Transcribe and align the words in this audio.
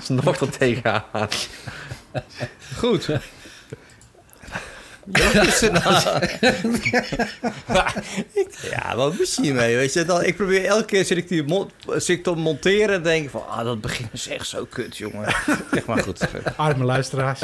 nog 0.08 0.40
er 0.40 0.50
tegenaan. 0.50 1.28
Goed. 2.78 3.08
ja, 8.70 8.96
wat 8.96 9.14
moest 9.18 9.36
je 9.36 9.42
hiermee? 9.42 9.76
Weet 9.76 9.92
je, 9.92 10.04
dan, 10.04 10.24
ik 10.24 10.36
probeer 10.36 10.64
elke 10.64 10.84
keer 10.84 11.04
zit 11.04 11.16
ik, 11.16 11.28
die 11.28 11.42
mon- 11.42 11.70
zit 11.86 12.08
ik 12.08 12.22
te 12.22 12.30
monteren 12.30 12.94
en 12.94 13.02
denk 13.02 13.24
ik 13.24 13.30
van, 13.30 13.48
ah, 13.48 13.64
dat 13.64 13.80
begin 13.80 14.08
is 14.12 14.28
echt 14.28 14.46
zo 14.48 14.64
kut, 14.70 14.96
jongen. 14.96 15.34
Zeg 15.72 15.86
maar 15.86 16.02
goed. 16.02 16.20
Arme 16.56 16.84
luisteraars. 16.84 17.40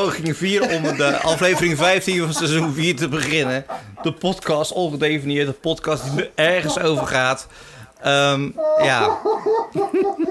Poging 0.00 0.36
4 0.36 0.70
om 0.70 0.96
de 0.96 1.16
aflevering 1.16 1.76
15 1.76 2.18
van 2.18 2.32
seizoen 2.32 2.74
4 2.74 2.96
te 2.96 3.08
beginnen. 3.08 3.64
De 4.02 4.12
podcast, 4.12 4.72
ongedefinieerd, 4.72 5.46
de 5.46 5.52
podcast 5.52 6.16
die 6.16 6.30
ergens 6.34 6.78
over 6.78 7.06
gaat. 7.06 7.46
Ehm, 8.00 8.50
ja, 8.82 9.18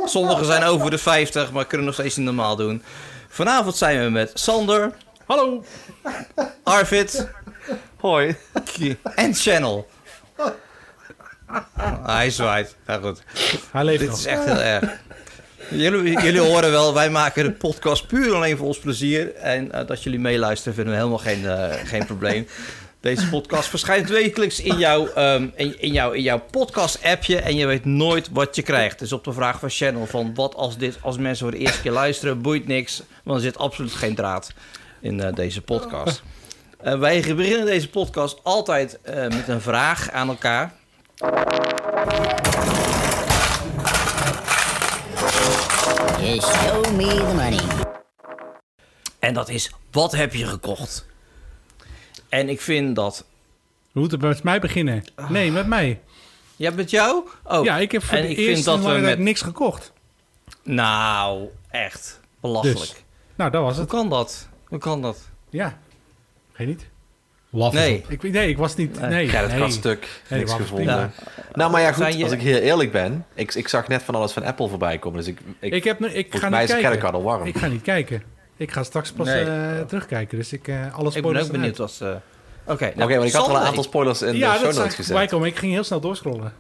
sommigen 0.05 0.45
zijn 0.45 0.63
over 0.63 0.89
de 0.89 0.98
50, 0.98 1.52
maar 1.52 1.66
kunnen 1.66 1.86
nog 1.86 1.95
steeds 1.95 2.16
niet 2.16 2.26
normaal 2.26 2.55
doen. 2.55 2.84
Vanavond 3.30 3.76
zijn 3.76 4.03
we 4.03 4.09
met 4.09 4.31
Sander, 4.34 4.91
Hallo. 5.26 5.64
Arvid 6.64 7.27
Hoi. 7.98 8.36
en 9.16 9.34
Channel. 9.36 9.88
Hij 12.03 12.30
zwaait. 12.30 12.75
Goed. 13.02 13.23
Hij 13.72 13.84
leeft 13.84 14.00
Dit 14.00 14.09
nog. 14.09 14.17
is 14.17 14.25
echt 14.25 14.45
heel 14.45 14.59
erg. 14.61 14.84
Jullie, 15.70 16.22
jullie 16.22 16.40
horen 16.40 16.72
wel, 16.72 16.94
wij 16.94 17.09
maken 17.09 17.44
de 17.44 17.52
podcast 17.52 18.08
puur 18.08 18.34
alleen 18.34 18.58
voor 18.58 18.67
ons 18.67 18.80
plezier. 18.80 19.36
En 19.36 19.72
eh, 19.72 19.88
dat 19.88 20.03
jullie 20.03 20.19
meeluisteren 20.19 20.73
vinden 20.73 20.94
we 20.94 21.00
helemaal 21.00 21.19
geen, 21.19 21.47
eh, 21.47 21.88
geen 21.88 22.06
probleem. 22.06 22.47
Deze 23.00 23.30
podcast 23.30 23.69
verschijnt 23.69 24.09
wekelijks 24.09 24.59
in 24.59 24.78
jouw, 24.78 25.08
ehm, 25.08 25.47
in, 25.56 25.94
jouw, 25.94 26.11
in 26.11 26.22
jouw 26.22 26.41
podcast-appje. 26.52 27.39
En 27.39 27.56
je 27.56 27.66
weet 27.66 27.86
nooit 27.86 28.30
wat 28.31 28.56
je 28.56 28.61
krijgt. 28.61 29.00
Dus 29.00 29.11
op 29.11 29.23
de 29.23 29.34
vraag 29.34 29.59
van 29.59 29.69
Channel 29.69 30.06
van 30.06 30.34
wat 30.36 30.56
als, 30.56 30.78
dit, 30.78 30.97
als 31.02 31.17
mensen 31.17 31.47
voor 31.50 31.58
de 31.58 31.64
eerste 31.64 31.81
keer 31.81 31.91
luisteren, 31.91 32.41
boeit 32.41 32.67
niks. 32.67 33.03
Want 33.23 33.38
er 33.38 33.44
zit 33.44 33.58
absoluut 33.58 33.94
geen 33.94 34.16
draad 34.16 34.53
in 35.02 35.22
eh, 35.22 35.34
deze 35.34 35.61
podcast. 35.61 36.23
Wij 36.81 37.36
beginnen 37.36 37.66
deze 37.66 37.89
podcast 37.89 38.39
altijd 38.44 39.00
met 39.03 39.47
een 39.47 39.61
vraag 39.61 40.11
aan 40.11 40.28
elkaar. 40.28 40.73
You 46.23 46.41
show 46.41 46.95
me 46.95 47.05
the 47.05 47.33
money. 47.35 47.85
En 49.19 49.33
dat 49.33 49.49
is, 49.49 49.71
wat 49.91 50.11
heb 50.11 50.33
je 50.33 50.45
gekocht? 50.45 51.05
En 52.29 52.49
ik 52.49 52.61
vind 52.61 52.95
dat... 52.95 53.25
We 53.91 53.99
moeten 53.99 54.19
met 54.19 54.44
mij 54.44 54.59
beginnen. 54.59 55.03
Nee, 55.29 55.51
met 55.51 55.67
mij. 55.67 56.01
Ja, 56.55 56.71
met 56.71 56.89
jou? 56.89 57.27
Oh, 57.44 57.63
ja, 57.63 57.77
ik 57.77 57.91
heb 57.91 58.03
voor 58.03 58.17
en 58.17 58.23
de 58.23 58.29
ik 58.29 58.38
eerste 58.38 58.63
dat 58.63 58.79
we 58.79 58.97
met... 58.97 59.19
niks 59.19 59.41
gekocht. 59.41 59.94
Nou, 60.63 61.49
echt. 61.69 62.19
Belachelijk. 62.39 62.79
Dus. 62.79 63.03
Nou, 63.35 63.51
dat 63.51 63.61
was 63.61 63.71
Hoe 63.71 63.81
het. 63.81 63.91
kan 63.91 64.09
dat? 64.09 64.49
Hoe 64.67 64.79
kan 64.79 65.01
dat? 65.01 65.29
Ja. 65.49 65.79
Geen 66.53 66.67
niet. 66.67 66.88
Waffles 67.59 67.84
Nee. 67.84 67.98
op. 68.04 68.12
Ik, 68.12 68.32
nee, 68.32 68.50
ik 68.50 68.58
was 68.58 68.76
niet... 68.76 69.00
Nee. 69.00 69.09
Nee, 69.09 69.26
Ja, 69.32 69.42
dat 69.42 69.50
nee. 69.50 69.59
kan 69.59 69.72
stuk. 69.72 70.08
Nee, 70.30 70.40
Niks 70.40 70.54
gevonden. 70.54 71.12
Nou, 71.54 71.72
maar 71.72 71.82
ja, 71.82 71.92
goed. 71.92 72.14
Je- 72.14 72.23
Als 72.23 72.32
ik 72.32 72.42
heel 72.42 72.58
eerlijk 72.59 72.92
ben. 72.92 73.26
Ik, 73.34 73.54
ik 73.54 73.68
zag 73.68 73.88
net 73.88 74.04
van 74.04 74.16
alles 74.16 74.32
van 74.32 74.44
Apple 74.44 74.68
voorbij 74.68 74.98
komen. 74.98 75.18
Dus 75.20 75.28
ik, 75.28 75.40
ik, 75.59 75.74
Ik, 75.74 75.84
heb, 75.84 76.00
ik 76.02 76.12
volgens 76.14 76.42
ga 76.42 76.50
mij 76.50 76.59
niet 76.59 76.70
is 76.70 76.76
kijken. 76.76 76.80
creditcard 77.00 77.14
al 77.14 77.24
warm. 77.24 77.48
Ik 77.48 77.58
ga 77.58 77.68
niet 77.68 77.81
kijken. 77.81 78.24
Ik 78.58 78.72
ga 78.72 78.84
straks 78.84 79.12
pas 79.12 79.26
Nee. 79.28 79.44
eh, 79.44 79.81
terugkijken. 79.88 80.38
Dus 80.38 80.54
ik, 80.54 80.68
eh 80.68 80.76
alle 80.76 80.86
Ik 80.98 81.02
ben 81.04 81.12
spoilers 81.12 81.46
ook 81.46 81.52
benieuwd 81.52 81.76
eruit. 81.76 82.00
wat... 82.00 82.09
eh, 82.66 82.74
Oké, 82.74 82.84
nou, 82.96 83.04
Oké, 83.09 83.18
maar 83.18 83.28
ik 83.28 83.34
had 83.34 83.47
al 83.47 83.56
een 83.56 83.62
aantal 83.62 83.84
spoilers 83.84 84.22
in 84.22 84.36
ja, 84.38 84.52
de 84.52 84.56
show 84.58 84.63
dat 84.66 84.74
zag 84.74 84.84
notes 84.84 85.00
ik 85.00 85.06
voorbij 85.06 85.16
gezet. 85.24 85.30
komen. 85.30 85.47
Ik 85.47 85.58
ging 85.58 85.72
heel 85.72 85.84
snel 85.84 86.00
doorscrollen. 86.00 86.53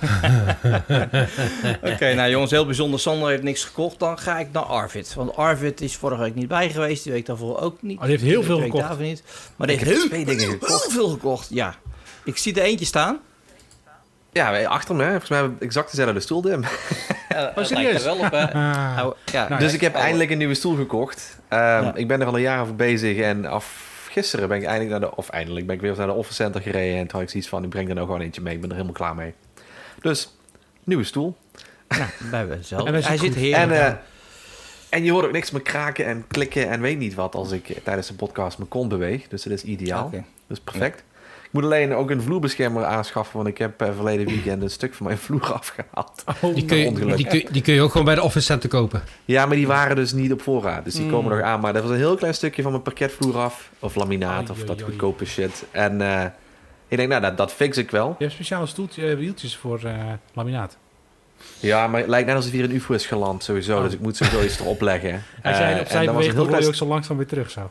Oké, 1.92 2.14
nou 2.14 2.30
jongens, 2.30 2.50
heel 2.50 2.66
bijzonder. 2.66 3.00
Sander 3.00 3.28
heeft 3.28 3.42
niks 3.42 3.64
gekocht. 3.64 3.98
Dan 3.98 4.18
ga 4.18 4.38
ik 4.38 4.46
naar 4.52 4.62
Arvid. 4.62 5.14
Want 5.14 5.36
Arvid 5.36 5.80
is 5.80 5.96
vorige 5.96 6.22
week 6.22 6.34
niet 6.34 6.48
bij 6.48 6.70
geweest. 6.70 7.04
Die 7.04 7.12
week 7.12 7.26
daarvoor 7.26 7.60
ook 7.60 7.82
niet. 7.82 7.96
Oh, 7.96 8.02
die 8.02 8.10
heeft 8.10 8.22
heel 8.24 8.42
veel 8.42 8.60
gekocht. 8.60 8.82
daarvoor 8.86 9.04
niet. 9.04 9.22
Maar 9.56 9.66
die 9.66 9.76
Ik 9.76 9.82
heeft 9.84 9.98
heel, 9.98 10.08
twee 10.08 10.24
dingen 10.24 10.48
gekocht. 10.48 10.70
heel 10.82 10.90
veel 10.90 11.08
gekocht. 11.08 11.48
Ja. 11.50 11.74
Ik 12.24 12.36
zie 12.36 12.54
er 12.54 12.62
eentje 12.62 12.84
staan. 12.86 13.18
Ja, 14.32 14.64
achter 14.64 14.94
me. 14.94 15.02
hè. 15.02 15.08
Volgens 15.10 15.30
mij 15.30 15.38
hebben 15.38 15.58
we 15.58 15.64
exact 15.64 15.90
dezelfde 15.90 16.20
stoel, 16.20 16.40
Dim. 16.40 16.64
Oh, 17.56 17.64
serieus? 17.64 18.02
wel 18.04 18.16
op, 18.16 18.30
hè? 18.30 18.44
Nou, 18.94 19.14
ja. 19.32 19.48
Nou, 19.48 19.60
Dus 19.60 19.72
ik 19.72 19.80
heb 19.80 19.94
Oh. 19.94 20.00
eindelijk 20.00 20.30
een 20.30 20.38
nieuwe 20.38 20.54
stoel 20.54 20.76
gekocht. 20.76 21.38
Ehm, 21.48 21.60
Ja. 21.60 21.94
Ik 21.94 22.08
ben 22.08 22.20
er 22.20 22.26
al 22.26 22.34
een 22.34 22.40
jaar 22.40 22.60
over 22.60 22.74
bezig. 22.76 23.18
En 23.18 23.46
af 23.46 23.94
gisteren 24.10 24.48
ben 24.48 24.56
ik 24.58 24.64
eindelijk 24.64 24.90
naar 24.90 25.00
de... 25.10 25.16
Of 25.16 25.28
eindelijk 25.28 25.66
ben 25.66 25.74
ik 25.74 25.80
weer 25.80 25.94
naar 25.96 26.06
de 26.06 26.12
office 26.12 26.34
center 26.34 26.60
gereden. 26.60 26.96
En 26.98 27.00
toen 27.06 27.10
had 27.12 27.22
ik 27.22 27.30
zoiets 27.30 27.48
van, 27.48 27.62
ik 27.64 27.68
breng 27.68 27.88
er 27.88 27.94
nou 27.94 28.06
gewoon 28.06 28.20
eentje 28.20 28.40
mee. 28.40 28.54
Ik 28.54 28.60
ben 28.60 28.68
er 28.70 28.74
helemaal 28.76 28.96
klaar 28.96 29.14
mee. 29.14 29.34
Dus, 30.02 30.36
nieuwe 30.84 31.04
stoel. 31.04 31.36
Nou, 32.30 32.46
bij 32.46 32.46
mezelf. 32.56 32.86
En 32.86 32.92
hij 32.92 33.00
zit 33.02 33.08
hij 33.08 33.18
zit 33.18 33.32
goed. 33.32 33.36
heerlijk. 33.42 33.70
En, 33.72 33.86
eh, 33.86 33.92
en 34.88 35.04
je 35.04 35.10
hoort 35.12 35.24
ook 35.24 35.32
niks 35.32 35.50
meer 35.50 35.62
kraken 35.62 36.06
en 36.06 36.24
klikken 36.28 36.68
en 36.70 36.80
weet 36.80 36.98
niet 36.98 37.14
wat... 37.14 37.34
als 37.34 37.50
ik 37.50 37.78
tijdens 37.84 38.06
de 38.06 38.14
podcast 38.14 38.58
mijn 38.58 38.70
kont 38.70 38.88
beweeg. 38.88 39.28
Dus 39.28 39.42
dat 39.42 39.52
is 39.52 39.62
ideaal. 39.64 40.04
Oké. 40.04 40.24
Dat 40.46 40.56
is 40.56 40.60
perfect. 40.64 41.04
Ik 41.44 41.52
moet 41.52 41.64
alleen 41.64 41.94
ook 41.94 42.10
een 42.10 42.22
vloerbeschermer 42.22 42.84
aanschaffen... 42.84 43.36
want 43.36 43.48
ik 43.48 43.58
heb 43.58 43.80
eh, 43.80 43.88
verleden 43.94 44.26
weekend 44.26 44.62
een 44.62 44.70
stuk 44.70 44.94
van 44.94 45.06
mijn 45.06 45.18
vloer 45.18 45.52
afgehaald. 45.60 46.24
Oh, 46.40 46.54
Die 46.54 46.64
kun, 46.64 46.76
je, 46.78 47.14
die, 47.16 47.26
kun, 47.26 47.46
die 47.50 47.62
kun 47.62 47.74
je 47.74 47.80
ook 47.80 47.90
gewoon 47.90 48.06
bij 48.06 48.14
de 48.14 48.22
office 48.22 48.44
center 48.44 48.68
kopen. 48.68 49.02
Ja, 49.24 49.46
maar 49.46 49.56
die 49.56 49.66
waren 49.66 49.96
dus 49.96 50.12
niet 50.12 50.32
op 50.32 50.42
voorraad. 50.42 50.84
Dus 50.84 50.94
die 50.94 51.04
Mm. 51.04 51.10
komen 51.10 51.36
nog 51.36 51.40
aan. 51.46 51.60
Maar 51.60 51.72
dat 51.72 51.82
was 51.82 51.90
een 51.90 51.96
heel 51.96 52.16
klein 52.16 52.34
stukje 52.34 52.62
van 52.62 52.70
mijn 52.70 52.82
parketvloer 52.82 53.36
af. 53.36 53.70
Of 53.78 53.94
laminaat, 53.94 54.50
of 54.50 54.64
dat 54.64 54.82
goedkope 54.82 55.24
shit. 55.24 55.64
En 55.70 56.00
eh, 56.00 56.24
ik 56.88 56.96
denk, 56.96 57.08
nou, 57.08 57.20
dat, 57.20 57.36
dat 57.36 57.52
fix 57.52 57.76
ik 57.76 57.90
wel. 57.90 58.08
Je 58.18 58.24
hebt 58.24 58.32
speciale 58.32 58.66
stoeltjes, 58.66 59.10
eh, 59.10 59.16
wieltjes 59.16 59.56
voor 59.56 59.84
eh, 59.84 60.12
laminaat. 60.32 60.76
Ja, 61.60 61.86
maar 61.86 62.00
het 62.00 62.08
lijkt 62.08 62.26
net 62.26 62.36
alsof 62.36 62.52
hier 62.52 62.64
een 62.64 62.74
UFO 62.74 62.94
is 62.94 63.06
geland, 63.06 63.42
sowieso. 63.42 63.76
Oh. 63.76 63.82
Dus 63.82 63.92
ik 63.92 64.00
moet 64.00 64.16
sowieso 64.16 64.42
iets 64.42 64.60
erop 64.60 64.80
leggen. 64.80 65.10
Hij 65.42 65.52
Eh, 65.52 65.58
zei, 65.58 65.74
en 65.74 65.80
op 65.80 65.86
zij 65.86 66.04
dat 66.06 66.14
was 66.14 66.24
een 66.24 66.30
beweegt, 66.30 66.34
heel 66.34 66.46
dan 66.50 66.60
je 66.60 66.66
ook 66.66 66.74
zo 66.74 66.86
langzaam 66.86 67.16
weer 67.16 67.26
terug 67.26 67.50
zo. 67.50 67.70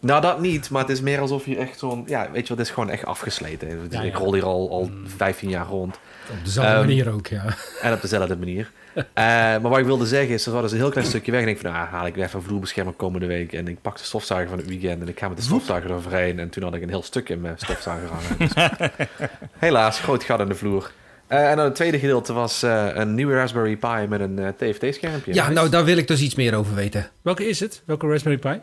Nou, 0.00 0.20
dat 0.20 0.40
niet, 0.40 0.70
maar 0.70 0.80
het 0.82 0.90
is 0.90 1.00
meer 1.00 1.20
alsof 1.20 1.46
je 1.46 1.56
echt 1.56 1.78
zo'n... 1.78 2.04
Ja, 2.06 2.30
weet 2.32 2.42
je 2.42 2.48
wat, 2.48 2.58
het 2.58 2.66
is 2.66 2.72
gewoon 2.72 2.90
echt 2.90 3.04
afgesleten. 3.04 3.88
Ja, 3.90 4.02
ik 4.02 4.12
ja. 4.12 4.18
rol 4.18 4.34
hier 4.34 4.44
al, 4.44 4.70
al 4.70 4.90
15 5.04 5.48
jaar 5.48 5.66
rond. 5.66 5.98
Op 6.30 6.44
dezelfde 6.44 6.72
Ehm, 6.72 6.80
manier 6.80 7.12
ook, 7.12 7.26
ja. 7.26 7.44
En 7.82 7.92
op 7.92 8.00
dezelfde 8.00 8.36
manier. 8.36 8.70
Eh, 8.94 9.24
maar 9.24 9.60
wat 9.68 9.78
ik 9.78 9.84
wilde 9.84 10.06
zeggen 10.06 10.34
is, 10.34 10.46
er 10.46 10.52
was 10.52 10.62
dus 10.62 10.72
een 10.72 10.78
heel 10.78 10.90
klein 10.90 11.06
stukje 11.06 11.32
weg. 11.32 11.40
En 11.42 11.48
ik 11.48 11.54
denk 11.54 11.66
van, 11.66 11.80
nou, 11.80 11.92
haal 11.92 12.06
ik 12.06 12.14
weer 12.14 12.24
even 12.24 12.38
een 12.38 12.44
vloerbeschermer 12.44 12.92
komende 12.94 13.26
week. 13.26 13.52
En 13.52 13.68
ik 13.68 13.82
pak 13.82 13.98
de 13.98 14.04
stofzuiger 14.04 14.48
van 14.48 14.58
het 14.58 14.68
weekend 14.68 15.02
en 15.02 15.08
ik 15.08 15.18
ga 15.18 15.28
met 15.28 15.36
de 15.36 15.42
stofzuiger 15.42 15.90
eroverheen. 15.90 16.38
En 16.38 16.48
toen 16.50 16.62
had 16.62 16.74
ik 16.74 16.82
een 16.82 16.88
heel 16.88 17.02
stuk 17.02 17.28
in 17.28 17.40
mijn 17.40 17.58
stofzuiger 17.58 18.08
hangen. 18.08 18.36
Dus, 18.38 19.28
helaas, 19.58 20.00
groot 20.00 20.24
gat 20.24 20.40
in 20.40 20.48
de 20.48 20.54
vloer. 20.54 20.90
Eh, 21.26 21.50
en 21.50 21.56
dan 21.56 21.64
het 21.64 21.74
tweede 21.74 21.98
gedeelte 21.98 22.32
was 22.32 22.62
eh, 22.62 22.86
een 22.94 23.14
nieuwe 23.14 23.34
Raspberry 23.34 23.76
Pi 23.76 24.06
met 24.08 24.20
een 24.20 24.38
eh, 24.38 24.48
TFT-schermpje. 24.48 25.34
Ja, 25.34 25.50
nou, 25.50 25.68
daar 25.68 25.84
wil 25.84 25.96
ik 25.96 26.06
dus 26.08 26.20
iets 26.20 26.34
meer 26.34 26.54
over 26.54 26.74
weten. 26.74 27.10
Welke 27.22 27.48
is 27.48 27.60
het? 27.60 27.82
Welke 27.84 28.06
Raspberry 28.08 28.38
Pi? 28.38 28.60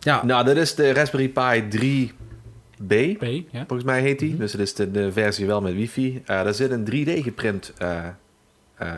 Ja, 0.00 0.24
Nou, 0.24 0.44
dit 0.44 0.56
is 0.56 0.74
de 0.74 0.92
Raspberry 0.92 1.28
Pi 1.28 1.68
3B. 2.82 3.18
P, 3.18 3.22
ja. 3.50 3.64
Volgens 3.66 3.84
mij 3.84 4.00
heet 4.00 4.18
die. 4.18 4.36
Dus 4.36 4.52
het 4.52 4.60
is 4.60 4.74
de, 4.74 4.90
de 4.90 5.12
versie 5.12 5.46
wel 5.46 5.60
met 5.60 5.74
wifi. 5.74 6.22
Eh 6.26 6.42
daar 6.44 6.54
zit 6.54 6.70
een 6.70 6.84
3D 6.90 7.22
geprint 7.22 7.72
eh 7.78 7.98
eh, 8.76 8.88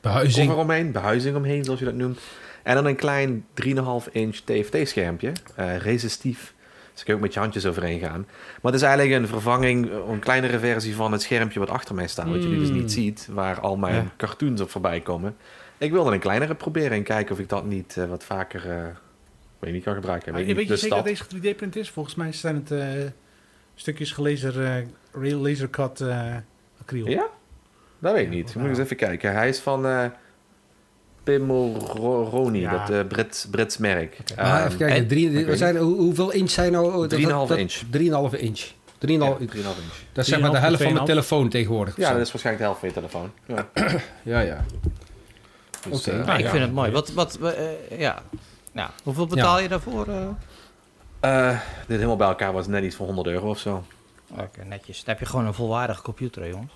behuizing. 0.00 0.48
cover 0.48 0.62
omheen, 0.62 0.92
behuizing 0.92 1.36
omheen, 1.36 1.64
zoals 1.64 1.78
je 1.78 1.84
dat 1.84 1.94
noemt. 1.94 2.20
En 2.62 2.74
dan 2.74 2.86
een 2.86 2.96
klein 2.96 3.44
3,5 3.64 4.12
inch 4.12 4.36
TFT-schermpje, 4.36 5.32
eh, 5.56 5.76
resistief. 5.76 6.54
Dus 6.92 7.02
kun 7.02 7.12
je 7.12 7.18
ook 7.18 7.24
met 7.24 7.34
je 7.34 7.40
handjes 7.40 7.66
overheen 7.66 7.98
gaan. 8.00 8.26
Maar 8.62 8.72
het 8.72 8.80
is 8.80 8.86
eigenlijk 8.86 9.22
een 9.22 9.28
vervanging, 9.28 9.90
een 10.08 10.18
kleinere 10.18 10.58
versie 10.58 10.94
van 10.94 11.12
het 11.12 11.22
schermpje 11.22 11.58
wat 11.58 11.70
achter 11.70 11.94
mij 11.94 12.06
staat. 12.06 12.28
Wat 12.28 12.42
je 12.42 12.48
nu 12.48 12.58
dus 12.58 12.68
Mm. 12.70 12.76
niet 12.76 12.92
ziet, 12.92 13.28
waar 13.30 13.60
al 13.60 13.76
mijn 13.76 13.94
Ja. 13.94 14.12
cartoons 14.16 14.60
op 14.60 14.70
voorbij 14.70 15.00
komen. 15.00 15.36
Ik 15.78 15.90
wilde 15.92 16.12
een 16.12 16.18
kleinere 16.20 16.54
proberen 16.54 16.90
en 16.92 17.02
kijken 17.02 17.32
of 17.34 17.38
ik 17.40 17.48
dat 17.48 17.64
niet 17.66 17.96
wat 18.08 18.24
vaker 18.24 18.70
eh, 18.70 18.76
weet 19.64 19.72
niet, 19.72 19.84
kan 19.84 19.94
gebruiken. 19.94 20.32
Maar 20.32 20.38
Weet 20.44 20.56
weet 20.56 20.68
niet, 20.68 20.80
je 20.80 20.88
de 20.88 20.94
zeker 20.96 20.96
dat 20.96 21.30
deze 21.40 21.54
3D-print 21.54 21.76
is? 21.76 21.90
Volgens 21.90 22.14
mij 22.14 22.32
zijn 22.32 22.54
het 22.54 22.70
eh, 22.70 22.86
stukjes 23.74 24.12
gelaser, 24.12 24.64
eh 24.64 24.74
real 25.12 25.40
laser 25.40 25.70
cut 25.70 26.00
eh 26.00 26.34
acryl. 26.80 27.08
Ja? 27.08 27.26
Dat 27.98 28.12
weet 28.12 28.22
ik 28.24 28.30
niet. 28.30 28.54
Moet 28.54 28.64
ik 28.64 28.68
eens 28.70 28.78
even 28.78 28.96
kijken. 28.96 29.32
Hij 29.34 29.48
is 29.48 29.58
van 29.58 29.86
eh 29.86 30.04
Pimoroni, 31.22 32.60
Ja. 32.60 32.70
dat 32.86 32.90
eh, 32.90 33.06
Brits, 33.08 33.46
Brits 33.50 33.76
merk. 33.78 34.16
Maar 34.36 34.56
Ehm, 34.58 34.66
even 34.66 34.78
kijken, 34.78 34.96
en- 34.96 35.06
drie, 35.06 35.56
zijn, 35.56 35.76
hoe- 35.76 35.96
hoeveel 35.96 36.30
inch 36.32 36.50
zijn 36.50 36.72
nou? 36.72 36.86
oh, 36.92 37.00
dat- 37.00 37.10
3,5 37.10 37.48
dat- 37.48 37.58
inch. 37.58 37.72
3,5 37.90 38.34
inch. 38.38 38.60
3,5 38.98 39.38
ja, 39.40 39.46
3,5 39.46 39.78
inch. 39.82 39.94
Dat 40.12 40.24
is 40.24 40.30
zeg 40.30 40.40
maar 40.40 40.50
de 40.50 40.56
3,5 40.56 40.60
helft 40.60 40.82
van 40.82 40.92
mijn 40.92 41.04
2,5. 41.04 41.06
telefoon 41.06 41.48
tegenwoordig. 41.48 41.96
Ja, 41.96 42.12
dat 42.12 42.20
is 42.20 42.32
waarschijnlijk 42.32 42.58
de 42.58 42.70
helft 42.70 42.78
van 42.80 42.88
je 42.88 42.94
telefoon. 42.94 43.30
Ja. 43.46 43.68
ja, 44.22 44.40
ja. 44.40 44.64
Dus, 45.88 45.98
Oké. 46.08 46.24
Maar 46.24 46.38
ik 46.38 46.44
ja. 46.44 46.50
vind 46.50 46.62
het 46.62 46.72
mooi. 46.72 46.90
Wat, 46.90 47.12
wat, 47.12 47.38
eh, 47.42 47.98
ja. 47.98 48.22
Nou, 48.72 48.90
hoeveel 49.04 49.26
betaal 49.26 49.60
je 49.60 49.68
daarvoor? 49.68 50.06
eh? 50.08 51.48
eh, 51.50 51.58
dit 51.86 51.96
helemaal 51.96 52.16
bij 52.16 52.28
elkaar 52.28 52.52
was 52.52 52.66
net 52.66 52.84
iets 52.84 52.96
voor 52.96 53.06
100 53.06 53.26
euro 53.26 53.48
of 53.48 53.58
zo. 53.58 53.84
Oké, 54.30 54.64
netjes. 54.68 54.96
Dan 54.96 55.04
heb 55.14 55.18
je 55.18 55.26
gewoon 55.30 55.46
een 55.46 55.54
volwaardige 55.54 56.02
computer, 56.02 56.42
hè, 56.42 56.48
jongens. 56.48 56.72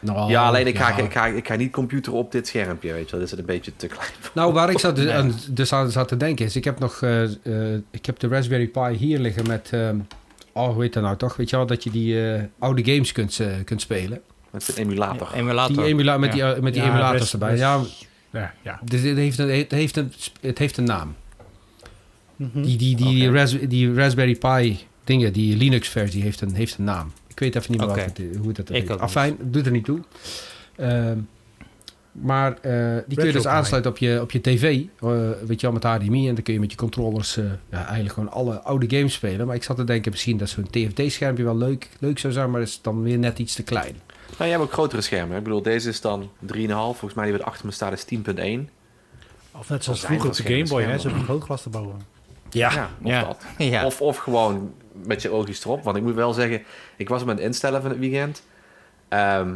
Nou, 0.00 0.30
ja, 0.30 0.46
alleen 0.46 0.66
ik 0.66 0.78
ga, 0.78 0.88
ja. 0.88 0.96
ik, 0.96 1.12
ga, 1.12 1.26
ik 1.26 1.46
ga 1.46 1.54
niet 1.54 1.72
computer 1.72 2.12
op 2.12 2.32
dit 2.32 2.46
schermpje, 2.46 2.92
weet 2.92 3.04
je 3.04 3.10
wel. 3.10 3.20
Dit 3.20 3.32
is 3.32 3.38
een 3.38 3.44
beetje 3.44 3.76
te 3.76 3.86
klein. 3.86 4.10
Nou, 4.34 4.52
waar 4.52 4.70
ik 4.70 4.78
zat, 4.78 4.96
dus, 4.96 5.10
aan, 5.10 5.34
dus 5.48 5.72
aan 5.72 5.90
zat 5.90 6.08
te 6.08 6.16
denken 6.16 6.44
is... 6.44 6.56
Ik 6.56 6.64
heb 6.64 6.78
nog... 6.78 7.02
eh, 7.02 7.22
eh, 7.74 7.80
ik 7.90 8.06
heb 8.06 8.18
de 8.18 8.28
Raspberry 8.28 8.66
Pi 8.66 8.88
hier 8.90 9.18
liggen 9.18 9.46
met... 9.46 9.68
ehm, 9.72 9.96
oh, 10.52 10.72
hoe 10.72 10.82
heet 10.82 10.92
dat 10.92 11.02
nou 11.02 11.16
toch? 11.16 11.36
Weet 11.36 11.50
je 11.50 11.56
wel, 11.56 11.66
dat 11.66 11.82
je 11.84 11.90
die 11.90 12.32
eh, 12.34 12.42
oude 12.58 12.84
games 12.84 13.12
kunt, 13.12 13.40
eh, 13.40 13.46
kunt 13.64 13.80
spelen. 13.80 14.20
Met 14.50 14.68
een 14.68 14.82
emulator. 14.82 15.32
Emulator. 15.34 15.76
Die 15.76 15.84
emula 15.84 16.18
met 16.18 16.34
Ja. 16.34 16.52
die, 16.52 16.62
met 16.62 16.74
die 16.74 16.82
emulators 16.82 17.32
erbij. 17.32 17.56
Ja, 17.56 17.80
Ja, 18.32 18.54
ja. 18.62 18.80
dus 18.84 19.02
het, 19.02 19.16
heeft 19.16 19.38
een, 19.38 19.58
het, 19.58 19.70
heeft 19.70 19.96
een, 19.96 20.12
het 20.40 20.58
heeft 20.58 20.76
een 20.76 20.84
naam. 20.84 21.14
Mhm. 22.36 22.62
Die, 22.62 22.76
die, 22.76 22.96
die. 22.96 23.30
Ras- 23.30 23.58
die 23.68 23.94
Raspberry 23.94 24.36
Pi 24.36 24.78
dingen, 25.04 25.32
die 25.32 25.56
Linux-versie, 25.56 26.22
heeft 26.22 26.40
een, 26.40 26.54
heeft 26.54 26.78
een 26.78 26.84
naam. 26.84 27.12
Ik 27.28 27.38
weet 27.38 27.56
even 27.56 27.70
niet 27.70 27.80
meer 27.80 27.88
wat 27.88 28.04
het, 28.04 28.20
hoe 28.42 28.52
dat 28.52 28.68
heet. 28.68 28.98
Afijn, 28.98 29.36
doet 29.40 29.66
er 29.66 29.72
niet 29.72 29.84
toe. 29.84 30.00
Ehm, 30.76 31.18
maar 32.12 32.58
eh, 32.60 32.96
die 33.06 33.16
kun 33.16 33.26
je 33.26 33.32
dus 33.32 33.46
aansluiten 33.46 33.90
op 33.90 33.98
je, 33.98 34.20
op 34.20 34.30
je 34.30 34.40
tv, 34.40 34.62
eh, 35.00 35.30
weet 35.46 35.60
je 35.60 35.66
wel, 35.70 35.72
met 35.72 35.84
HDMI. 35.84 36.28
En 36.28 36.34
dan 36.34 36.44
kun 36.44 36.54
je 36.54 36.60
met 36.60 36.70
je 36.70 36.76
controllers 36.76 37.36
eh, 37.36 37.44
ja, 37.70 37.84
eigenlijk 37.84 38.14
gewoon 38.14 38.30
alle 38.30 38.60
oude 38.60 38.96
games 38.96 39.12
spelen. 39.12 39.46
Maar 39.46 39.56
ik 39.56 39.62
zat 39.62 39.76
te 39.76 39.84
denken, 39.84 40.10
misschien 40.10 40.36
dat 40.36 40.48
zo'n 40.48 40.70
TFT-schermpje 40.70 41.44
wel 41.44 41.56
leuk, 41.56 41.88
leuk 41.98 42.18
zou 42.18 42.32
zijn, 42.32 42.50
maar 42.50 42.60
is 42.60 42.78
dan 42.82 43.02
weer 43.02 43.18
net 43.18 43.38
iets 43.38 43.54
te 43.54 43.62
klein. 43.62 43.94
Nou, 44.38 44.50
jij 44.50 44.50
hebt 44.50 44.62
ook 44.62 44.72
grotere 44.72 45.02
schermen. 45.02 45.30
hè? 45.30 45.36
Ik 45.38 45.42
bedoel, 45.44 45.62
deze 45.62 45.88
is 45.88 46.00
dan 46.00 46.30
3,5. 46.54 46.66
Volgens 46.72 47.14
mij 47.14 47.24
die 47.24 47.36
wat 47.36 47.46
achter 47.46 47.66
me 47.66 47.72
staat 47.72 47.92
is 47.92 48.04
10,1. 48.04 48.68
Of 49.58 49.68
net 49.68 49.84
zoals 49.84 50.00
vroeger 50.00 50.28
op 50.28 50.34
de 50.36 50.42
Game 50.42 50.64
Boy, 50.68 50.82
hè, 50.82 50.98
zo'n 50.98 51.24
grootglas 51.24 51.64
erboven. 51.64 52.00
Ja, 52.50 52.68
of 53.02 53.08
Ja. 53.10 53.24
dat. 53.24 53.44
Ja. 53.58 53.84
Of, 53.86 54.00
of 54.00 54.16
gewoon 54.16 54.72
met 55.06 55.22
je 55.22 55.30
oogjes 55.30 55.64
erop. 55.64 55.82
Want 55.84 55.96
ik 55.96 56.02
moet 56.02 56.14
wel 56.14 56.32
zeggen, 56.32 56.62
ik 56.96 57.08
was 57.08 57.20
hem 57.20 57.30
aan 57.30 57.36
het 57.36 57.44
instellen 57.44 57.80
van 57.82 57.90
het 57.90 57.98
weekend. 57.98 58.42
Ehm, 59.08 59.52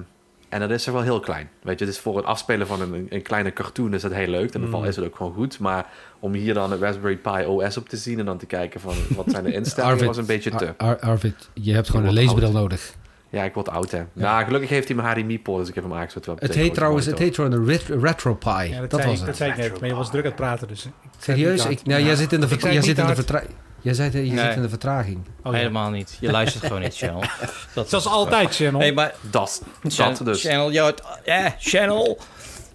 en 0.49 0.61
dat 0.61 0.71
is 0.71 0.85
toch 0.85 0.95
wel 0.95 1.03
heel 1.03 1.21
klein. 1.21 1.49
Weet 1.63 1.79
je, 1.79 1.85
het 1.85 1.95
is 1.95 2.01
voor 2.01 2.17
het 2.17 2.25
afspelen 2.25 2.67
van 2.67 2.81
een, 2.81 3.07
een 3.11 3.23
kleine 3.23 3.53
cartoon 3.53 3.95
is 3.95 4.03
dat 4.03 4.13
heel 4.13 4.27
leuk. 4.29 4.41
In 4.41 4.45
ieder 4.47 4.61
geval 4.61 4.81
Mm. 4.81 4.87
is 4.87 4.97
het 4.97 5.05
ook 5.05 5.17
gewoon 5.17 5.33
goed. 5.35 5.59
Maar 5.59 5.87
om 6.21 6.33
hier 6.33 6.55
dan 6.55 6.73
een 6.73 6.79
Raspberry 6.79 7.17
Pi 7.17 7.45
OS 7.47 7.77
op 7.77 7.89
te 7.89 7.97
zien 7.97 8.19
en 8.19 8.25
dan 8.25 8.39
te 8.39 8.47
kijken 8.47 8.81
van 8.81 8.95
wat 9.17 9.25
zijn 9.29 9.45
de 9.45 9.53
instellingen, 9.59 9.93
Arvid, 9.93 10.07
was 10.09 10.17
een 10.17 10.27
beetje 10.27 10.51
te. 10.51 10.67
Ar- 10.77 10.89
Ar- 10.89 10.99
Arvid, 11.01 11.49
je 11.55 11.73
hebt 11.75 11.91
gewoon 11.91 12.07
een 12.07 12.13
leesbril 12.13 12.53
nodig. 12.53 12.95
Ja, 13.37 13.45
ik 13.45 13.55
word 13.55 13.69
oud 13.69 13.91
hè. 13.91 14.03
Nou, 14.13 14.45
gelukkig 14.45 14.71
heeft 14.71 14.89
hij 14.89 14.97
mijn 14.97 15.09
HDMI-poort, 15.09 15.59
dus 15.61 15.69
ik 15.69 15.75
heb 15.75 15.85
hem 15.91 16.07
de 16.25 16.35
Het 16.39 16.55
heet 16.55 16.75
trouwens, 16.75 17.07
het 17.07 17.19
heet 17.19 17.35
gewoon 17.35 17.67
ret- 17.67 17.89
RetroPie. 17.89 18.69
Ja, 18.69 18.81
dat, 18.81 18.91
dat 18.91 19.01
zei, 19.01 19.11
was 19.13 19.21
ik, 19.21 19.27
het. 19.27 19.27
dat 19.27 19.37
zei 19.37 19.51
ik 19.51 19.57
net, 19.57 19.81
maar 19.81 19.89
je 19.89 19.95
was 19.95 20.11
druk 20.11 20.23
aan 20.23 20.27
het 20.31 20.37
praten, 20.37 20.69
dus... 20.69 20.85
ik 20.85 20.93
het 21.15 21.25
Serieus? 21.25 21.67
Ik, 21.67 21.85
nou, 21.85 22.01
Ja. 22.01 22.07
jij 22.07 22.15
zit 22.15 22.33
in 22.33 22.41
de, 22.41 22.47
Ik 22.47 22.63
jij 22.63 22.83
zit 22.83 22.99
in 22.99 23.07
de 23.07 23.15
vertraging. 23.15 23.51
Jij, 23.81 23.95
zit, 23.95 24.13
je 24.13 24.19
Nee. 24.19 24.39
zit 24.39 24.57
in 24.57 24.63
de 24.63 24.69
vertraging. 24.69 25.19
Oh, 25.43 25.53
ja. 25.53 25.59
Helemaal 25.59 25.91
niet. 25.91 26.17
Je 26.21 26.31
luistert 26.31 26.67
gewoon 26.67 26.83
niet, 26.83 26.97
Channel. 26.97 27.23
Dat 27.75 27.89
Zoals 27.89 28.07
altijd, 28.07 28.55
Channel. 28.55 28.81
Hey, 28.81 28.93
maar 28.93 29.15
Dat, 29.31 29.63
Channel, 29.89 30.17
dat 30.17 30.27
dus. 30.27 30.43
Channel, 30.43 30.71
ja, 30.71 31.55
Channel. 31.59 32.19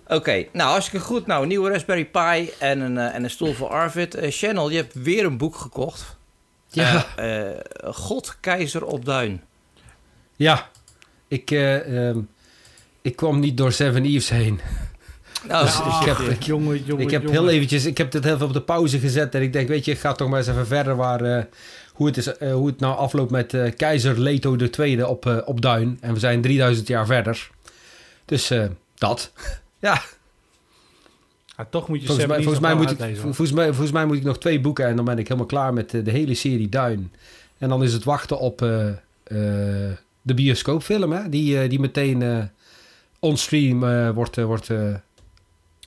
Oké, 0.08 0.46
nou 0.54 0.70
hartstikke 0.70 1.06
goed. 1.06 1.26
Nou, 1.28 1.42
een 1.42 1.48
nieuwe 1.48 1.70
Raspberry 1.70 2.06
Pi 2.06 2.50
en 2.60 2.80
een, 2.80 2.98
eh, 2.98 3.16
en 3.16 3.24
een 3.24 3.30
stoel 3.30 3.54
voor 3.54 3.68
Arvid. 3.70 4.16
Eh, 4.16 4.32
Channel, 4.32 4.70
je 4.70 4.78
hebt 4.78 4.94
weer 4.94 5.26
een 5.26 5.38
boek 5.38 5.56
gekocht. 5.56 6.18
Ja. 6.68 7.06
Eh, 7.16 7.50
eh, 7.50 7.56
God, 7.84 8.38
keizer 8.40 8.86
op 8.86 9.06
duin. 9.06 9.44
Ja. 10.42 10.70
Ik, 11.28 11.52
eh, 11.52 12.08
ehm, 12.10 12.20
ik 13.02 13.16
kwam 13.16 13.40
niet 13.40 13.58
door 13.58 13.72
Seven 13.72 14.06
Eves 14.06 14.30
heen. 14.30 14.60
Nou, 15.48 15.66
Dus 15.66 15.76
ik 15.80 16.06
heb- 16.06 16.42
jongen, 16.42 16.84
jongen, 16.84 17.04
ik 17.06 17.12
heb 17.12 17.22
jongen. 17.24 17.40
heel 17.40 17.50
eventjes, 17.50 17.86
ik 17.86 17.98
heb 17.98 18.12
dit 18.12 18.24
heel 18.24 18.34
even 18.34 18.46
op 18.46 18.54
de 18.54 18.62
pauze 18.62 19.00
gezet. 19.00 19.36
En 19.36 19.42
ik 19.42 19.54
denk, 19.54 19.68
weet 19.68 19.86
je, 19.86 19.92
ik 19.92 20.00
ga 20.00 20.12
toch 20.12 20.30
maar 20.30 20.38
eens 20.40 20.48
even 20.48 20.68
verder 20.68 20.96
waar, 20.96 21.22
eh, 21.22 21.44
hoe, 21.94 22.08
het 22.08 22.18
is, 22.18 22.38
eh, 22.38 22.54
hoe 22.54 22.68
het 22.68 22.80
nou 22.80 22.96
afloopt 22.98 23.32
met 23.32 23.54
eh, 23.54 23.72
keizer 23.76 24.20
Leto 24.20 24.56
II 24.80 25.04
op, 25.04 25.26
eh, 25.26 25.38
op 25.46 25.62
Duin. 25.62 25.98
En 26.02 26.14
we 26.14 26.20
zijn 26.20 26.42
3000 26.42 26.88
jaar 26.88 27.06
verder. 27.06 27.50
Dus 28.26 28.50
eh, 28.50 28.66
dat. 28.96 29.32
ja, 29.80 30.02
Ah, 31.56 31.66
toch 31.70 31.88
moet 31.88 32.00
je 32.02 32.06
volgens 32.06 32.28
mij, 32.28 32.38
volgens, 32.38 32.60
mij 32.60 32.76
moet 32.76 32.92
ik, 32.92 33.18
volgens, 33.22 33.52
mij, 33.52 33.68
volgens 33.68 33.92
mij 33.92 34.06
moet 34.06 34.18
ik 34.18 34.24
nog 34.24 34.38
twee 34.40 34.60
boeken 34.62 34.86
en 34.86 34.96
dan 34.96 35.06
ben 35.06 35.18
ik 35.20 35.28
helemaal 35.28 35.48
klaar 35.50 35.74
met 35.74 35.90
de 35.90 36.12
hele 36.12 36.34
serie 36.34 36.70
Duin. 36.70 37.12
En 37.58 37.70
dan 37.70 37.84
is 37.84 37.94
het 37.94 38.04
wachten 38.04 38.40
op 38.40 38.62
eh, 38.62 38.88
eh, 39.24 39.92
de 40.22 40.34
bioscoopfilm, 40.34 41.12
hè? 41.12 41.30
Die, 41.30 41.60
eh, 41.62 41.70
die 41.70 41.80
meteen 41.80 42.22
eh 42.22 42.44
onstream 43.20 43.84
eh, 43.84 44.10
wordt... 44.10 44.36
wordt 44.36 44.70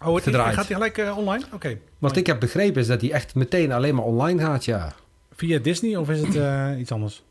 Oh, 0.04 0.14
het, 0.14 0.22
gedraaid. 0.25 0.54
gaat 0.54 0.69
hij 0.69 0.75
gelijk 0.76 1.16
online? 1.16 1.44
Oké. 1.52 1.78
wat 1.98 2.16
ik 2.16 2.26
heb 2.26 2.40
begrepen 2.40 2.81
is 2.81 2.86
dat 2.86 3.00
die 3.00 3.12
echt 3.12 3.34
meteen 3.34 3.72
alleen 3.72 3.94
maar 3.94 4.04
online 4.04 4.40
gaat, 4.42 4.64
ja. 4.64 4.94
Via 5.34 5.58
Disney 5.58 5.96
of 5.96 6.10
is 6.10 6.20
het 6.20 6.78
iets 6.78 6.92
anders? 6.92 7.22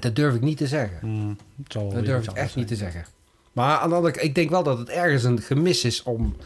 Dat 0.00 0.16
durf 0.16 0.34
ik 0.34 0.40
niet 0.40 0.56
te 0.56 0.66
zeggen. 0.66 0.98
Hmm, 1.00 1.36
Dat 1.68 2.04
durf 2.04 2.28
ik 2.28 2.32
echt 2.36 2.56
niet 2.56 2.68
te 2.68 2.76
zeggen. 2.76 3.04
Maar 3.52 3.78
aan 3.78 3.88
de 3.88 3.94
andere 3.94 4.12
kant, 4.12 4.26
ik 4.26 4.34
denk 4.34 4.50
wel 4.50 4.62
dat 4.62 4.78
het 4.78 4.88
ergens 4.88 5.24
een 5.24 5.40
gemis 5.40 5.84
is 5.84 6.02
om, 6.02 6.36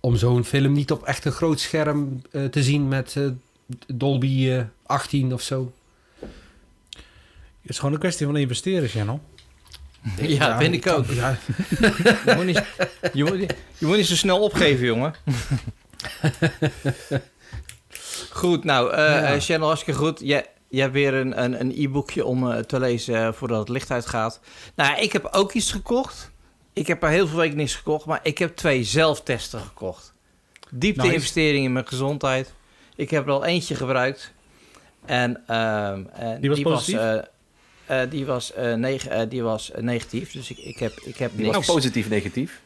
om 0.00 0.16
zo'n 0.16 0.44
film 0.44 0.72
niet 0.72 0.90
op 0.92 1.02
echt 1.02 1.24
een 1.24 1.32
groot 1.32 1.60
scherm 1.60 2.22
te 2.50 2.62
zien 2.62 2.88
met 2.88 3.16
Dolby 3.86 4.50
eh, 4.50 4.62
18 4.86 5.32
of 5.32 5.42
zo. 5.42 5.72
Het 7.68 7.76
is 7.76 7.82
gewoon 7.82 7.94
een 7.94 8.00
kwestie 8.00 8.26
van 8.26 8.36
investeren, 8.36 8.88
Channel. 8.88 9.20
ja, 10.20 10.58
vind 10.58 10.74
ik 10.74 10.86
ook. 10.86 11.06
Ja, 11.06 11.36
Je 12.26 12.32
moet, 12.36 12.44
niet, 12.44 12.62
je, 13.12 13.24
moet, 13.24 13.38
je 13.78 13.86
moet 13.86 13.96
niet 13.96 14.06
zo 14.06 14.14
snel 14.16 14.40
opgeven, 14.40 14.86
jongen. 14.86 15.14
goed, 18.30 18.64
nou, 18.64 18.92
eh 18.92 18.96
Ja. 18.98 19.22
eh, 19.34 19.40
Channel, 19.40 19.66
hartstikke 19.66 20.00
goed. 20.00 20.20
Je, 20.20 20.44
je 20.68 20.80
hebt 20.80 20.92
weer 20.92 21.14
een, 21.14 21.42
een, 21.42 21.60
een 21.60 21.72
e-boekje 21.76 22.24
om 22.24 22.50
eh, 22.50 22.58
te 22.58 22.80
lezen 22.80 23.34
voordat 23.34 23.58
het 23.58 23.68
licht 23.68 23.90
uitgaat. 23.90 24.40
Nou, 24.74 25.00
ik 25.00 25.12
heb 25.12 25.28
ook 25.32 25.52
iets 25.52 25.72
gekocht. 25.72 26.30
Ik 26.72 26.86
heb 26.86 27.02
er 27.02 27.08
heel 27.08 27.26
veel 27.26 27.38
weken 27.38 27.56
niks 27.56 27.74
gekocht, 27.74 28.06
maar 28.06 28.20
ik 28.22 28.38
heb 28.38 28.56
twee 28.56 28.84
zelftesten 28.84 29.60
gekocht. 29.60 30.12
Diepte 30.70 31.00
Nice. 31.00 31.14
investering 31.14 31.64
in 31.64 31.72
mijn 31.72 31.86
gezondheid. 31.88 32.52
Ik 32.96 33.10
heb 33.10 33.26
er 33.26 33.32
al 33.32 33.44
eentje 33.44 33.74
gebruikt. 33.74 34.32
En, 35.04 35.42
ehm, 35.46 36.02
en 36.12 36.40
Die 36.40 36.50
was 36.50 36.60
positief? 36.60 36.98
eh, 37.00 37.18
eh, 37.88 38.00
die 38.10 38.26
was, 38.26 38.52
eh, 38.52 38.74
neg- 38.74 39.06
eh, 39.08 39.20
die 39.28 39.42
was 39.42 39.70
negatief. 39.80 40.32
Dus 40.32 40.50
ik, 40.50 40.58
ik 40.58 40.78
heb, 40.78 40.92
ik 41.04 41.16
heb 41.16 41.30
Die 41.34 41.46
was 41.46 41.54
niks. 41.54 41.66
positief 41.66 42.08
negatief. 42.08 42.60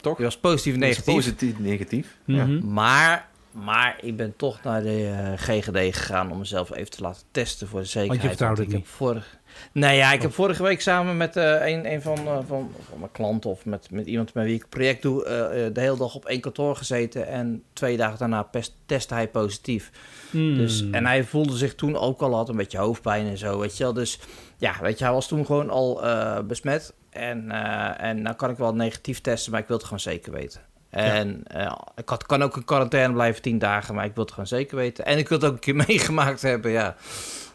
Toch? 0.00 0.16
Die 0.16 0.24
was 0.24 0.36
positief 0.38 0.76
negatief. 0.76 1.14
Positief 1.14 1.58
negatief. 1.58 2.16
Ja. 2.24 2.44
Mhm. 2.46 2.72
Maar, 2.72 3.28
maar 3.50 3.96
ik 4.00 4.16
ben 4.16 4.34
toch 4.36 4.62
naar 4.62 4.82
de 4.82 5.06
eh, 5.06 5.32
GGD 5.60 5.96
gegaan 5.96 6.30
om 6.30 6.38
mezelf 6.38 6.74
even 6.76 6.90
te 6.90 7.02
laten 7.02 7.22
testen 7.30 7.68
voor 7.68 7.80
de 7.80 7.86
zekerheid. 7.86 8.20
vertrouwde 8.20 8.62
ik 8.62 8.68
het 8.68 8.76
heb 8.76 8.86
vorig... 8.86 9.36
Nee, 9.72 9.96
ja, 9.96 10.12
ik 10.12 10.22
heb 10.22 10.32
vorige 10.32 10.62
week 10.62 10.80
samen 10.80 11.16
met 11.16 11.36
eh, 11.36 11.66
een, 11.66 11.92
een 11.92 12.02
van, 12.02 12.18
eh, 12.18 12.32
van, 12.46 12.70
van 12.88 12.98
mijn 12.98 13.10
klanten 13.12 13.50
of 13.50 13.64
met, 13.64 13.90
met 13.90 14.06
iemand 14.06 14.34
met 14.34 14.44
wie 14.44 14.54
ik 14.54 14.68
project 14.68 15.02
doe, 15.02 15.24
eh, 15.24 15.66
eh, 15.66 15.74
de 15.74 15.80
hele 15.80 15.96
dag 15.96 16.14
op 16.14 16.24
één 16.24 16.40
kantoor 16.40 16.76
gezeten. 16.76 17.26
En 17.26 17.62
twee 17.72 17.96
dagen 17.96 18.18
daarna 18.18 18.42
pest, 18.42 18.72
testte 18.86 19.14
hij 19.14 19.28
positief. 19.28 19.90
Hmm. 20.30 20.56
Dus, 20.56 20.84
en 20.90 21.06
hij 21.06 21.24
voelde 21.24 21.56
zich 21.56 21.74
toen 21.74 21.96
ook 21.96 22.20
al, 22.20 22.34
had 22.34 22.48
een 22.48 22.56
beetje 22.56 22.78
hoofdpijn 22.78 23.26
en 23.26 23.38
zo, 23.38 23.58
weet 23.58 23.76
je 23.76 23.84
wel. 23.84 23.92
Dus 23.92 24.18
ja, 24.56 24.74
weet 24.80 24.98
je, 24.98 25.04
hij 25.04 25.12
was 25.12 25.28
toen 25.28 25.46
gewoon 25.46 25.70
al 25.70 26.04
eh, 26.04 26.38
besmet. 26.44 26.94
En, 27.10 27.50
eh, 27.50 28.08
en 28.08 28.22
nou 28.22 28.36
kan 28.36 28.50
ik 28.50 28.56
wel 28.56 28.74
negatief 28.74 29.20
testen, 29.20 29.52
maar 29.52 29.60
ik 29.60 29.66
wil 29.66 29.76
het 29.76 29.84
gewoon 29.84 30.00
zeker 30.00 30.32
weten. 30.32 30.60
En 30.90 31.42
eh, 31.46 31.72
ik 31.96 32.08
had, 32.08 32.26
kan 32.26 32.42
ook 32.42 32.56
in 32.56 32.64
quarantaine 32.64 33.12
blijven 33.12 33.42
tien 33.42 33.58
dagen, 33.58 33.94
maar 33.94 34.04
ik 34.04 34.14
wil 34.14 34.22
het 34.24 34.32
gewoon 34.32 34.48
zeker 34.48 34.76
weten. 34.76 35.04
En 35.04 35.18
ik 35.18 35.28
wil 35.28 35.38
het 35.38 35.46
ook 35.46 35.52
een 35.54 35.60
keer 35.60 35.76
meegemaakt 35.86 36.42
hebben, 36.42 36.70
ja. 36.70 36.94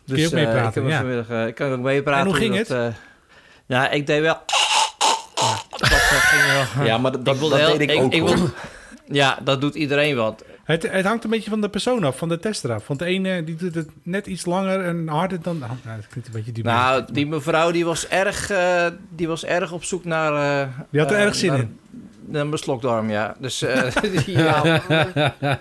Dus, 0.06 0.26
ook 0.26 0.32
meepraten, 0.32 0.84
ik 0.84 0.90
ja. 0.90 0.98
vanmiddag, 0.98 1.48
ik 1.48 1.56
kan 1.56 1.72
ook 1.72 1.80
meepraten. 1.80 2.20
En 2.20 2.26
hoe 2.28 2.36
ging 2.36 2.58
dat, 2.58 2.70
eh, 2.70 2.88
ja, 3.66 3.90
ik 3.90 4.08
deed 4.08 4.22
wel... 4.22 4.38
Dat 5.78 5.90
eh, 5.92 5.98
ging 5.98 6.74
wel. 6.76 6.86
Ja, 6.86 6.98
maar 6.98 7.12
dat, 7.12 7.26
dat, 7.26 7.38
wilde 7.38 7.58
dat 7.58 7.68
heel- 7.68 7.78
deed 7.78 7.92
ik, 7.92 8.02
ook 8.02 8.12
wil- 8.14 8.50
ja, 9.06 9.40
dat 9.44 9.62
doet 9.62 9.76
iedereen 9.76 10.16
wat. 10.16 10.44
Het, 10.70 10.92
het 10.92 11.06
hangt 11.06 11.24
een 11.24 11.30
beetje 11.30 11.50
van 11.50 11.62
de 11.62 11.70
persoon 11.70 12.04
af, 12.04 12.18
van 12.18 12.30
de 12.30 12.40
tester 12.40 12.74
af. 12.74 12.88
Want 12.88 13.00
de 13.00 13.06
ene 13.06 13.44
die 13.44 13.56
doet 13.56 13.76
het 13.76 13.90
net 14.04 14.28
iets 14.28 14.46
langer 14.46 14.82
en 14.86 15.08
harder 15.08 15.42
dan... 15.42 15.56
Oh, 15.64 15.70
nou, 15.86 15.96
dat 15.98 16.08
klinkt 16.08 16.28
een 16.28 16.34
beetje 16.34 16.52
die 16.52 16.64
Nou, 16.64 17.06
die 17.12 17.28
mevrouw 17.28 17.72
die 17.72 17.86
was 17.86 18.08
erg, 18.08 18.50
eh, 18.50 18.88
die 19.16 19.28
was 19.28 19.46
erg 19.46 19.72
op 19.72 19.84
zoek 19.84 20.06
naar... 20.06 20.62
eh, 20.62 20.68
Die 20.90 21.00
had 21.00 21.12
er 21.12 21.18
eh, 21.18 21.24
erg 21.24 21.36
zin 21.36 21.50
naar- 21.50 21.60
in. 21.60 21.80
Mijn 22.32 22.58
slokdarm, 22.58 23.10
ja. 23.10 23.36
Dus 23.40 23.62
eh, 23.62 23.92
ja. 24.26 24.82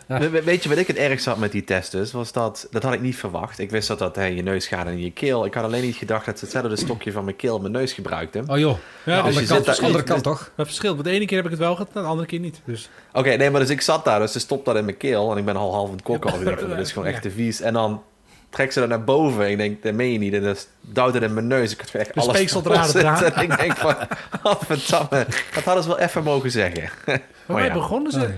We- 0.06 0.30
we- 0.30 0.42
Weet 0.42 0.62
je 0.62 0.68
wat 0.68 0.78
ik 0.78 0.86
het 0.86 0.96
ergst 0.96 1.24
had 1.26 1.38
met 1.38 1.52
die 1.52 1.64
test 1.64 1.92
dus? 1.92 2.12
Was 2.12 2.32
dat, 2.32 2.66
dat 2.70 2.82
had 2.82 2.92
ik 2.92 3.00
niet 3.00 3.16
verwacht. 3.16 3.58
Ik 3.58 3.70
wist 3.70 3.88
dat 3.88 3.98
dat 3.98 4.16
hè, 4.16 4.24
je 4.24 4.42
neus 4.42 4.66
gaat 4.66 4.86
en 4.86 5.00
je 5.00 5.10
keel. 5.12 5.44
Ik 5.44 5.54
had 5.54 5.64
alleen 5.64 5.82
niet 5.82 5.96
gedacht 5.96 6.26
dat 6.26 6.38
ze 6.38 6.44
hetzelfde 6.44 6.76
stokje 6.76 7.12
van 7.12 7.24
mijn 7.24 7.36
keel 7.36 7.54
en 7.54 7.60
mijn 7.60 7.72
neus 7.72 7.92
gebruikten. 7.92 8.48
Oh 8.48 8.58
joh, 8.58 8.76
Ja, 9.04 9.22
de 9.22 9.28
dus 9.28 9.36
andere 9.36 9.40
je 9.40 9.46
kant, 9.46 9.64
daar- 9.66 9.84
andere 9.84 10.04
kant 10.04 10.22
toch? 10.22 10.50
Dat 10.56 10.66
verschilt. 10.66 10.94
Want 10.94 11.06
de 11.06 11.12
ene 11.14 11.24
keer 11.26 11.36
heb 11.36 11.44
ik 11.46 11.50
het 11.52 11.60
wel 11.60 11.72
gehad, 11.76 11.92
de 11.92 12.00
andere 12.00 12.26
keer 12.28 12.40
niet. 12.40 12.60
Dus 12.64 12.88
Oké, 13.12 13.28
nee, 13.36 13.50
maar 13.50 13.60
dus 13.60 13.70
ik 13.70 13.80
zat 13.80 14.04
daar, 14.04 14.20
dus 14.20 14.32
ze 14.32 14.38
stopt 14.38 14.64
dat 14.64 14.76
in 14.76 14.84
mijn 14.84 14.96
keel. 14.96 15.32
En 15.32 15.38
ik 15.38 15.44
ben 15.44 15.56
al 15.56 15.72
half 15.72 15.86
aan 15.88 15.94
het 15.94 16.02
kokken. 16.02 16.32
al. 16.32 16.40
Ik 16.40 16.58
dat 16.68 16.78
is 16.78 16.92
gewoon 16.92 17.08
echt 17.08 17.22
te 17.22 17.30
vies. 17.30 17.60
En 17.60 17.72
dan 17.72 18.02
trekt 18.50 18.72
ze 18.72 18.80
dat 18.80 18.88
naar 18.88 19.04
boven. 19.04 19.50
Ik 19.50 19.56
denk, 19.56 19.82
dat 19.82 19.94
meen 19.94 20.12
je 20.12 20.18
niet. 20.18 20.32
En 20.34 20.42
dan 20.42 20.56
duwt 20.80 21.14
het 21.14 21.22
in 21.22 21.34
mijn 21.34 21.46
neus. 21.46 21.72
Ik 21.72 21.80
had 21.80 21.90
echt 21.90 22.14
De 22.14 22.20
alles 22.20 22.94
eraan. 22.94 23.24
En 23.24 23.42
ik 23.50 23.56
denk 23.58 23.76
van, 23.76 23.94
wat 24.42 24.62
verdamme. 24.66 25.26
Dat 25.54 25.64
hadden 25.64 25.82
ze 25.82 25.88
wel 25.88 25.98
even 25.98 26.22
mogen 26.22 26.50
zeggen. 26.50 26.90
Maar 27.46 27.60
Oh 27.60 27.66
ja. 27.66 27.72
begonnen 27.72 28.12
ze 28.12 28.20
Oh, 28.20 28.28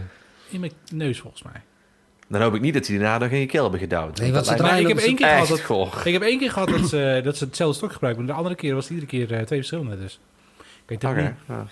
in 0.49 0.61
mijn 0.61 0.73
neus, 0.93 1.21
volgens 1.21 1.43
mij. 1.43 1.63
Dan 2.29 2.41
hoop 2.43 2.55
ik 2.55 2.61
niet 2.61 2.75
dat 2.75 2.85
ze 2.85 2.91
die 2.93 3.01
daarna 3.01 3.19
nog 3.19 3.31
in 3.31 3.39
je 3.41 3.47
keel 3.47 3.63
hebben 3.63 3.81
gedouwd. 3.81 4.19
Nee, 4.19 4.33
wat 4.33 4.45
Dat 4.45 4.45
ze 4.45 4.51
Maar 4.51 4.61
ik 4.61 4.67
draaien 4.67 4.89
heb 4.89 4.99
één 4.99 5.15
keer 5.17 5.27
gehad 5.27 5.49
dat, 5.49 5.61
goor. 5.61 6.01
ik 6.05 6.13
heb 6.13 6.23
één 6.23 6.39
keer 6.39 6.51
gehad 6.51 6.69
dat 6.69 6.89
ze, 6.89 7.21
dat 7.25 7.37
ze 7.37 7.45
hetzelfde 7.45 7.77
stok 7.77 7.93
gebruiken. 7.93 8.23
Maar 8.25 8.33
de 8.33 8.39
andere 8.39 8.57
keer 8.59 8.75
was 8.75 8.89
het 8.89 8.93
iedere 8.93 9.11
keer 9.27 9.39
eh, 9.39 9.45
twee 9.45 9.59
verschillende. 9.59 9.99
Dus 9.99 10.21
ik 10.59 10.63
weet 10.87 11.03
het 11.03 11.11
Oké. 11.11 11.21
niet. 11.23 11.33
ja. 11.49 11.67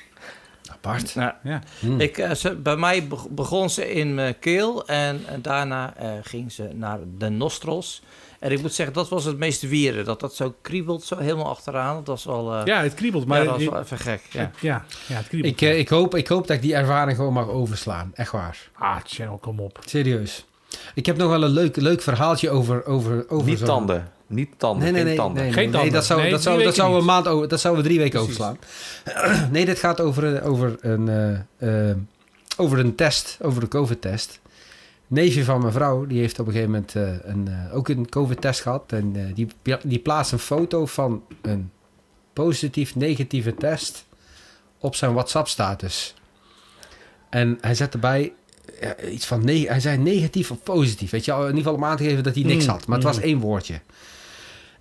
Apart. 0.72 1.14
Nou, 1.14 1.32
Ja. 1.42 1.60
Hmm. 1.78 2.00
ik, 2.00 2.18
eh, 2.18 2.30
ze, 2.34 2.54
bij 2.54 2.76
mij 2.76 3.06
beg- 3.08 3.28
begon 3.28 3.70
ze 3.70 3.92
in 3.92 4.14
mijn 4.14 4.38
keel 4.38 4.86
en, 4.86 5.20
en 5.26 5.42
daarna 5.42 5.94
eh, 5.96 6.10
ging 6.22 6.52
ze 6.52 6.68
naar 6.74 6.98
de 7.18 7.28
nostrils. 7.28 8.02
En 8.38 8.52
ik 8.52 8.60
moet 8.60 8.72
zeggen, 8.74 8.94
dat 8.94 9.08
was 9.08 9.24
het 9.24 9.38
meest 9.38 9.62
wieren. 9.68 10.04
Dat 10.04 10.20
dat 10.20 10.34
zo 10.34 10.54
kriebelt, 10.62 11.04
zo 11.04 11.18
helemaal 11.18 11.48
achteraan. 11.48 11.94
Dat 11.96 12.06
was 12.06 12.24
wel, 12.24 12.54
eh, 12.54 12.64
Ja, 12.64 12.82
het 12.82 12.94
kriebelt, 12.94 13.26
maar 13.26 13.44
dat 13.44 13.54
was 13.54 13.64
wel 13.64 13.80
even 13.80 13.98
gek. 13.98 14.20
Ja. 14.30 14.40
ja. 14.40 14.50
Ja, 14.60 14.84
ja, 15.08 15.14
het 15.16 15.28
kriebelt. 15.28 15.52
Ik, 15.52 15.60
eh, 15.68 15.78
ik, 15.78 15.88
hoop, 15.88 16.14
ik 16.14 16.28
hoop 16.28 16.46
dat 16.46 16.56
ik 16.56 16.62
die 16.62 16.74
ervaring 16.74 17.16
gewoon 17.16 17.32
mag 17.32 17.48
overslaan. 17.48 18.10
Echt 18.14 18.32
waar. 18.32 18.68
Ah, 18.78 18.96
channel, 19.04 19.38
kom 19.38 19.60
op. 19.60 19.78
Serieus. 19.84 20.46
Ik 20.94 21.06
heb 21.06 21.16
nog 21.16 21.30
wel 21.30 21.42
een 21.42 21.50
leuk, 21.50 21.76
leuk 21.76 22.02
verhaaltje 22.02 22.50
over... 22.50 22.84
over, 22.86 23.24
over 23.28 23.48
Niet 23.48 23.58
zo'n- 23.58 23.66
tanden. 23.66 24.08
Niet 24.26 24.50
tanden. 24.56 24.82
Nee, 24.82 24.92
nee, 24.92 25.00
geen 25.00 25.08
nee, 25.08 25.16
tanden. 25.16 25.42
nee, 25.42 25.52
Geen 25.52 25.62
nee, 25.64 25.72
tanden. 25.72 25.92
dat 25.92 26.04
zou, 26.04 26.20
Nee, 26.20 26.30
dat 26.30 26.42
zou, 26.42 26.62
dat 26.62 26.74
zou 26.74 26.98
een 26.98 27.04
maand 27.04 27.26
over, 27.28 27.48
dat 27.48 27.60
zouden 27.60 27.82
we 27.82 27.88
drie 27.88 28.00
weken 28.00 28.24
Precies. 28.24 28.40
overslaan. 28.40 29.50
nee, 29.52 29.64
dit 29.64 29.78
gaat 29.78 30.00
over, 30.00 30.24
een- 30.24 30.42
over 30.42 30.76
een, 30.80 31.08
eh, 31.58 31.88
eh, 31.90 31.96
over 32.56 32.78
een 32.78 32.94
test, 32.94 33.38
over 33.42 33.60
de 33.60 33.68
COVID-test. 33.68 34.40
Neefje 35.08 35.44
van 35.44 35.60
mijn 35.60 35.72
vrouw, 35.72 36.06
die 36.06 36.20
heeft 36.20 36.38
op 36.38 36.46
een 36.46 36.52
gegeven 36.52 36.72
moment 36.72 36.94
eh, 36.94 37.30
een, 37.32 37.48
eh, 37.48 37.76
ook 37.76 37.88
een 37.88 38.08
COVID-test 38.08 38.60
gehad. 38.60 38.92
En 38.92 39.12
eh, 39.16 39.34
die, 39.34 39.48
die 39.82 39.98
plaatst 39.98 40.32
een 40.32 40.38
foto 40.38 40.86
van 40.86 41.22
een 41.42 41.70
positief-negatieve 42.32 43.54
test 43.54 44.04
op 44.78 44.94
zijn 44.94 45.12
WhatsApp-status. 45.12 46.14
En 47.30 47.58
hij 47.60 47.74
zet 47.74 47.92
erbij 47.92 48.32
iets 49.10 49.26
van... 49.26 49.44
Ne 49.44 49.52
hij 49.52 49.80
zei 49.80 49.98
negatief 49.98 50.50
of 50.50 50.62
positief. 50.62 51.10
Weet 51.10 51.24
je, 51.24 51.32
in 51.32 51.38
ieder 51.38 51.56
geval 51.56 51.74
om 51.74 51.84
aan 51.84 51.96
te 51.96 52.04
geven 52.04 52.22
dat 52.22 52.34
hij 52.34 52.44
niks 52.44 52.64
Mm, 52.64 52.70
had. 52.70 52.86
Maar 52.86 52.96
het 52.96 53.06
was 53.06 53.16
mm. 53.16 53.22
één 53.22 53.38
woordje. 53.38 53.80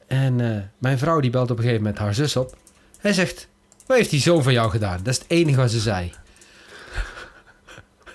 En 0.08 0.36
mijn 0.78 0.98
vrouw 0.98 1.20
die 1.20 1.30
belt 1.30 1.52
op 1.52 1.58
een 1.58 1.64
gegeven 1.64 1.84
moment 1.84 2.00
haar 2.02 2.14
zus 2.14 2.36
op. 2.36 2.58
Hij 2.98 3.14
zegt, 3.14 3.48
wat 3.86 3.98
heeft 3.98 4.10
die 4.10 4.22
zoon 4.22 4.44
van 4.44 4.54
jou 4.54 4.70
gedaan? 4.70 4.98
Dat 5.04 5.14
is 5.14 5.20
het 5.20 5.26
enige 5.28 5.58
wat 5.58 5.72
ze 5.72 5.80
zei. 5.80 6.12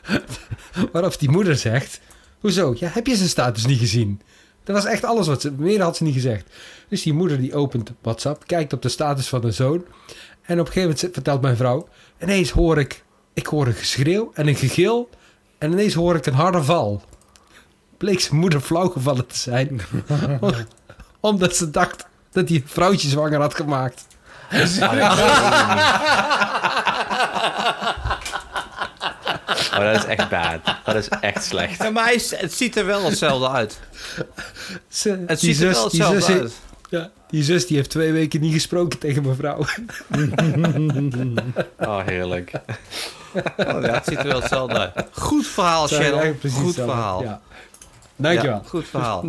Waarop 0.92 1.18
die 1.18 1.30
moeder 1.30 1.56
zegt, 1.56 2.00
hoezo? 2.40 2.74
Ja, 2.78 2.88
heb 2.92 3.06
je 3.06 3.16
zijn 3.16 3.28
status 3.28 3.66
niet 3.66 3.78
gezien? 3.78 4.20
Dat 4.64 4.76
was 4.76 4.84
echt 4.84 5.04
alles 5.04 5.26
wat 5.26 5.40
ze... 5.40 5.52
Meer 5.52 5.82
had 5.82 5.96
ze 5.96 6.04
niet 6.04 6.14
gezegd. 6.14 6.50
Dus 6.88 7.02
die 7.02 7.12
moeder 7.12 7.40
die 7.40 7.54
opent 7.54 7.90
WhatsApp, 8.02 8.46
kijkt 8.46 8.72
op 8.72 8.82
de 8.82 8.88
status 8.88 9.28
van 9.28 9.40
de 9.40 9.50
zoon. 9.50 9.84
En 10.42 10.60
op 10.60 10.66
een 10.66 10.72
gegeven 10.72 10.96
moment 10.96 11.14
vertelt 11.14 11.40
mijn 11.40 11.56
vrouw... 11.56 11.88
Ineens 12.20 12.50
hoor 12.50 12.78
ik... 12.78 13.04
Ik 13.32 13.46
hoor 13.46 13.66
een 13.66 13.72
geschreeuw 13.72 14.30
en 14.34 14.48
een 14.48 14.56
gegil. 14.56 15.10
En 15.58 15.72
ineens 15.72 15.94
hoor 15.94 16.16
ik 16.16 16.26
een 16.26 16.34
harde 16.34 16.62
val. 16.62 17.02
Bleek 17.96 18.20
zijn 18.20 18.40
moeder 18.40 18.60
flauw 18.60 18.88
gevallen 18.88 19.26
te 19.26 19.38
zijn. 19.38 19.80
Omdat 21.20 21.56
ze 21.56 21.70
dacht 21.70 22.06
dat 22.30 22.48
hij 22.48 22.56
een 22.56 22.64
vrouwtje 22.66 23.08
zwanger 23.08 23.40
had 23.40 23.54
gemaakt. 23.54 24.06
Oh, 29.72 29.78
dat 29.92 29.96
is 29.96 30.04
echt 30.04 30.28
bad. 30.28 30.58
Dat 30.84 30.94
is 30.94 31.08
echt 31.08 31.44
slecht. 31.44 31.82
Ja, 31.82 31.90
maar 31.90 32.04
hij 32.04 32.20
het 32.30 32.52
ziet 32.54 32.76
er 32.76 32.86
wel 32.86 33.04
hetzelfde 33.04 33.48
uit. 33.48 33.80
Ze, 34.88 35.24
Het 35.26 35.40
ziet 35.40 35.60
er 35.60 35.68
wel 35.70 35.84
hetzelfde 35.84 36.20
zus- 36.20 36.40
uit. 36.40 36.52
Ja, 36.90 37.10
die 37.28 37.42
zus 37.42 37.66
die 37.66 37.76
heeft 37.76 37.90
twee 37.90 38.12
weken 38.12 38.40
niet 38.40 38.52
gesproken 38.52 38.98
tegen 38.98 39.22
mijn 39.22 39.36
vrouw. 39.36 39.64
Oh, 41.78 42.06
heerlijk. 42.06 42.52
Oh, 43.34 43.42
ja, 43.56 43.80
het 43.80 44.04
ziet 44.06 44.18
er 44.18 44.26
wel 44.26 44.40
hetzelfde 44.40 44.78
uit. 44.78 45.06
Goed 45.12 45.46
verhaal, 45.46 45.86
Cheryl. 45.86 46.36
Goed 46.52 46.74
verhaal. 46.74 47.22
Ja. 47.22 47.40
Dankjewel. 48.16 48.54
Ja, 48.56 48.62
goed 48.68 48.86
verhaal. 48.88 49.24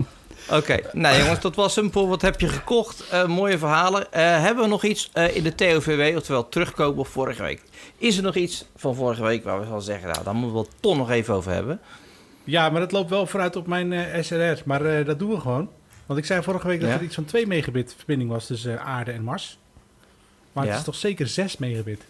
Oké, 0.50 0.80
nou 0.92 1.18
jongens, 1.18 1.40
dat 1.42 1.56
was 1.56 1.76
hem. 1.76 1.90
Paul, 1.90 2.08
Wat 2.08 2.22
heb 2.22 2.40
je 2.40 2.48
gekocht? 2.48 3.10
Eh, 3.10 3.26
mooie 3.28 3.58
verhalen. 3.58 4.12
Eh, 4.12 4.22
hebben 4.42 4.64
we 4.64 4.70
nog 4.70 4.84
iets 4.84 5.10
eh, 5.14 5.36
in 5.36 5.44
de 5.44 5.56
TOVW, 5.56 6.16
oftewel 6.18 6.50
terugkomen 6.50 7.00
op 7.00 7.08
vorige 7.08 7.42
week? 7.44 7.62
Is 7.98 8.18
er 8.18 8.24
nog 8.24 8.36
iets 8.36 8.66
van 8.76 8.96
vorige 8.96 9.24
week 9.24 9.44
waar 9.44 9.60
we 9.60 9.66
van 9.66 9.82
zeggen, 9.82 10.10
nou, 10.10 10.24
daar 10.24 10.36
moeten 10.36 10.54
we 10.60 10.60
het 10.68 10.82
toch 10.82 10.98
nog 10.98 11.10
even 11.12 11.34
over 11.34 11.52
hebben? 11.52 11.80
Ja, 12.44 12.70
maar 12.70 12.80
dat 12.82 12.92
loopt 12.92 13.10
wel 13.10 13.26
vooruit 13.28 13.56
op 13.56 13.68
mijn 13.68 14.24
SRR. 14.26 14.62
Maar 14.66 15.06
dat 15.06 15.20
doen 15.20 15.30
we 15.30 15.40
gewoon. 15.40 15.70
Want 16.06 16.20
ik 16.20 16.26
zei 16.26 16.44
vorige 16.44 16.68
week 16.68 16.80
dat 16.80 16.90
Ja. 16.90 16.96
er 16.96 17.04
iets 17.04 17.16
van 17.16 17.26
2 17.26 17.48
megabit 17.48 17.94
verbinding 17.98 18.30
was 18.30 18.46
tussen 18.46 18.82
aarde 18.82 19.12
en 19.12 19.24
Mars. 19.24 19.58
Maar 20.54 20.64
Ja. 20.64 20.70
het 20.70 20.80
is 20.80 20.86
toch 20.86 20.96
zeker 20.96 21.28
6 21.28 21.58
megabit? 21.58 22.02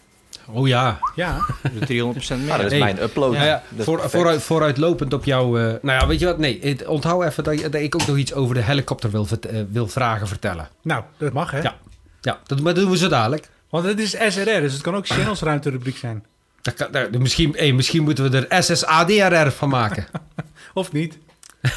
Oh 0.48 0.68
ja. 0.68 1.00
Ja, 1.16 1.46
De 1.62 1.86
300% 1.86 2.40
meer. 2.40 2.52
Ah, 2.52 2.58
dat 2.58 2.66
is 2.66 2.72
Hey. 2.72 2.80
mijn 2.80 3.02
upload. 3.02 3.34
ja, 3.34 3.44
ja. 3.44 3.64
Dat 3.70 3.80
is 3.80 3.86
Voor, 3.86 4.10
vooruit, 4.10 4.42
vooruitlopend 4.44 5.14
op 5.14 5.26
jouw... 5.26 5.58
eh, 5.58 5.64
nou 5.82 6.00
ja, 6.00 6.08
weet 6.08 6.20
je 6.20 6.26
wat? 6.26 6.38
Nee, 6.38 6.88
onthoud 6.88 7.24
even 7.24 7.44
dat, 7.44 7.74
ik 7.76 7.96
ook 7.96 8.08
nog 8.08 8.18
iets 8.18 8.34
over 8.34 8.56
de 8.56 8.62
helikopter 8.64 9.12
wil, 9.12 9.28
eh, 9.50 9.62
wil 9.70 9.88
vragen 9.88 10.28
vertellen. 10.28 10.70
nou, 10.82 11.04
dat 11.18 11.34
mag 11.34 11.52
hè. 11.52 11.62
Ja. 11.62 11.76
Ja, 12.22 12.40
dat, 12.46 12.60
maar 12.62 12.74
dat 12.74 12.84
doen 12.84 12.92
we 12.92 12.98
zo 12.98 13.08
dadelijk. 13.08 13.50
Want 13.70 13.86
het 13.86 14.00
is 14.00 14.10
SRR, 14.10 14.44
dus 14.62 14.74
het 14.74 14.82
kan 14.82 14.96
ook 14.96 15.08
Channels 15.08 15.42
ruimterubriek 15.42 15.98
zijn. 15.98 16.26
Dat 16.62 16.74
kan, 16.74 16.92
daar- 16.92 17.10
misschien, 17.20 17.54
hey, 17.58 17.72
misschien 17.74 18.04
moeten 18.04 18.32
we 18.32 18.46
er 18.48 18.64
SSADRR 18.64 19.50
van 19.52 19.70
maken. 19.70 20.06
Of 20.74 20.92
niet? 20.92 21.18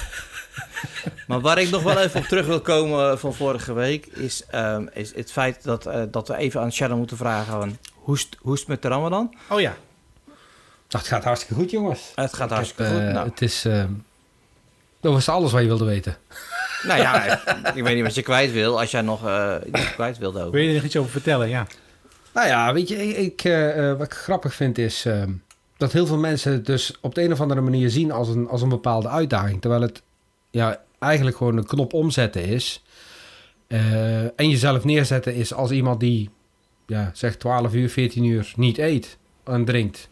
Maar 1.26 1.40
waar 1.40 1.58
ik 1.58 1.70
nog 1.70 1.82
wel 1.82 1.98
even 1.98 2.20
op 2.20 2.26
terug 2.26 2.46
wil 2.46 2.60
komen 2.60 3.10
eh, 3.10 3.16
van 3.16 3.34
vorige 3.34 3.72
week... 3.72 4.06
is, 4.06 4.42
ehm, 4.50 4.86
is 4.92 5.14
het 5.14 5.32
feit 5.32 5.62
dat, 5.64 5.86
eh, 5.86 6.02
dat 6.10 6.28
we 6.28 6.36
even 6.36 6.60
aan 6.60 6.72
Sharon 6.72 6.98
moeten 6.98 7.16
vragen... 7.16 7.52
Van, 7.52 7.78
hoe, 8.06 8.14
is 8.14 8.22
het- 8.22 8.36
hoe 8.40 8.54
is 8.54 8.60
het 8.60 8.68
met 8.68 8.82
de 8.82 8.88
Ramadan? 8.88 9.34
Oh 9.48 9.60
ja. 9.60 9.76
Dat 10.88 11.06
gaat 11.06 11.24
hartstikke 11.24 11.54
goed, 11.54 11.70
jongens. 11.70 12.12
Het 12.14 12.32
gaat 12.34 12.50
hartstikke 12.50 12.84
Eh, 12.84 12.90
goed. 12.90 13.12
Nou, 13.12 13.28
Het 13.28 13.42
is... 13.42 13.64
eh, 13.64 13.84
dat 15.00 15.12
was 15.12 15.28
alles 15.28 15.52
wat 15.52 15.60
je 15.60 15.66
wilde 15.66 15.84
weten. 15.84 16.16
nou 16.88 17.00
ja, 17.00 17.24
ik 17.74 17.82
weet 17.82 17.94
niet 17.94 18.04
wat 18.04 18.14
je 18.14 18.22
kwijt 18.22 18.52
wil... 18.52 18.80
als 18.80 18.90
jij 18.90 19.00
nog 19.02 19.26
eh, 19.26 19.54
iets 19.66 19.92
kwijt 19.94 20.18
wilde 20.18 20.42
ook. 20.42 20.52
Wil 20.52 20.62
je 20.62 20.68
er 20.68 20.74
nog 20.74 20.82
iets 20.84 20.96
over 20.96 21.10
vertellen? 21.10 21.48
Ja. 21.48 21.66
Nou 22.34 22.46
ja, 22.48 22.72
weet 22.72 22.88
je, 22.88 23.08
ik, 23.08 23.16
ik, 23.16 23.44
eh, 23.44 23.90
eh, 23.90 23.98
wat 23.98 24.06
ik 24.06 24.14
grappig 24.14 24.54
vind 24.54 24.78
is 24.78 25.04
ehm, 25.04 25.30
dat 25.76 25.92
heel 25.92 26.06
veel 26.06 26.18
mensen 26.18 26.52
het 26.52 26.66
dus 26.66 26.94
op 27.00 27.14
de 27.14 27.22
een 27.22 27.32
of 27.32 27.40
andere 27.40 27.60
manier 27.60 27.90
zien 27.90 28.12
als 28.12 28.28
een, 28.28 28.48
als 28.48 28.62
een 28.62 28.68
bepaalde 28.68 29.08
uitdaging. 29.08 29.60
Terwijl 29.60 29.82
het 29.82 30.02
ja, 30.50 30.80
eigenlijk 30.98 31.36
gewoon 31.36 31.56
een 31.56 31.66
knop 31.66 31.92
omzetten 31.92 32.44
is. 32.44 32.82
Eh, 33.66 34.22
en 34.22 34.48
jezelf 34.50 34.84
neerzetten 34.84 35.34
is 35.34 35.52
als 35.54 35.70
iemand 35.70 36.00
die, 36.00 36.30
ja, 36.86 37.10
zeg 37.14 37.36
12 37.36 37.74
uur, 37.74 37.88
14 37.88 38.24
uur 38.24 38.52
niet 38.56 38.78
eet 38.78 39.18
en 39.44 39.64
drinkt. 39.64 40.08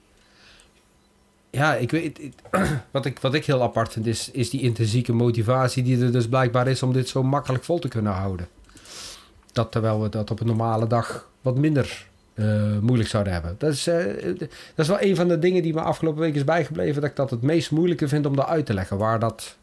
Ja, 1.50 1.74
ik 1.74 1.90
weet, 1.90 2.20
wat, 2.90 3.04
ik, 3.06 3.18
wat 3.18 3.34
ik 3.34 3.46
heel 3.46 3.62
apart 3.62 3.92
vind 3.92 4.06
is, 4.06 4.30
is 4.30 4.50
die 4.50 4.60
intrinsieke 4.60 5.12
motivatie 5.12 5.82
die 5.82 6.04
er 6.04 6.12
dus 6.12 6.28
blijkbaar 6.28 6.68
is 6.68 6.82
om 6.82 6.92
dit 6.92 7.08
zo 7.08 7.22
makkelijk 7.22 7.64
vol 7.64 7.78
te 7.78 7.88
kunnen 7.88 8.12
houden. 8.12 8.48
Dat 9.52 9.72
terwijl 9.72 10.02
we 10.02 10.08
dat 10.08 10.30
op 10.30 10.40
een 10.40 10.46
normale 10.46 10.86
dag 10.86 11.28
wat 11.40 11.56
minder 11.56 12.06
eh, 12.34 12.78
moeilijk 12.78 13.08
zouden 13.08 13.32
hebben. 13.32 13.54
Dat 13.58 13.72
is, 13.72 13.86
eh, 13.86 14.04
dat 14.38 14.48
is 14.76 14.88
wel 14.88 15.02
een 15.02 15.16
van 15.16 15.28
de 15.28 15.38
dingen 15.38 15.62
die 15.62 15.74
me 15.74 15.80
afgelopen 15.80 16.20
week 16.20 16.34
is 16.34 16.44
bijgebleven. 16.44 17.00
Dat 17.00 17.10
ik 17.10 17.16
dat 17.16 17.30
het 17.30 17.42
meest 17.42 17.70
moeilijke 17.70 18.08
vind 18.08 18.26
om 18.26 18.36
dat 18.36 18.46
uit 18.46 18.66
te 18.66 18.74
leggen. 18.74 18.98
Waar 18.98 19.18
dat 19.18 19.56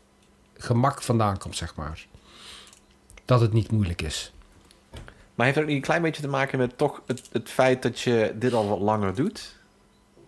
gemak 0.57 1.01
vandaan 1.01 1.37
komt, 1.37 1.55
zeg 1.57 1.75
maar. 1.75 2.05
Dat 3.25 3.41
het 3.41 3.53
niet 3.53 3.71
moeilijk 3.71 4.01
is. 4.01 4.33
Maar 5.41 5.49
heeft 5.49 5.61
het 5.61 5.69
ook 5.69 5.75
niet 5.75 5.87
een 5.87 5.91
klein 5.91 6.11
beetje 6.11 6.21
te 6.21 6.37
maken 6.37 6.57
met 6.57 6.77
toch 6.77 7.01
het, 7.07 7.29
het 7.31 7.49
feit 7.49 7.81
dat 7.81 7.99
je 7.99 8.33
dit 8.35 8.53
al 8.53 8.67
wat 8.67 8.79
langer 8.79 9.15
doet? 9.15 9.55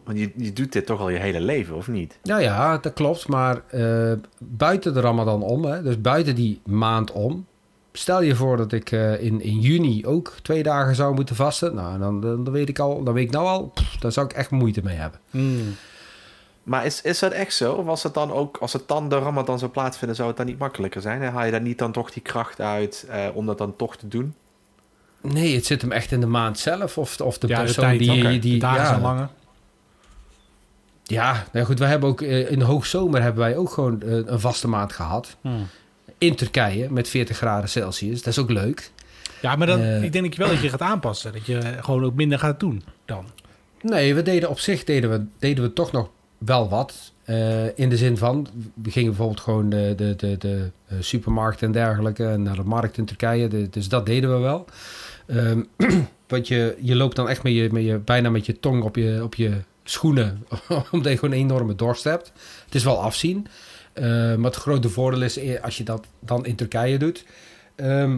Want 0.04 0.20
je, 0.20 0.32
je 0.36 0.54
doet 0.54 0.72
dit 0.72 0.86
toch 0.86 1.00
al 1.00 1.10
je 1.10 1.18
hele 1.18 1.42
leven, 1.42 1.76
of 1.76 1.88
niet? 1.88 2.18
Nou 2.24 2.42
ja, 2.42 2.78
dat 2.78 2.94
klopt. 2.94 3.28
Maar 3.28 3.62
eh, 3.70 4.14
buiten 4.38 4.94
de 4.94 5.00
Ramadan 5.00 5.44
om, 5.44 5.66
hè, 5.66 5.82
dus 5.82 6.02
buiten 6.02 6.36
die 6.36 6.62
maand 6.66 7.12
om. 7.12 7.46
Stel 7.92 8.22
je 8.22 8.36
voor 8.36 8.58
dat 8.58 8.72
ik 8.72 8.92
eh, 8.92 9.24
in, 9.24 9.42
in 9.42 9.60
juni 9.60 10.06
ook 10.08 10.34
twee 10.42 10.64
dagen 10.64 10.96
zou 10.96 11.14
moeten 11.14 11.36
vasten. 11.36 11.76
Nou, 11.76 12.00
dan, 12.00 12.22
dan, 12.22 12.44
dan 12.44 12.54
weet 12.54 12.70
ik 12.70 12.80
al, 12.80 13.04
dan 13.04 13.14
weet 13.14 13.26
ik 13.26 13.32
nou 13.32 13.48
al, 13.48 13.72
pff, 13.74 13.98
daar 13.98 14.12
zou 14.12 14.26
ik 14.26 14.34
echt 14.34 14.52
moeite 14.52 14.82
mee 14.84 14.98
hebben. 14.98 15.20
Hmm. 15.30 15.76
Maar 16.64 16.86
is, 16.86 17.02
is 17.02 17.20
dat 17.20 17.32
echt 17.32 17.54
zo? 17.54 17.74
Of 17.74 17.86
was 17.86 18.04
het 18.04 18.14
dan 18.14 18.32
ook, 18.32 18.58
als 18.58 18.74
het 18.74 18.88
dan 18.88 19.10
de 19.10 19.20
Ramadan 19.20 19.60
zou 19.60 19.72
plaatsvinden, 19.72 20.16
zou 20.16 20.28
het 20.28 20.38
dan 20.38 20.46
niet 20.46 20.60
makkelijker 20.60 21.02
zijn? 21.02 21.22
Hè? 21.22 21.30
Haal 21.30 21.46
je 21.46 21.52
daar 21.52 21.62
niet 21.62 21.78
dan 21.78 21.92
toch 21.92 22.12
die 22.12 22.22
kracht 22.22 22.62
uit 22.62 23.06
eh, 23.10 23.26
om 23.34 23.46
dat 23.46 23.58
dan 23.58 23.76
toch 23.76 23.96
te 23.96 24.08
doen? 24.08 24.34
Nee, 25.24 25.56
het 25.56 25.66
zit 25.66 25.82
hem 25.82 25.92
echt 25.92 26.12
in 26.12 26.20
de 26.20 26.26
maand 26.26 26.60
zelf. 26.60 26.98
Of, 26.98 27.22
of 27.22 27.38
de 27.38 27.48
ja, 27.48 27.58
de 27.58 27.64
persoon 27.64 27.84
tijd. 27.84 28.00
die, 28.00 28.40
die 28.40 28.54
de 28.54 28.58
dagen 28.58 28.82
ja, 28.82 28.88
zijn 28.88 29.02
langer. 29.02 29.30
Ja, 31.04 31.46
nou 31.52 31.66
goed. 31.66 31.80
We 31.80 31.86
hebben 31.86 32.10
ook 32.10 32.22
eh, 32.22 32.52
in 32.52 32.60
de 32.60 32.66
hoogzomer 32.66 33.22
hebben 33.22 33.42
wij 33.44 33.58
ook 33.58 33.70
gewoon 33.72 34.02
eh, 34.02 34.12
een 34.26 34.40
vaste 34.40 34.68
maand 34.68 34.94
gehad. 34.94 35.36
Hmm. 35.42 35.68
In 36.18 36.36
Turkije 36.36 36.92
met 36.92 37.08
40 37.10 37.38
graden 37.38 37.70
Celsius. 37.70 38.18
Dat 38.24 38.34
is 38.34 38.40
ook 38.40 38.50
leuk. 38.52 38.92
Ja, 39.42 39.56
maar 39.56 39.68
dan, 39.68 39.80
Eh. 39.80 40.04
ik 40.04 40.12
denk 40.12 40.26
dat 40.26 40.36
je 40.36 40.40
wel 40.42 40.52
dat 40.52 40.62
je 40.62 40.70
gaat 40.70 40.82
aanpassen. 40.82 41.34
Dat 41.34 41.46
je 41.46 41.62
gewoon 41.82 42.04
ook 42.04 42.14
minder 42.16 42.40
gaat 42.40 42.60
doen 42.60 42.84
dan. 43.06 43.26
Nee, 43.82 44.16
we 44.16 44.22
deden 44.22 44.50
op 44.50 44.60
zich 44.60 44.84
deden 44.84 45.10
we, 45.10 45.26
deden 45.40 45.64
we 45.64 45.74
toch 45.74 45.92
nog 45.92 46.10
wel 46.38 46.70
wat. 46.70 47.12
In 47.76 47.90
de 47.90 47.98
zin 47.98 48.18
van, 48.18 48.48
we 48.84 48.92
gingen 48.92 49.10
bijvoorbeeld 49.10 49.40
gewoon 49.40 49.70
de, 49.70 49.94
de, 49.98 50.16
de, 50.16 50.38
de 50.38 50.70
supermarkt 51.00 51.62
en 51.62 51.72
dergelijke. 51.72 52.26
En 52.28 52.44
naar 52.44 52.56
de 52.56 52.64
markt 52.64 52.98
in 52.98 53.06
Turkije. 53.06 53.48
De- 53.48 53.70
dus 53.70 53.88
dat 53.90 54.06
deden 54.06 54.34
we 54.34 54.38
wel. 54.42 54.66
Ehm, 55.26 55.64
want 56.28 56.48
je, 56.48 56.78
je 56.82 56.96
loopt 56.96 57.16
dan 57.16 57.30
echt 57.30 57.44
met 57.44 57.54
je, 57.54 57.70
met 57.72 57.84
je, 57.84 57.98
bijna 57.98 58.30
met 58.30 58.46
je 58.46 58.60
tong 58.60 58.84
op 58.84 58.96
je, 58.96 59.24
op 59.24 59.36
je 59.36 59.62
schoenen. 59.84 60.46
omdat 60.92 61.12
je 61.12 61.18
gewoon 61.18 61.36
een 61.36 61.42
enorme 61.42 61.76
dorst 61.76 62.04
hebt. 62.04 62.32
Het 62.66 62.76
is 62.76 62.84
wel 62.84 63.02
afzien. 63.02 63.48
Eh, 63.94 64.04
maar 64.06 64.52
het 64.52 64.56
grote 64.56 64.90
voordeel 64.90 65.22
is 65.22 65.38
eh, 65.38 65.64
als 65.64 65.78
je 65.78 65.84
dat 65.84 66.06
dan 66.20 66.46
in 66.46 66.56
Turkije 66.56 66.98
doet. 66.98 67.26
ehm, 67.76 68.18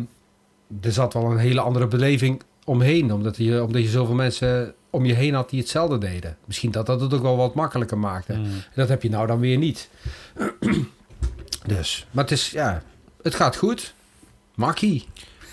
er 0.82 0.92
zat 0.92 1.14
wel 1.14 1.32
een 1.32 1.38
hele 1.38 1.62
andere 1.62 1.88
beleving 1.88 2.42
omheen. 2.66 3.14
Omdat 3.14 3.38
je, 3.38 3.64
omdat 3.64 3.82
je 3.82 3.88
zoveel 3.88 4.16
mensen 4.16 4.74
om 4.90 5.06
je 5.06 5.14
heen 5.14 5.34
had 5.34 5.50
die 5.50 5.60
hetzelfde 5.60 5.98
deden. 5.98 6.38
Misschien 6.46 6.72
dat 6.72 6.86
dat 6.86 7.02
het 7.02 7.14
ook 7.14 7.22
wel 7.22 7.38
wat 7.38 7.56
makkelijker 7.56 7.98
maakte. 7.98 8.34
Mm. 8.34 8.44
En 8.44 8.62
dat 8.74 8.90
heb 8.90 9.02
je 9.04 9.10
nou 9.10 9.28
dan 9.28 9.40
weer 9.40 9.58
niet. 9.58 9.90
dus, 11.74 12.08
maar 12.12 12.24
het 12.24 12.34
is, 12.34 12.50
ja, 12.50 12.84
het 13.22 13.36
gaat 13.36 13.56
goed. 13.56 13.94
Makkie. 14.56 15.08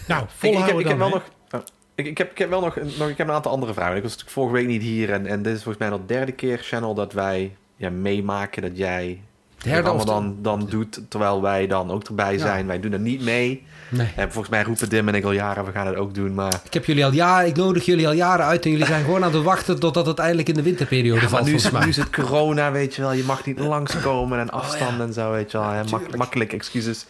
Nou, 0.09 0.26
Ik, 0.40 0.52
heb, 0.52 0.78
ik 0.78 0.87
heb 0.87 0.87
dan, 0.87 0.99
wel 0.99 1.09
nog. 1.09 1.23
Oh, 1.96 2.04
ik, 2.04 2.06
ik, 2.06 2.18
heb, 2.18 2.30
ik 2.30 2.38
heb 2.38 2.50
wel 2.50 2.61
nog, 2.61 2.76
nog 2.99 3.08
ik 3.08 3.18
heb 3.18 3.28
een 3.28 3.34
aantal 3.34 3.52
andere 3.52 3.75
vragen. 3.75 3.96
Ik 3.96 4.02
was 4.02 4.11
natuurlijk 4.11 4.37
vorige 4.37 4.54
week 4.54 4.66
niet 4.66 4.82
hier. 4.82 5.11
En, 5.12 5.26
en 5.26 5.42
dit 5.42 5.56
is 5.56 5.62
volgens 5.62 5.84
mij 5.84 5.90
al 5.92 5.99
de 6.06 6.14
derde 6.14 6.32
keer, 6.32 6.58
Channel, 6.58 6.94
dat 6.94 7.12
wij 7.12 7.56
ja, 7.76 7.90
meemaken 7.90 8.62
dat 8.62 8.76
jij 8.76 9.20
Derde 9.62 9.90
of 9.92 10.04
dan, 10.04 10.37
dan 10.40 10.66
doet. 10.70 11.00
Terwijl 11.08 11.42
wij 11.42 11.66
dan 11.66 11.90
ook 11.90 12.04
erbij 12.08 12.32
Ja. 12.32 12.38
zijn. 12.38 12.66
Wij 12.66 12.80
doen 12.80 12.92
er 12.92 12.99
niet 13.00 13.22
mee. 13.22 13.62
Nee. 13.88 14.08
En 14.16 14.32
volgens 14.32 14.49
mij 14.49 14.62
roepen 14.62 14.88
Dim 14.88 15.08
en 15.08 15.14
ik 15.14 15.25
al 15.25 15.32
jaren, 15.32 15.64
we 15.64 15.70
gaan 15.72 15.87
het 15.87 15.96
ook 15.96 16.14
doen. 16.14 16.34
Maar, 16.34 16.61
Ik 16.64 16.75
heb 16.75 16.84
jullie 16.84 17.04
al 17.04 17.12
ja, 17.12 17.42
ik 17.42 17.56
nodig 17.56 17.84
jullie 17.84 18.06
al 18.06 18.12
jaren 18.12 18.44
uit 18.46 18.64
en 18.64 18.70
jullie 18.70 18.87
zijn 18.87 19.04
gewoon 19.04 19.25
aan 19.25 19.34
het 19.34 19.42
wachten 19.42 19.80
totdat 19.80 20.06
het 20.06 20.18
eindelijk 20.18 20.49
in 20.49 20.54
de 20.54 20.62
winterperiode 20.62 21.20
ja, 21.20 21.28
valt 21.28 21.44
nu, 21.44 21.54
is, 21.54 21.62
volgens 21.62 21.72
mij. 21.72 21.82
nu 21.82 21.88
is 21.88 21.96
het 21.96 22.11
corona, 22.11 22.72
weet 22.72 22.94
je 22.94 23.02
wel. 23.02 23.12
Je 23.12 23.25
mag 23.25 23.46
niet 23.46 23.58
langskomen 23.58 24.38
en 24.38 24.50
afstand 24.50 24.96
ja. 24.96 25.02
en 25.04 25.12
zo, 25.12 25.30
weet 25.30 25.50
je 25.50 25.58
wel. 25.58 25.84
Mak- 25.90 26.16
makkelijk 26.16 26.52
excuses. 26.52 27.06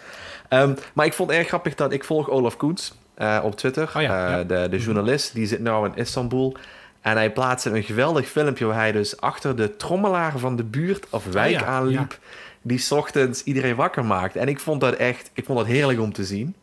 Ehm, 0.48 0.74
maar 0.92 1.06
ik 1.06 1.12
vond 1.12 1.30
het 1.30 1.38
erg 1.38 1.48
grappig 1.48 1.74
dat 1.74 1.92
ik 1.92 2.04
volg 2.04 2.30
Olaf 2.30 2.56
Koens 2.56 2.92
eh, 3.14 3.38
op 3.42 3.56
Twitter. 3.56 3.90
Oh 3.96 4.02
ja, 4.02 4.26
Eh, 4.26 4.32
ja. 4.32 4.44
De, 4.44 4.68
de 4.68 4.78
journalist, 4.78 5.34
die 5.34 5.46
zit 5.46 5.60
nou 5.60 5.86
in 5.86 5.92
Istanbul. 5.94 6.56
En 7.00 7.16
hij 7.16 7.32
plaatste 7.32 7.70
een 7.70 7.82
geweldig 7.82 8.28
filmpje 8.28 8.64
waar 8.64 8.76
hij 8.76 8.92
dus 8.92 9.20
achter 9.20 9.56
de 9.56 9.76
trommelaar 9.76 10.38
van 10.38 10.56
de 10.56 10.64
buurt 10.64 11.06
of 11.10 11.24
wijk 11.24 11.54
Oh 11.54 11.60
ja, 11.60 11.66
aanliep. 11.66 12.18
Die 12.62 12.78
's 12.78 12.90
ochtends 12.90 13.42
iedereen 13.44 13.74
wakker 13.76 14.04
maakt. 14.04 14.36
En 14.36 14.48
ik 14.48 14.60
vond 14.60 14.80
dat 14.80 14.94
echt, 14.94 15.30
ik 15.32 15.44
vond 15.44 15.58
dat 15.58 15.66
heerlijk 15.66 16.00
om 16.00 16.12
te 16.12 16.24
zien. 16.24 16.54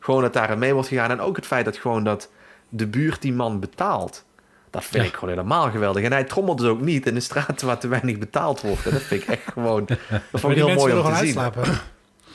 Gewoon 0.00 0.22
dat 0.22 0.32
daar 0.32 0.58
mee 0.58 0.72
wordt 0.72 0.88
gegaan. 0.88 1.10
En 1.10 1.20
ook 1.20 1.36
het 1.36 1.46
feit 1.46 1.64
dat 1.64 1.76
gewoon 1.76 2.04
dat 2.04 2.28
de 2.68 2.86
buurt 2.86 3.22
die 3.22 3.32
man 3.32 3.60
betaalt. 3.60 4.24
Dat 4.70 4.84
vind 4.84 5.02
Ja. 5.02 5.08
ik 5.08 5.14
gewoon 5.14 5.34
helemaal 5.34 5.70
geweldig. 5.70 6.04
En 6.04 6.12
hij 6.12 6.24
trommelt 6.24 6.58
dus 6.58 6.68
ook 6.68 6.80
niet 6.80 7.06
in 7.06 7.14
de 7.14 7.20
straten 7.20 7.66
waar 7.66 7.78
te 7.78 7.88
weinig 7.88 8.18
betaald 8.18 8.60
wordt. 8.60 8.86
En 8.86 8.90
dat 8.92 9.02
vind 9.02 9.22
ik 9.22 9.28
echt 9.28 9.52
gewoon, 9.52 9.84
dat 10.30 10.40
vond 10.40 10.52
ik 10.56 10.64
heel 10.64 10.74
mooi 10.74 10.92
om 10.94 11.04
te 11.14 11.26
zien. 11.26 11.38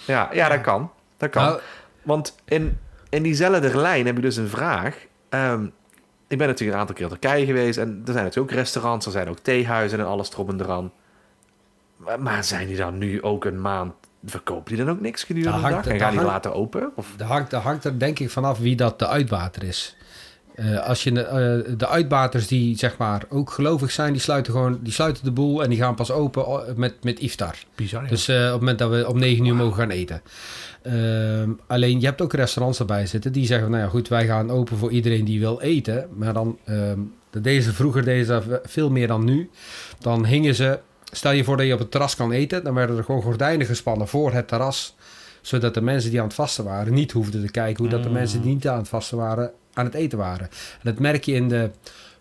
Ja, 0.06 0.30
ja, 0.34 0.50
dat 0.50 0.62
kan. 0.62 0.92
Dat 1.18 1.30
kan. 1.30 1.44
Nou, 1.44 1.60
Want 2.02 2.36
in, 2.46 2.78
in 3.12 3.24
diezelfde 3.24 3.78
lijn 3.78 4.06
heb 4.06 4.16
je 4.16 4.22
dus 4.22 4.36
een 4.36 4.48
vraag. 4.48 4.98
Ehm, 5.30 5.66
ik 6.28 6.38
ben 6.38 6.48
natuurlijk 6.48 6.74
een 6.74 6.80
aantal 6.80 6.96
keer 6.96 7.04
in 7.06 7.12
Turkije 7.12 7.46
geweest. 7.46 7.78
En 7.78 7.88
er 7.88 8.14
zijn 8.14 8.26
natuurlijk 8.26 8.52
ook 8.52 8.58
restaurants, 8.58 9.06
er 9.06 9.12
zijn 9.12 9.30
ook 9.30 9.40
theehuizen 9.40 10.00
en 10.00 10.06
alles 10.06 10.32
erop 10.32 10.50
en 10.50 10.62
eraan. 10.62 10.92
Maar, 11.98 12.22
maar 12.22 12.44
zijn 12.44 12.68
die 12.68 12.78
dan 12.78 12.98
nu 12.98 13.22
ook 13.22 13.46
een 13.46 13.62
maand... 13.62 13.94
Verkopen 14.26 14.76
die 14.76 14.86
dan 14.86 14.96
ook 14.96 15.02
niks 15.02 15.24
gedurende 15.24 15.62
de 15.62 15.70
dag? 15.70 15.88
En 15.88 16.00
gaan 16.00 16.12
die 16.12 16.22
later 16.22 16.54
open? 16.54 16.92
Of? 16.96 17.14
Dat 17.18 17.28
hangt, 17.28 17.52
hangt 17.52 17.84
er 17.84 18.00
denk 18.00 18.20
ik 18.20 18.30
vanaf 18.30 18.58
wie 18.58 18.76
dat 18.76 19.00
de 19.00 19.08
uitbater 19.08 19.64
is. 19.64 19.98
Eh, 20.56 20.88
als 20.88 21.04
je 21.04 21.24
eh, 21.24 21.78
de 21.78 21.88
uitbaters 21.88 22.48
die 22.48 22.78
zeg 22.78 22.98
maar 22.98 23.24
ook 23.30 23.50
gelovig 23.52 23.92
zijn, 23.92 24.12
die 24.12 24.22
sluiten 24.22 24.54
gewoon 24.54 24.80
die 24.84 24.94
sluiten 24.94 25.24
de 25.24 25.32
boel 25.32 25.64
en 25.64 25.70
die 25.70 25.78
gaan 25.80 25.96
pas 25.96 26.12
open 26.12 26.48
o- 26.48 26.64
met, 26.76 27.04
met 27.04 27.20
iftar. 27.20 27.56
Bizar, 27.76 28.04
ja. 28.04 28.10
Dus 28.10 28.28
eh, 28.28 28.36
op 28.46 28.52
het 28.52 28.60
moment 28.60 28.80
dat 28.80 28.90
we 28.90 29.08
om 29.10 29.20
9 29.20 29.46
uur 29.46 29.56
mogen 29.56 29.76
gaan 29.80 29.90
eten. 29.90 30.22
Ehm, 30.82 31.50
alleen 31.68 32.00
je 32.00 32.06
hebt 32.06 32.22
ook 32.22 32.34
restaurants 32.34 32.80
erbij 32.80 33.06
zitten 33.06 33.32
die 33.32 33.46
zeggen: 33.46 33.70
Nou 33.72 33.84
ja, 33.84 33.90
goed, 33.90 34.08
wij 34.08 34.26
gaan 34.26 34.50
open 34.52 34.78
voor 34.78 34.92
iedereen 34.92 35.26
die 35.26 35.40
wil 35.40 35.62
eten. 35.62 36.08
Maar 36.16 36.34
dan, 36.34 36.58
ehm 36.66 37.00
deze 37.42 37.74
vroeger 37.74 38.04
deze 38.04 38.62
veel 38.64 38.90
meer 38.90 39.08
dan 39.08 39.24
nu. 39.26 39.50
Dan 40.00 40.26
hingen 40.26 40.56
ze, 40.56 40.80
stel 41.12 41.32
je 41.32 41.44
voor 41.44 41.58
dat 41.58 41.66
je 41.66 41.74
op 41.74 41.80
het 41.80 41.92
terras 41.92 42.16
kan 42.16 42.32
eten, 42.32 42.64
dan 42.64 42.74
werden 42.74 42.98
er 42.98 43.04
gewoon 43.04 43.22
gordijnen 43.22 43.66
gespannen 43.66 44.08
voor 44.08 44.34
het 44.34 44.48
terras. 44.48 44.96
Zodat 45.42 45.74
de 45.74 45.82
mensen 45.82 46.10
die 46.10 46.20
aan 46.20 46.26
het 46.26 46.36
vasten 46.36 46.64
waren 46.64 46.94
niet 46.94 47.12
hoefden 47.12 47.46
te 47.46 47.52
kijken 47.52 47.84
hoe 47.84 47.92
dat 47.94 48.04
de 48.04 48.10
Mm. 48.10 48.14
mensen 48.16 48.42
die 48.42 48.54
niet 48.54 48.68
aan 48.68 48.78
het 48.78 48.88
vasten 48.88 49.18
waren, 49.18 49.52
aan 49.74 49.86
het 49.86 49.94
eten 49.94 50.18
waren. 50.18 50.50
En 50.50 50.80
dat 50.84 51.00
merk 51.00 51.24
je 51.24 51.34
in 51.34 51.50
de 51.50 51.70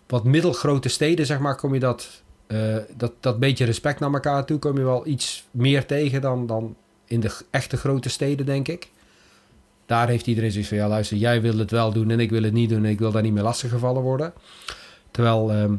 wat 0.07 0.23
middelgrote 0.23 0.89
steden, 0.89 1.25
zeg 1.25 1.39
maar, 1.39 1.55
kom 1.55 1.73
je 1.73 1.79
dat, 1.79 2.21
eh, 2.47 2.75
dat, 2.97 3.11
dat 3.19 3.39
beetje 3.39 3.65
respect 3.65 3.99
naar 3.99 4.13
elkaar 4.13 4.45
toe, 4.45 4.59
kom 4.59 4.77
je 4.77 4.83
wel 4.83 5.07
iets 5.07 5.47
meer 5.51 5.85
tegen 5.85 6.21
dan, 6.21 6.47
dan 6.47 6.75
in 7.05 7.19
de 7.19 7.35
echte 7.49 7.77
grote 7.77 8.09
steden, 8.09 8.45
denk 8.45 8.67
ik. 8.67 8.89
Daar 9.85 10.07
heeft 10.07 10.27
iedereen 10.27 10.51
zoiets 10.51 10.69
van, 10.69 10.77
ja 10.77 10.87
luister, 10.87 11.17
jij 11.17 11.41
wil 11.41 11.57
het 11.57 11.71
wel 11.71 11.91
doen 11.91 12.09
en 12.09 12.19
ik 12.19 12.29
wil 12.29 12.43
het 12.43 12.53
niet 12.53 12.69
doen 12.69 12.85
en 12.85 12.91
ik 12.91 12.99
wil 12.99 13.11
daar 13.11 13.21
niet 13.21 13.33
meer 13.33 13.43
lastiggevallen 13.43 14.01
worden. 14.01 14.33
Terwijl, 15.11 15.51
ehm, 15.51 15.75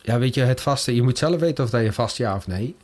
ja 0.00 0.18
weet 0.18 0.34
je, 0.34 0.40
het 0.40 0.60
vasten, 0.60 0.94
je 0.94 1.02
moet 1.02 1.18
zelf 1.18 1.40
weten 1.40 1.64
of 1.64 1.70
dat 1.70 1.82
je 1.82 1.92
vast 1.92 2.16
ja 2.16 2.36
of 2.36 2.46
nee. 2.46 2.76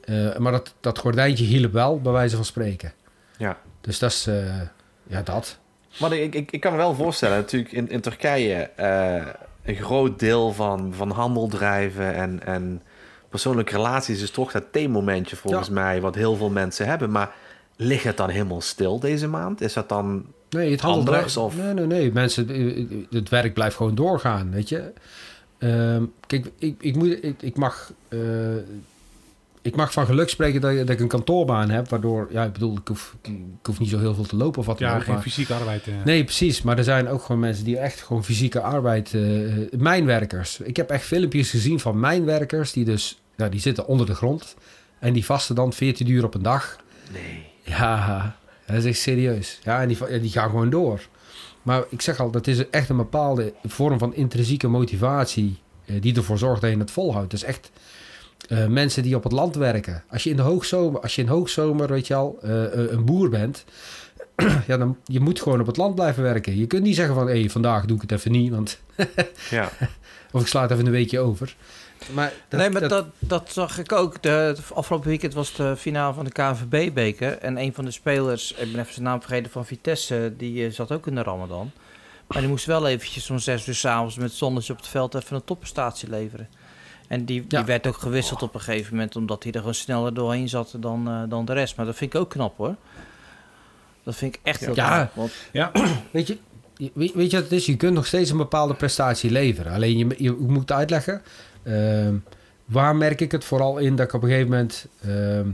Eh, 0.00 0.36
maar 0.36 0.52
dat, 0.52 0.74
dat 0.80 0.98
gordijntje 0.98 1.44
hielp 1.44 1.72
wel, 1.72 2.00
bij 2.00 2.12
wijze 2.12 2.36
van 2.36 2.44
spreken. 2.44 2.92
Ja. 3.38 3.58
Dus 3.80 3.98
dat 3.98 4.10
is, 4.10 4.26
eh, 4.26 4.60
ja 5.06 5.22
dat. 5.22 5.58
Maar 5.98 6.12
ik, 6.12 6.34
ik, 6.34 6.50
ik 6.52 6.60
kan 6.60 6.72
me 6.72 6.78
wel 6.78 6.94
voorstellen, 6.94 7.36
natuurlijk 7.36 7.72
in, 7.72 7.88
in 7.90 8.00
Turkije... 8.00 8.54
eh, 8.54 9.26
een 9.64 9.76
groot 9.76 10.18
deel 10.18 10.52
van, 10.52 10.92
van 10.94 11.10
handel 11.10 11.48
drijven 11.48 12.14
en, 12.14 12.40
en 12.46 12.82
persoonlijke 13.28 13.72
relaties... 13.76 14.22
is 14.22 14.30
toch 14.30 14.52
dat 14.52 14.64
theemomentje 14.70 15.36
volgens 15.36 15.66
Ja. 15.68 15.72
mij... 15.74 16.00
wat 16.00 16.14
heel 16.14 16.36
veel 16.36 16.50
mensen 16.50 16.86
hebben. 16.86 17.10
Maar 17.10 17.34
ligt 17.76 18.04
het 18.04 18.16
dan 18.16 18.28
helemaal 18.30 18.60
stil 18.60 18.98
deze 19.00 19.28
maand? 19.28 19.60
Is 19.60 19.72
dat 19.72 19.88
dan... 19.88 20.24
Nee, 20.50 20.70
het 20.70 20.82
Anders, 20.82 21.34
handelt 21.34 21.36
of- 21.58 21.64
Nee, 21.64 21.74
nee, 21.74 21.86
nee. 21.86 22.12
Mensen, 22.12 22.48
eh, 22.50 22.78
eh, 22.78 22.86
het 23.10 23.28
werk 23.28 23.54
blijft 23.54 23.76
gewoon 23.76 23.94
doorgaan, 23.94 24.50
weet 24.50 24.68
je. 24.68 24.92
Ehm, 25.58 26.04
kijk, 26.26 26.46
ik, 26.58 26.74
ik, 26.80 26.96
moet, 26.96 27.24
ik, 27.24 27.42
ik 27.42 27.56
mag... 27.56 27.92
ik 29.66 29.76
mag 29.76 29.92
van 29.92 30.06
geluk 30.06 30.28
spreken 30.28 30.60
dat, 30.60 30.76
dat 30.76 30.88
ik 30.88 31.00
een 31.00 31.08
kantoorbaan 31.08 31.70
heb, 31.70 31.88
waardoor, 31.88 32.28
ja, 32.30 32.44
ik 32.44 32.52
bedoel, 32.52 32.76
ik 32.76 32.88
hoef, 32.88 33.16
ik 33.22 33.32
hoef 33.66 33.78
niet 33.78 33.88
zo 33.88 33.98
heel 33.98 34.14
veel 34.14 34.24
te 34.26 34.36
lopen 34.36 34.60
of 34.60 34.66
wat 34.66 34.78
dan 34.78 34.88
ja, 34.88 34.96
ook. 34.96 35.02
geen 35.02 35.14
maar- 35.14 35.22
fysieke 35.22 35.54
arbeid. 35.54 35.86
eh. 35.86 35.94
Nee, 36.04 36.24
precies. 36.24 36.62
Maar 36.62 36.78
er 36.78 36.84
zijn 36.84 37.08
ook 37.08 37.22
gewoon 37.22 37.40
mensen 37.40 37.64
die 37.64 37.78
echt 37.78 38.00
gewoon 38.02 38.24
fysieke 38.24 38.60
arbeid... 38.60 39.14
eh, 39.14 39.20
mijnwerkers. 39.78 40.60
Ik 40.60 40.76
heb 40.76 40.90
echt 40.90 41.04
filmpjes 41.04 41.50
gezien 41.50 41.80
van 41.80 42.00
mijnwerkers... 42.00 42.72
die 42.72 42.84
dus, 42.84 43.20
nou, 43.36 43.50
die 43.50 43.60
zitten 43.60 43.86
onder 43.86 44.06
de 44.06 44.14
grond... 44.14 44.54
en 44.98 45.12
die 45.12 45.24
vasten 45.24 45.54
dan 45.54 45.72
14 45.72 46.08
uur 46.10 46.24
op 46.24 46.34
een 46.34 46.42
dag. 46.42 46.76
Nee. 47.12 47.44
Ja, 47.62 48.36
dat 48.66 48.76
is 48.76 48.84
echt 48.84 48.98
serieus. 48.98 49.58
Ja, 49.62 49.80
en 49.82 49.88
die, 49.88 49.98
ja, 50.08 50.18
die 50.18 50.30
gaan 50.30 50.50
gewoon 50.50 50.70
door. 50.70 51.00
Maar 51.62 51.82
ik 51.88 52.00
zeg 52.02 52.20
al, 52.20 52.30
dat 52.30 52.46
is 52.46 52.70
echt 52.70 52.88
een 52.88 52.96
bepaalde 52.96 53.52
vorm 53.64 53.98
van 53.98 54.14
intrinsieke 54.14 54.68
motivatie... 54.68 55.58
eh, 55.86 56.00
die 56.00 56.16
ervoor 56.16 56.38
zorgt 56.38 56.60
dat 56.60 56.70
je 56.70 56.78
het 56.78 56.90
volhoudt. 56.90 57.30
Dus 57.30 57.42
echt... 57.42 57.70
eh, 58.48 58.66
mensen 58.66 59.02
die 59.02 59.16
op 59.16 59.22
het 59.22 59.32
land 59.32 59.54
werken. 59.54 60.02
Als 60.10 60.22
je 60.22 60.30
in 60.30 60.36
de 60.36 60.42
hoogzomer, 60.42 61.00
als 61.00 61.14
je 61.14 61.22
in 61.22 61.28
hoogzomer, 61.28 61.88
weet 61.88 62.06
je 62.06 62.14
al, 62.14 62.38
eh, 62.42 62.64
eh, 62.64 62.90
een 62.90 63.04
boer 63.04 63.28
bent, 63.28 63.64
ja, 64.66 64.76
dan 64.76 64.96
je 65.04 65.20
moet 65.20 65.40
gewoon 65.40 65.60
op 65.60 65.66
het 65.66 65.76
land 65.76 65.94
blijven 65.94 66.22
werken. 66.22 66.56
Je 66.58 66.66
kunt 66.66 66.82
niet 66.82 66.96
zeggen 66.96 67.14
van, 67.14 67.28
hé, 67.28 67.48
vandaag 67.48 67.84
doe 67.84 67.96
ik 67.96 68.02
het 68.02 68.12
even 68.12 68.30
niet, 68.30 68.50
want 68.50 68.80
Ja. 69.50 69.70
of 70.32 70.40
ik 70.40 70.46
sla 70.46 70.62
het 70.62 70.70
even 70.70 70.86
een 70.86 70.92
weekje 70.92 71.18
over. 71.18 71.56
Maar 72.12 72.32
dat, 72.48 72.60
nee, 72.60 72.70
maar 72.70 72.88
dat, 72.88 73.06
dat, 73.18 73.52
zag 73.52 73.78
ik 73.78 73.92
ook. 73.92 74.22
De, 74.22 74.56
afgelopen 74.74 75.08
weekend 75.08 75.34
was 75.34 75.54
de 75.54 75.76
finale 75.76 76.14
van 76.14 76.24
de 76.24 76.32
KNVB-beker. 76.32 77.38
En 77.38 77.58
een 77.58 77.74
van 77.74 77.84
de 77.84 77.90
spelers, 77.90 78.52
ik 78.52 78.72
ben 78.72 78.80
even 78.80 78.92
zijn 78.92 79.04
naam 79.04 79.20
vergeten, 79.20 79.50
van 79.50 79.66
Vitesse... 79.66 80.34
die 80.36 80.70
zat 80.70 80.92
ook 80.92 81.06
in 81.06 81.14
de 81.14 81.22
Ramadan. 81.22 81.70
Maar 82.26 82.40
die 82.40 82.48
moest 82.48 82.64
wel 82.64 82.86
eventjes 82.86 83.30
om 83.30 83.38
zes 83.38 83.66
uur 83.66 83.74
s'avonds... 83.74 84.16
met 84.16 84.32
zonnetje 84.32 84.72
op 84.72 84.78
het 84.78 84.88
veld 84.88 85.14
even 85.14 85.36
een 85.36 85.44
topprestatie 85.44 86.08
leveren. 86.08 86.48
En 87.08 87.24
die, 87.24 87.46
die 87.46 87.58
Ja. 87.58 87.64
werd 87.64 87.86
ook 87.86 87.96
gewisseld 87.96 88.42
op 88.42 88.54
een 88.54 88.60
gegeven 88.60 88.94
moment... 88.94 89.16
omdat 89.16 89.42
hij 89.42 89.52
er 89.52 89.58
gewoon 89.58 89.74
sneller 89.74 90.14
doorheen 90.14 90.48
zat 90.48 90.74
dan, 90.80 91.08
eh, 91.08 91.22
dan 91.28 91.44
de 91.44 91.52
rest. 91.52 91.76
Maar 91.76 91.86
dat 91.86 91.96
vind 91.96 92.14
ik 92.14 92.20
ook 92.20 92.30
knap, 92.30 92.56
hoor. 92.56 92.74
Dat 94.02 94.14
vind 94.16 94.34
ik 94.34 94.40
echt 94.42 94.60
heel 94.64 94.74
Ja. 94.74 94.96
knap. 94.96 95.14
Want 95.14 95.32
Ja, 95.52 95.70
Weet 96.12 96.26
je, 96.26 96.38
je- 96.76 96.90
weet, 96.94 97.14
weet 97.14 97.30
je 97.30 97.36
wat 97.36 97.44
het 97.44 97.52
is? 97.58 97.66
Je 97.66 97.76
kunt 97.76 97.94
nog 97.94 98.06
steeds 98.06 98.30
een 98.30 98.36
bepaalde 98.36 98.74
prestatie 98.74 99.30
leveren. 99.30 99.72
Alleen 99.72 99.98
je, 99.98 100.14
je 100.18 100.32
moet 100.32 100.72
uitleggen. 100.72 101.22
ehm, 101.62 102.14
waar 102.64 102.96
merk 102.96 103.20
ik 103.20 103.32
het 103.32 103.44
vooral 103.44 103.78
in 103.78 103.96
dat 103.96 104.06
ik 104.06 104.12
op 104.12 104.22
een 104.22 104.28
gegeven 104.28 104.50
moment... 104.50 104.86
ehm, 105.02 105.48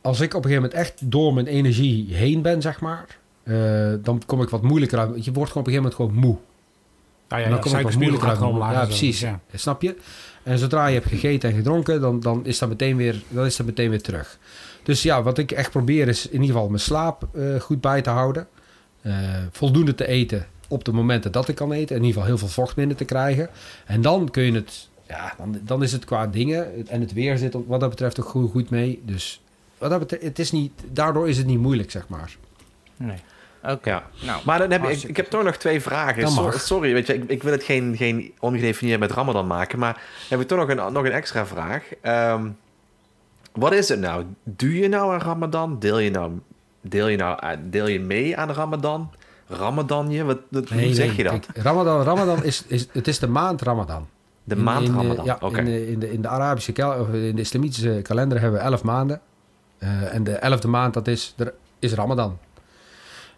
als 0.00 0.20
ik 0.20 0.34
op 0.34 0.44
een 0.44 0.50
gegeven 0.50 0.62
moment 0.70 0.80
echt 0.88 1.10
door 1.10 1.34
mijn 1.34 1.46
energie 1.46 2.14
heen 2.14 2.42
ben, 2.42 2.62
zeg 2.62 2.80
maar... 2.80 3.06
eh, 3.42 3.92
dan 4.02 4.22
kom 4.26 4.42
ik 4.42 4.48
wat 4.48 4.62
moeilijker 4.62 4.98
uit. 4.98 5.24
Je 5.24 5.32
wordt 5.32 5.52
gewoon 5.52 5.66
op 5.66 5.72
een 5.72 5.78
gegeven 5.78 5.82
moment 5.82 5.94
gewoon 5.94 6.14
moe. 6.14 6.38
nou 7.28 7.40
ja, 7.40 7.48
En 7.48 7.54
dan 7.54 7.58
ja, 7.64 7.70
kom 7.70 7.78
ik 7.78 7.84
wat 7.84 7.94
moeilijker 7.94 8.28
uit. 8.28 8.72
Ja, 8.74 8.84
precies. 8.84 9.20
dus 9.20 9.28
ja. 9.28 9.40
Snap 9.54 9.82
je? 9.82 9.96
En 10.42 10.58
zodra 10.58 10.86
je 10.86 10.94
hebt 10.94 11.08
gegeten 11.08 11.50
en 11.50 11.56
gedronken, 11.56 12.00
dan, 12.00 12.20
dan, 12.20 12.46
is, 12.46 12.58
dat 12.58 12.68
meteen 12.68 12.96
weer, 12.96 13.22
dan 13.28 13.44
is 13.44 13.56
dat 13.56 13.66
meteen 13.66 13.90
weer 13.90 14.02
terug. 14.02 14.38
Dus 14.82 15.02
ja, 15.02 15.22
wat 15.22 15.38
ik 15.38 15.52
echt 15.52 15.70
probeer 15.70 16.08
is 16.08 16.26
in 16.26 16.40
ieder 16.40 16.54
geval 16.54 16.68
mijn 16.68 16.80
slaap 16.80 17.28
eh, 17.32 17.60
goed 17.60 17.80
bij 17.80 18.02
te 18.02 18.10
houden. 18.10 18.48
Eh, 19.02 19.14
voldoende 19.50 19.94
te 19.94 20.06
eten 20.06 20.46
op 20.68 20.84
de 20.84 20.92
momenten 20.92 21.32
dat 21.32 21.48
ik 21.48 21.54
kan 21.54 21.72
eten. 21.72 21.96
In 21.96 22.02
ieder 22.02 22.12
geval 22.12 22.28
heel 22.28 22.38
veel 22.38 22.48
vocht 22.48 22.76
binnen 22.76 22.96
te 22.96 23.04
krijgen. 23.04 23.48
En 23.86 24.00
dan 24.00 24.30
kun 24.30 24.42
je 24.42 24.52
het... 24.52 24.88
Ja, 25.08 25.34
dan, 25.38 25.60
dan 25.64 25.82
is 25.82 25.92
het 25.92 26.04
qua 26.04 26.26
dingen. 26.26 26.88
En 26.88 27.00
het 27.00 27.12
weer 27.12 27.38
zit 27.38 27.56
wat 27.66 27.80
dat 27.80 27.90
betreft 27.90 28.20
ook 28.20 28.28
goed, 28.28 28.50
goed 28.50 28.70
mee. 28.70 29.02
Dus 29.04 29.40
wat 29.78 29.90
dat 29.90 29.98
betreft, 29.98 30.22
het 30.22 30.38
is 30.38 30.52
niet, 30.52 30.72
daardoor 30.92 31.28
is 31.28 31.38
het 31.38 31.46
niet 31.46 31.58
moeilijk, 31.58 31.90
zeg 31.90 32.08
maar. 32.08 32.36
nee. 32.96 33.18
Oké. 33.64 33.90
Ja. 33.90 34.02
Nou, 34.24 34.40
Maar 34.44 34.58
dan 34.58 34.70
heb 34.70 34.84
ik, 34.84 35.02
ik 35.02 35.16
heb 35.16 35.26
toch 35.26 35.42
nog 35.42 35.56
twee 35.56 35.80
vragen. 35.80 36.28
So- 36.28 36.50
sorry, 36.50 36.92
weet 36.92 37.06
je, 37.06 37.14
ik, 37.14 37.24
ik 37.30 37.42
wil 37.42 37.52
het 37.52 37.62
geen, 37.62 37.96
geen 37.96 38.32
ongedefinieerd 38.40 39.00
met 39.00 39.10
Ramadan 39.12 39.46
maken, 39.46 39.78
maar 39.78 40.02
heb 40.28 40.40
ik 40.40 40.48
toch 40.48 40.58
nog 40.58 40.68
een, 40.68 40.92
nog 40.92 41.04
een 41.04 41.12
extra 41.12 41.46
vraag. 41.46 41.84
Ehm, 42.00 42.48
wat 43.52 43.72
is 43.72 43.88
het 43.88 44.00
nou? 44.00 44.24
Doe 44.44 44.74
je 44.78 44.88
nou 44.88 45.12
aan 45.12 45.20
Ramadan? 45.20 45.78
Deel 45.78 45.98
je 45.98 46.10
nou, 46.10 46.32
deel 46.80 47.08
je 47.08 47.16
nou 47.16 47.36
aan- 47.40 47.60
deel 47.70 47.86
je 47.88 48.00
mee 48.00 48.36
aan 48.36 48.50
Ramadan? 48.50 49.10
Ramadanje? 49.48 50.24
Wat, 50.24 50.38
wat- 50.50 50.68
hoe 50.68 50.94
zeg 50.94 51.06
nee, 51.06 51.16
je 51.16 51.22
dat? 51.22 51.32
kijk, 51.46 51.56
Ramadan, 51.56 52.02
Ramadan 52.02 52.44
is, 52.44 52.64
is, 52.66 52.86
het 52.92 53.08
is 53.08 53.18
de 53.18 53.28
maand 53.28 53.62
Ramadan. 53.62 54.06
de 54.44 54.54
In- 54.54 54.62
maand 54.62 54.88
in, 54.88 54.94
eh, 54.94 55.00
Ramadan. 55.00 55.24
Ja, 55.24 55.38
in, 55.58 55.64
de, 55.64 55.90
in, 55.90 55.98
de, 55.98 56.12
in 56.12 56.22
de 56.22 56.28
Arabische, 56.28 56.98
of 57.00 57.08
in 57.12 57.34
de 57.36 57.40
islamitische 57.40 58.00
kalender 58.02 58.40
hebben 58.40 58.60
we 58.60 58.66
elf 58.66 58.82
maanden. 58.82 59.20
Eh, 59.78 60.14
en 60.14 60.24
de 60.24 60.32
elfde 60.32 60.68
maand, 60.68 60.94
dat 60.94 61.08
is, 61.08 61.34
er 61.36 61.54
is 61.78 61.92
Ramadan. 61.92 62.38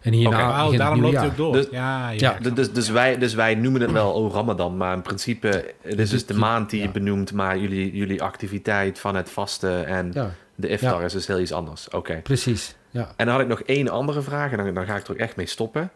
En 0.05 0.13
hierna 0.13 0.67
het 0.69 0.77
daarom 0.77 1.01
loopt 1.01 1.13
hij 1.13 1.21
jaar. 1.23 1.31
ook 1.31 1.37
door. 1.37 1.53
Dus- 1.53 1.67
ja, 1.71 2.09
ja. 2.09 2.37
Ja. 2.41 2.49
Dus, 2.49 2.71
dus, 2.71 2.89
wij, 2.89 3.17
dus 3.17 3.33
wij 3.33 3.55
noemen 3.55 3.81
het 3.81 3.91
wel 3.91 4.11
oh, 4.11 4.33
Ramadan, 4.33 4.77
maar 4.77 4.93
in 4.93 5.01
principe 5.01 5.73
het 5.81 5.99
is 5.99 6.09
dus 6.09 6.25
de 6.25 6.33
maand 6.33 6.69
die 6.69 6.81
je 6.81 6.89
benoemt, 6.89 7.33
maar 7.33 7.57
jullie, 7.57 7.95
jullie 7.95 8.21
activiteit 8.21 8.99
van 8.99 9.15
het 9.15 9.29
vasten 9.29 9.85
en 9.85 10.11
Ja, 10.13 10.29
de 10.55 10.67
iftar 10.67 10.99
Ja. 10.99 11.05
is 11.05 11.13
dus 11.13 11.27
heel 11.27 11.39
iets 11.39 11.51
anders. 11.51 11.89
Oké. 11.89 12.19
precies. 12.23 12.75
Ja. 12.89 13.07
En 13.15 13.25
dan 13.25 13.35
had 13.35 13.43
ik 13.43 13.49
nog 13.49 13.61
één 13.61 13.89
andere 13.89 14.21
vraag 14.21 14.51
en 14.51 14.57
dan, 14.57 14.73
dan 14.73 14.85
ga 14.85 14.95
ik 14.95 15.03
er 15.05 15.11
ook 15.11 15.17
echt 15.17 15.35
mee 15.35 15.45
stoppen. 15.45 15.91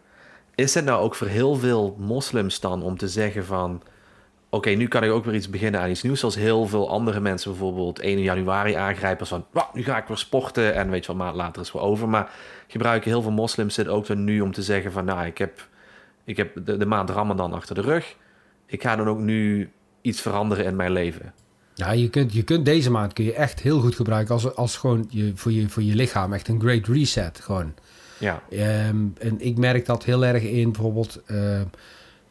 Is 0.54 0.74
het 0.74 0.84
nou 0.84 1.02
ook 1.02 1.14
voor 1.14 1.26
heel 1.26 1.54
veel 1.54 1.96
moslims 1.98 2.60
dan 2.60 2.82
om 2.82 2.96
te 2.98 3.08
zeggen 3.08 3.44
van... 3.44 3.82
Oké, 4.52 4.70
nu 4.70 4.88
kan 4.88 5.02
ik 5.04 5.10
ook 5.10 5.24
weer 5.24 5.34
iets 5.34 5.50
beginnen 5.50 5.80
aan 5.80 5.90
iets 5.90 6.02
nieuws. 6.02 6.20
Zoals 6.20 6.34
heel 6.34 6.66
veel 6.66 6.90
andere 6.90 7.20
mensen 7.20 7.50
bijvoorbeeld 7.50 7.98
1 8.00 8.22
januari 8.22 8.74
aangrijpen. 8.74 9.20
als 9.20 9.28
Van, 9.28 9.44
"Wauw, 9.50 9.70
nu 9.72 9.82
ga 9.84 9.96
ik 9.98 10.06
weer 10.06 10.16
sporten 10.16 10.74
en 10.74 10.90
weet 10.90 11.00
je 11.06 11.12
wat, 11.12 11.16
maand 11.22 11.36
later 11.36 11.60
is 11.62 11.68
het 11.68 11.76
weer 11.76 11.90
over. 11.90 12.08
Maar 12.08 12.30
gebruiken 12.70 13.10
heel 13.10 13.22
veel 13.22 13.30
moslims 13.30 13.74
dit 13.74 13.88
ook 13.88 14.06
dan 14.06 14.24
nu 14.24 14.40
om 14.40 14.52
te 14.52 14.62
zeggen 14.62 14.92
van... 14.92 15.04
Nou, 15.04 15.26
ik 15.26 15.38
heb, 15.38 15.68
ik 16.24 16.36
heb 16.36 16.64
de, 16.64 16.76
de 16.76 16.86
maand 16.86 17.10
Ramadan 17.10 17.52
achter 17.52 17.74
de 17.74 17.80
rug. 17.80 18.16
Ik 18.66 18.82
ga 18.82 18.96
dan 18.96 19.08
ook 19.08 19.18
nu 19.18 19.70
iets 20.00 20.20
veranderen 20.20 20.64
in 20.64 20.76
mijn 20.76 20.92
leven. 20.92 21.34
Ja, 21.74 21.90
je 21.90 22.10
kunt, 22.10 22.32
je 22.32 22.42
kunt 22.42 22.64
deze 22.64 22.90
maand 22.90 23.12
kun 23.12 23.24
je 23.24 23.34
echt 23.34 23.60
heel 23.60 23.80
goed 23.80 23.94
gebruiken 23.94 24.34
als, 24.34 24.54
als 24.54 24.76
gewoon 24.76 25.06
je, 25.08 25.32
voor, 25.34 25.52
je, 25.52 25.68
voor 25.68 25.82
je 25.82 25.94
lichaam 25.94 26.32
echt 26.32 26.48
een 26.48 26.60
great 26.60 26.86
reset. 26.86 27.40
Gewoon. 27.40 27.74
Ja, 28.18 28.42
Ehm, 28.50 29.06
en 29.18 29.40
ik 29.40 29.58
merk 29.58 29.86
dat 29.86 30.04
heel 30.04 30.24
erg 30.24 30.42
in 30.42 30.72
bijvoorbeeld 30.72 31.22
ehm, 31.26 31.64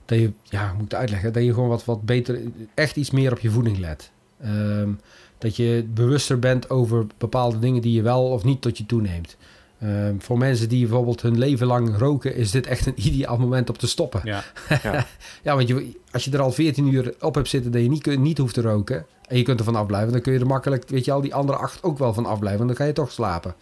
dat 0.06 0.20
je, 0.20 0.32
ja, 0.44 0.74
moet 0.78 0.94
uitleggen, 0.94 1.34
dat 1.34 1.44
je 1.44 1.54
gewoon 1.54 1.70
wat, 1.70 1.86
wat 1.86 2.02
beter, 2.02 2.40
echt 2.74 2.96
iets 2.96 3.12
meer 3.12 3.32
op 3.32 3.40
je 3.40 3.50
voeding 3.50 3.78
let. 3.78 4.12
Ehm, 4.42 4.90
dat 5.38 5.56
je 5.56 5.86
bewuster 5.94 6.40
bent 6.40 6.70
over 6.70 7.06
bepaalde 7.18 7.60
dingen 7.60 7.82
die 7.82 7.94
je 7.94 8.02
wel 8.02 8.24
of 8.24 8.44
niet 8.44 8.62
tot 8.62 8.78
je 8.78 8.86
toeneemt. 8.86 9.38
Ehm, 9.80 10.16
voor 10.20 10.38
mensen 10.38 10.70
die 10.70 10.86
bijvoorbeeld 10.88 11.22
hun 11.22 11.38
leven 11.38 11.68
lang 11.68 11.98
roken, 11.98 12.36
is 12.36 12.52
dit 12.52 12.68
echt 12.68 12.86
een 12.86 12.94
ideaal 13.08 13.38
moment 13.38 13.70
om 13.70 13.78
te 13.78 13.88
stoppen. 13.88 14.22
ja. 14.24 14.44
ja. 14.84 15.06
Ja, 15.44 15.56
want 15.56 15.68
je, 15.68 15.92
als 16.12 16.26
je 16.26 16.32
er 16.32 16.42
al 16.42 16.52
14 16.52 16.88
uur 16.94 17.14
op 17.20 17.36
hebt 17.36 17.48
zitten 17.50 17.72
dat 17.72 17.82
je 17.82 17.90
niet, 17.90 18.02
kun- 18.02 18.22
niet 18.22 18.38
hoeft 18.38 18.54
te 18.54 18.62
roken. 18.62 19.06
En 19.28 19.38
je 19.38 19.44
kunt 19.44 19.60
er 19.60 19.66
van 19.66 19.76
afblijven. 19.76 20.12
Dan 20.12 20.22
kun 20.22 20.34
je 20.34 20.40
er 20.40 20.46
makkelijk, 20.48 20.90
weet 20.90 21.06
je 21.06 21.12
al, 21.12 21.22
die 21.22 21.34
andere 21.36 21.58
acht 21.58 21.84
ook 21.84 21.98
wel 21.98 22.14
van 22.14 22.26
afblijven. 22.26 22.58
Want 22.66 22.70
dan 22.70 22.78
ga 22.80 22.86
je 22.86 22.94
toch 22.94 23.12
slapen. 23.12 23.56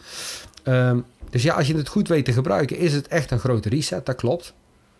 Ehm, 0.64 1.00
dus 1.30 1.44
ja, 1.44 1.54
als 1.54 1.68
je 1.68 1.76
het 1.76 1.88
goed 1.88 2.08
weet 2.08 2.26
te 2.26 2.34
gebruiken, 2.34 2.78
is 2.78 2.94
het 2.94 3.08
echt 3.08 3.32
een 3.32 3.40
grote 3.40 3.70
reset. 3.70 4.06
Dat 4.06 4.16
klopt. 4.16 4.54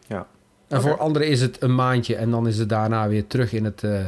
Ja. 0.08 0.28
En 0.68 0.82
voor 0.82 0.98
anderen 0.98 1.28
is 1.28 1.42
het 1.42 1.62
een 1.62 1.76
maandje. 1.76 2.16
En 2.16 2.32
dan 2.32 2.48
is 2.48 2.58
het 2.58 2.70
daarna 2.70 3.08
weer 3.08 3.28
terug 3.28 3.54
in 3.54 3.66
het... 3.66 3.84
eh, 3.84 4.06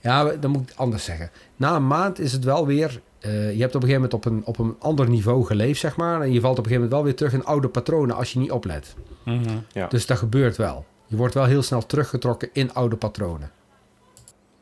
ja, 0.00 0.24
dan 0.24 0.50
moet 0.50 0.62
ik 0.62 0.68
het 0.68 0.78
anders 0.78 1.04
zeggen. 1.04 1.30
Na 1.56 1.76
een 1.76 1.86
maand 1.86 2.18
is 2.20 2.32
het 2.32 2.44
wel 2.44 2.66
weer... 2.66 3.00
eh, 3.20 3.52
je 3.52 3.60
hebt 3.60 3.74
op 3.74 3.82
een 3.82 3.88
gegeven 3.88 4.10
moment 4.10 4.14
op 4.14 4.24
een, 4.24 4.42
op 4.44 4.58
een 4.58 4.76
ander 4.78 5.08
niveau 5.08 5.44
geleefd, 5.44 5.80
zeg 5.80 5.96
maar. 5.96 6.20
En 6.20 6.32
je 6.32 6.40
valt 6.40 6.58
op 6.58 6.64
een 6.64 6.70
gegeven 6.70 6.74
moment 6.74 6.92
wel 6.92 7.02
weer 7.02 7.14
terug 7.14 7.32
in 7.32 7.44
oude 7.44 7.68
patronen 7.68 8.16
als 8.16 8.32
je 8.32 8.38
niet 8.38 8.50
oplet. 8.50 8.94
Mhm. 9.22 9.58
Ja. 9.72 9.86
Dus 9.86 10.06
dat 10.06 10.18
gebeurt 10.18 10.56
wel. 10.56 10.86
Je 11.06 11.16
wordt 11.16 11.34
wel 11.34 11.44
heel 11.44 11.62
snel 11.62 11.86
teruggetrokken 11.86 12.48
in 12.52 12.74
oude 12.74 12.96
patronen. 12.96 13.50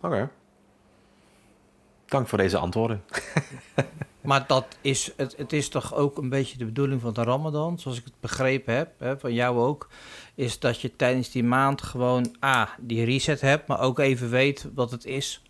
Oké. 0.00 0.30
Dank 2.06 2.28
voor 2.28 2.38
deze 2.38 2.58
antwoorden. 2.58 3.02
Maar 4.26 4.44
dat 4.46 4.66
is, 4.80 5.12
het, 5.16 5.36
het 5.36 5.52
is 5.52 5.68
toch 5.68 5.94
ook 5.94 6.18
een 6.18 6.28
beetje 6.28 6.58
de 6.58 6.64
bedoeling 6.64 7.00
van 7.00 7.12
de 7.12 7.22
Ramadan, 7.22 7.78
zoals 7.78 7.98
ik 7.98 8.04
het 8.04 8.20
begrepen 8.20 8.74
heb, 8.74 8.90
hè, 8.98 9.18
van 9.18 9.32
jou 9.32 9.58
ook, 9.58 9.88
is 10.34 10.58
dat 10.58 10.80
je 10.80 10.96
tijdens 10.96 11.30
die 11.30 11.44
maand 11.44 11.82
gewoon 11.82 12.36
A, 12.44 12.68
die 12.80 13.04
reset 13.04 13.40
hebt, 13.40 13.66
maar 13.66 13.80
ook 13.80 13.98
even 13.98 14.30
weet 14.30 14.68
wat 14.74 14.90
het 14.90 15.04
is 15.04 15.42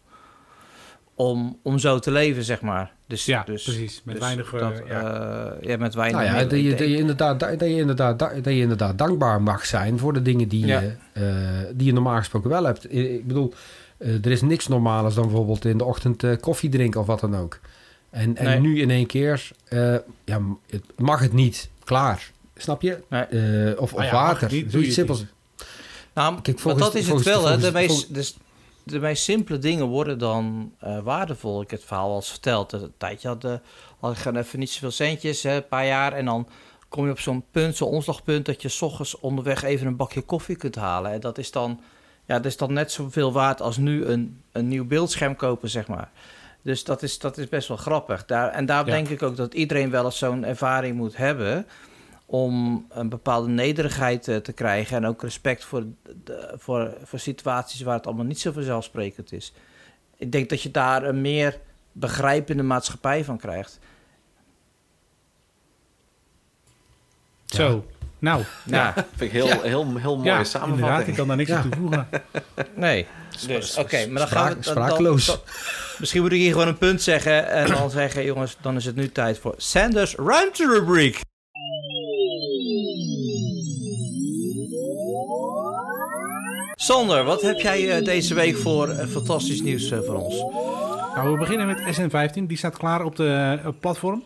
om, 1.14 1.58
om 1.62 1.78
zo 1.78 1.98
te 1.98 2.10
leven, 2.10 2.44
zeg 2.44 2.60
maar. 2.60 2.95
Dus, 3.06 3.24
Ja, 3.24 3.42
dus, 3.44 3.62
precies. 3.62 4.00
Met 4.04 4.14
dus 4.14 4.24
weinig... 4.24 4.52
eh, 4.54 4.60
dat, 4.60 4.72
ja. 4.88 5.54
eh, 5.60 5.68
ja, 5.68 5.76
met 5.76 5.94
weinig. 5.94 6.20
Nou 6.20 6.34
ja, 6.36 6.44
dat 6.44 6.60
je, 6.60 6.70
dat, 6.70 6.78
je 6.78 6.96
inderdaad, 6.96 7.40
dat, 7.40 7.60
je 7.60 7.76
inderdaad, 7.76 8.18
dat 8.18 8.44
je 8.44 8.60
inderdaad 8.60 8.98
dankbaar 8.98 9.42
mag 9.42 9.66
zijn 9.66 9.98
voor 9.98 10.12
de 10.12 10.22
dingen 10.22 10.48
die, 10.48 10.66
Ja. 10.66 10.80
je, 10.80 10.92
eh, 11.12 11.22
die 11.74 11.86
je 11.86 11.92
normaal 11.92 12.16
gesproken 12.18 12.50
wel 12.50 12.64
hebt. 12.64 12.94
Ik 12.94 13.26
bedoel, 13.26 13.54
eh, 13.98 14.24
er 14.24 14.30
is 14.30 14.42
niks 14.42 14.68
normalers 14.68 15.14
dan 15.14 15.24
bijvoorbeeld 15.26 15.64
in 15.64 15.78
de 15.78 15.84
ochtend 15.84 16.22
eh, 16.24 16.36
koffie 16.40 16.70
drinken 16.70 17.00
of 17.00 17.06
wat 17.06 17.20
dan 17.20 17.36
ook. 17.36 17.58
En, 18.10 18.36
en 18.36 18.44
Nee. 18.44 18.60
nu 18.60 18.80
in 18.80 18.90
één 18.90 19.06
keer, 19.06 19.48
eh, 19.64 19.94
ja, 20.24 20.40
het, 20.70 20.82
mag 20.96 21.20
het 21.20 21.32
niet. 21.32 21.68
Klaar. 21.84 22.30
Snap 22.56 22.82
je? 22.82 22.98
Nee. 23.08 23.22
Eh, 23.22 23.80
of 23.80 23.92
of 23.92 23.98
Ah 23.98 24.04
ja, 24.04 24.12
mag 24.12 24.22
water. 24.22 24.52
niet, 24.52 24.62
doe 24.62 24.70
Zoiets 24.70 24.88
je 24.88 24.94
simpels. 24.94 25.24
Nou, 26.14 26.34
Kijk, 26.40 26.46
maar 26.46 26.56
volgens- 26.62 26.84
dat 26.84 26.94
is 26.94 27.08
het 27.08 27.22
wel, 27.22 27.34
hè. 27.34 27.40
volgens- 27.42 27.64
De 27.64 27.72
meest, 27.72 28.14
dus 28.14 28.36
de 28.86 28.98
meest 29.00 29.22
simpele 29.22 29.58
dingen 29.58 29.86
worden 29.86 30.18
dan 30.18 30.72
eh, 30.78 30.98
waardevol. 30.98 31.60
Ik 31.62 31.70
heb 31.70 31.78
het 31.78 31.88
verhaal 31.88 32.08
al 32.10 32.16
eens 32.16 32.30
verteld. 32.30 32.72
Een 32.72 32.92
tijdje 32.98 33.28
had, 33.28 33.44
eh, 33.44 33.54
had 34.00 34.12
ik 34.12 34.18
gewoon 34.18 34.42
even 34.42 34.58
niet 34.58 34.70
zoveel 34.70 34.90
centjes, 34.90 35.42
hè, 35.42 35.54
een 35.56 35.68
paar 35.68 35.86
jaar. 35.86 36.12
En 36.12 36.24
dan 36.24 36.48
kom 36.88 37.04
je 37.04 37.10
op 37.10 37.20
zo'n 37.20 37.44
punt, 37.50 37.76
zo'n 37.76 37.88
omslagpunt... 37.88 38.46
dat 38.46 38.62
je 38.62 38.68
's 38.68 38.82
ochtends 38.82 39.18
onderweg 39.20 39.62
even 39.62 39.86
een 39.86 39.96
bakje 39.96 40.22
koffie 40.22 40.56
kunt 40.56 40.74
halen. 40.74 41.12
En 41.12 41.20
dat 41.20 41.38
is 41.38 41.50
dan, 41.50 41.80
ja, 42.24 42.34
dat 42.36 42.44
is 42.44 42.56
dan 42.56 42.72
net 42.72 42.92
zoveel 42.92 43.32
waard 43.32 43.60
als 43.62 43.76
nu 43.76 44.04
een, 44.04 44.40
een 44.52 44.68
nieuw 44.68 44.84
beeldscherm 44.86 45.36
kopen, 45.36 45.68
zeg 45.70 45.86
maar. 45.88 46.10
Dus 46.62 46.84
dat 46.84 47.02
is, 47.02 47.18
dat 47.18 47.38
is 47.38 47.48
best 47.48 47.68
wel 47.68 47.76
grappig. 47.76 48.24
Daar, 48.24 48.50
en 48.50 48.66
daar 48.66 48.86
Ja. 48.86 48.92
denk 48.92 49.08
ik 49.08 49.22
ook 49.22 49.36
dat 49.36 49.54
iedereen 49.54 49.90
wel 49.90 50.04
eens 50.04 50.18
zo'n 50.18 50.44
ervaring 50.44 50.96
moet 50.96 51.16
hebben 51.16 51.66
om 52.26 52.86
een 52.90 53.08
bepaalde 53.08 53.48
nederigheid 53.48 54.28
eh, 54.28 54.36
te 54.36 54.52
krijgen 54.52 54.96
en 54.96 55.06
ook 55.06 55.22
respect 55.22 55.64
voor, 55.64 55.84
de, 56.24 56.54
voor, 56.56 56.94
voor 57.04 57.18
situaties 57.18 57.80
waar 57.80 57.96
het 57.96 58.06
allemaal 58.06 58.24
niet 58.24 58.40
zo 58.40 58.52
vanzelfsprekend 58.52 59.32
is. 59.32 59.52
Ik 60.16 60.32
denk 60.32 60.48
dat 60.48 60.62
je 60.62 60.70
daar 60.70 61.02
een 61.04 61.20
meer 61.20 61.58
begrijpende 61.92 62.62
maatschappij 62.62 63.24
van 63.24 63.38
krijgt. 63.38 63.78
Zo. 67.46 67.86
Nou, 68.18 68.42
Ja, 68.64 68.92
Vind 68.94 69.20
ik 69.20 69.30
heel, 69.30 69.46
heel, 69.62 69.96
heel 69.96 70.16
mooie 70.16 70.44
ja, 70.52 70.64
inderdaad. 70.64 71.06
Ik 71.06 71.14
kan 71.14 71.28
daar 71.28 71.36
niks 71.36 71.50
Ja. 71.50 71.56
aan 71.56 71.70
toevoegen. 71.70 72.08
nee. 72.74 73.06
Dus, 73.46 73.76
oké, 73.76 74.06
maar 74.06 74.18
dan 74.18 74.28
gaan 74.28 74.54
we... 74.54 74.62
Spraak- 74.62 74.88
dan- 74.88 75.04
dan- 75.04 75.18
dan- 75.26 75.38
misschien 75.98 76.22
moet 76.22 76.32
ik 76.32 76.38
hier 76.38 76.52
gewoon 76.52 76.68
een 76.68 76.78
punt 76.78 77.02
zeggen 77.02 77.48
en 77.48 77.66
dan 77.66 77.90
zeggen, 77.90 78.24
jongens, 78.24 78.56
dan 78.60 78.76
is 78.76 78.84
het 78.84 78.96
nu 78.96 79.12
tijd 79.12 79.38
voor 79.38 79.54
Sanders 79.56 80.14
Ruimte 80.14 80.66
Sander, 86.78 87.24
wat 87.24 87.42
heb 87.42 87.60
jij 87.60 87.90
eh, 87.90 88.04
deze 88.04 88.34
week 88.34 88.56
voor 88.56 88.88
eh, 88.88 89.06
fantastisch 89.06 89.62
nieuws 89.62 89.90
eh, 89.90 90.00
voor 90.00 90.14
ons? 90.14 90.40
Nou, 91.14 91.32
we 91.32 91.38
beginnen 91.38 91.66
met 91.66 92.00
SN15. 92.00 92.42
Die 92.46 92.56
staat 92.56 92.76
klaar 92.76 93.04
op 93.04 93.16
de 93.16 93.74
platform. 93.80 94.22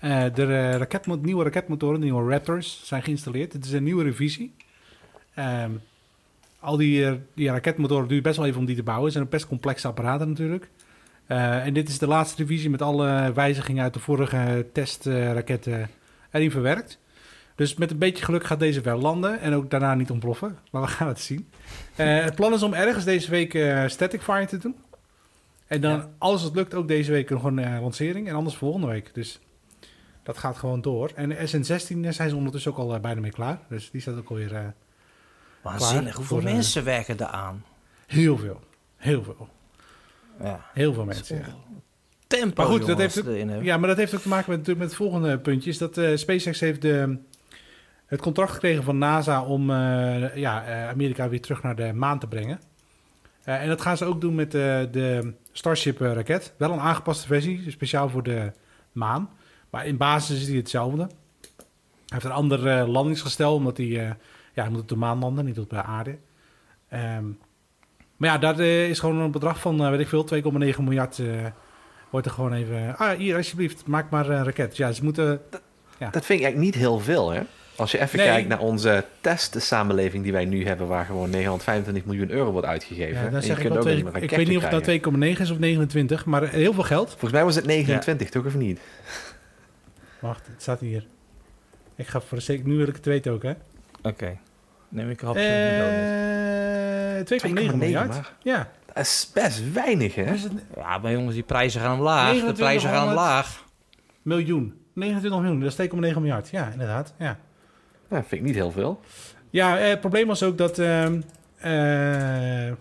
De 0.00 0.78
nieuwe 1.20 1.44
raketmotoren, 1.44 2.00
de 2.00 2.06
nieuwe 2.06 2.30
Raptors, 2.30 2.80
zijn 2.84 3.02
geïnstalleerd. 3.02 3.52
Het 3.52 3.64
is 3.64 3.72
een 3.72 3.82
nieuwe 3.82 4.02
revisie. 4.02 4.54
Ehm, 5.34 5.70
al 6.60 6.76
die, 6.76 7.20
die 7.34 7.50
raketmotoren 7.50 8.08
duurt 8.08 8.22
best 8.22 8.36
wel 8.36 8.46
even 8.46 8.60
om 8.60 8.66
die 8.66 8.76
te 8.76 8.82
bouwen. 8.82 9.04
Het 9.04 9.14
zijn 9.14 9.28
best 9.28 9.46
complexe 9.46 9.88
apparaten 9.88 10.28
natuurlijk. 10.28 10.68
En 11.26 11.74
dit 11.74 11.88
is 11.88 11.98
de 11.98 12.06
laatste 12.06 12.42
revisie 12.42 12.70
met 12.70 12.82
alle 12.82 13.32
wijzigingen 13.34 13.82
uit 13.82 13.94
de 13.94 14.00
vorige 14.00 14.66
testraketten 14.72 15.90
erin 16.30 16.50
verwerkt. 16.50 16.98
Dus 17.56 17.74
met 17.74 17.90
een 17.90 17.98
beetje 17.98 18.24
geluk 18.24 18.44
gaat 18.44 18.58
deze 18.60 18.80
wel 18.80 18.98
landen 18.98 19.40
en 19.40 19.54
ook 19.54 19.70
daarna 19.70 19.94
niet 19.94 20.10
ontploffen. 20.10 20.58
Maar 20.70 20.82
we 20.82 20.88
gaan 20.88 21.08
het 21.08 21.20
zien. 21.20 21.50
Eh, 21.96 22.22
het 22.24 22.34
plan 22.34 22.52
is 22.52 22.62
om 22.62 22.72
ergens 22.74 23.04
deze 23.04 23.30
week 23.30 23.54
eh, 23.54 23.86
static 23.86 24.22
fire 24.22 24.46
te 24.46 24.56
doen. 24.58 24.76
En 25.66 25.80
dan, 25.80 25.92
Ja. 25.92 26.08
als 26.18 26.42
het 26.42 26.54
lukt, 26.54 26.74
ook 26.74 26.88
deze 26.88 27.12
week 27.12 27.30
nog 27.30 27.44
een 27.44 27.58
eh, 27.58 27.80
lancering. 27.80 28.28
En 28.28 28.34
anders 28.34 28.56
volgende 28.56 28.86
week. 28.86 29.14
Dus 29.14 29.40
dat 30.22 30.38
gaat 30.38 30.56
gewoon 30.56 30.80
door. 30.80 31.10
En 31.14 31.28
de 31.28 31.36
SN16 31.36 32.08
zijn 32.08 32.28
ze 32.28 32.36
ondertussen 32.36 32.70
ook 32.72 32.78
al 32.78 33.00
bijna 33.00 33.20
mee 33.20 33.30
klaar. 33.30 33.58
Dus 33.68 33.90
die 33.90 34.00
staat 34.00 34.16
ook 34.16 34.28
alweer 34.28 34.52
uh, 34.52 34.60
Waanzinnig, 35.62 36.16
hoeveel 36.16 36.40
voor, 36.40 36.50
mensen 36.52 36.84
werken 36.84 37.16
daar 37.16 37.28
aan? 37.28 37.64
heel 38.06 38.38
veel. 38.38 38.60
Heel 38.96 39.22
veel. 39.22 39.48
Ja. 40.42 40.66
Heel 40.74 40.92
veel 40.94 41.04
mensen. 41.04 41.36
ja. 41.36 41.54
Tempo, 42.26 42.62
Maar 42.62 42.72
goed, 42.72 42.86
dat 42.86 42.98
heeft 42.98 43.28
ook-. 43.28 43.62
Ja, 43.62 43.76
maar 43.76 43.88
dat 43.88 43.96
heeft 43.98 44.14
ook 44.14 44.20
te 44.20 44.28
maken 44.28 44.50
met, 44.50 44.66
met 44.66 44.78
het 44.78 44.94
volgende 44.94 45.38
puntje. 45.38 45.70
Is 45.70 45.78
dat 45.78 46.00
SpaceX 46.14 46.60
heeft 46.60 46.82
de, 46.82 47.18
het 48.06 48.20
contract 48.20 48.52
gekregen 48.52 48.82
van 48.82 48.98
NASA 48.98 49.44
om 49.44 49.70
eh, 49.70 50.36
ja, 50.36 50.64
eh, 50.64 50.88
Amerika 50.88 51.28
weer 51.28 51.40
terug 51.40 51.62
naar 51.62 51.76
de 51.76 51.92
maan 51.92 52.18
te 52.18 52.26
brengen. 52.26 52.60
Eh, 53.42 53.62
en 53.62 53.68
dat 53.68 53.80
gaan 53.80 53.96
ze 53.96 54.04
ook 54.04 54.20
doen 54.20 54.34
met 54.34 54.50
de 54.50 55.34
Starship-raket. 55.52 56.54
Wel 56.56 56.72
een 56.72 56.80
aangepaste 56.80 57.26
versie, 57.26 57.70
speciaal 57.70 58.08
voor 58.08 58.22
de 58.22 58.52
maan. 58.92 59.30
Maar 59.70 59.86
in 59.86 59.96
basis 59.96 60.40
is 60.40 60.46
die 60.46 60.56
hetzelfde. 60.56 61.02
Hij 61.02 61.08
heeft 62.06 62.24
een 62.24 62.30
ander 62.30 62.88
landingsgestel, 62.88 63.54
omdat 63.54 63.76
hij, 63.76 63.86
ja, 63.86 64.16
hij 64.52 64.68
moet 64.68 64.80
op 64.80 64.88
de 64.88 64.96
maan 64.96 65.18
landen, 65.18 65.44
niet 65.44 65.58
op 65.58 65.70
de 65.70 65.82
aarde. 65.82 66.18
Ehm, 66.88 67.24
maar 68.16 68.30
ja, 68.30 68.38
daar 68.38 68.58
eh, 68.58 68.88
is 68.88 68.98
gewoon 68.98 69.16
een 69.16 69.30
bedrag 69.30 69.60
van, 69.60 69.90
weet 69.90 70.00
ik 70.00 70.08
veel, 70.08 70.24
2,9 70.24 70.82
miljard... 70.82 71.22
wordt 72.10 72.26
er 72.26 72.32
gewoon 72.32 72.52
even... 72.52 72.96
Ah, 72.96 73.18
hier, 73.18 73.36
alsjeblieft, 73.36 73.86
maak 73.86 74.10
maar 74.10 74.28
een 74.30 74.44
raket. 74.44 74.76
Ja, 74.76 74.92
ze 74.92 75.04
moeten... 75.04 75.40
Dat 75.98 76.24
vind 76.24 76.40
ik 76.40 76.44
eigenlijk 76.44 76.56
niet 76.56 76.74
heel 76.74 76.98
veel, 76.98 77.30
hè? 77.30 77.42
Als 77.76 77.90
je 77.90 78.00
even 78.00 78.18
Nee. 78.18 78.26
kijkt 78.26 78.48
naar 78.48 78.58
onze 78.60 79.04
testsamenleving 79.20 80.22
die 80.22 80.32
wij 80.32 80.44
nu 80.44 80.66
hebben, 80.66 80.86
waar 80.86 81.04
gewoon 81.04 81.30
925 81.30 82.04
miljoen 82.04 82.30
euro 82.30 82.50
wordt 82.50 82.66
uitgegeven. 82.66 83.14
Ja, 83.14 83.24
en 83.24 83.30
dan 83.32 83.40
je 83.40 83.46
zeg 83.46 83.56
ik 83.56 83.62
kunt 83.62 83.76
ook 83.76 83.82
twee, 83.82 84.04
ik 84.22 84.30
weet 84.30 84.48
niet 84.48 84.56
of 84.64 84.70
nou 84.70 84.82
2,9 84.82 85.40
is 85.42 85.50
of 85.50 85.58
29, 85.58 86.24
maar 86.24 86.48
heel 86.48 86.72
veel 86.72 86.82
geld. 86.82 87.08
Volgens 87.10 87.32
mij 87.32 87.44
was 87.44 87.54
het 87.54 87.66
29, 87.66 88.28
toch 88.30 88.44
of 88.46 88.54
niet? 88.54 88.80
Wacht, 90.18 90.46
het 90.46 90.62
staat 90.62 90.80
hier. 90.80 91.06
Ik 91.96 92.06
ga 92.06 92.20
voor 92.20 92.38
de 92.38 92.44
zeker, 92.44 92.66
nu 92.68 92.76
wil 92.76 92.88
ik 92.88 92.94
het 92.96 93.04
weten 93.04 93.32
ook, 93.32 93.42
hè? 93.42 93.52
Oké. 94.02 94.36
Neem 94.88 95.10
ik 95.10 95.20
hapje. 95.20 95.40
Eh 95.40 97.24
2,9 97.24 97.76
miljard. 97.76 98.08
maar 98.08 98.32
Ja. 98.42 98.68
dat 98.86 98.96
is 99.04 99.30
best 99.34 99.72
weinig, 99.72 100.14
hè? 100.14 100.22
Het 100.24 100.48
Ja, 100.76 100.98
maar 100.98 101.12
jongens, 101.12 101.34
die 101.34 101.42
prijzen 101.42 101.80
gaan 101.80 101.96
omlaag. 101.98 102.32
De 102.32 102.52
prijzen 102.52 102.54
gaan 102.54 102.54
2900. 102.54 103.18
omlaag. 103.18 103.64
miljoen. 104.22 104.74
29 104.94 105.40
miljoen, 105.40 105.60
dat 105.60 105.68
is 105.68 105.88
2,9 105.88 106.20
miljard. 106.20 106.48
Ja, 106.50 106.68
inderdaad. 106.72 107.14
Ja, 107.18 107.38
Ja, 108.10 108.16
vind 108.24 108.32
ik 108.32 108.42
niet 108.42 108.54
heel 108.54 108.70
veel. 108.70 109.00
ja 109.50 109.78
eh, 109.78 109.88
het 109.88 110.00
probleem 110.00 110.26
was 110.26 110.42
ook 110.42 110.58
dat... 110.58 110.78
ehm, 110.78 111.20
eh, 111.56 112.68
eh, 112.68 112.74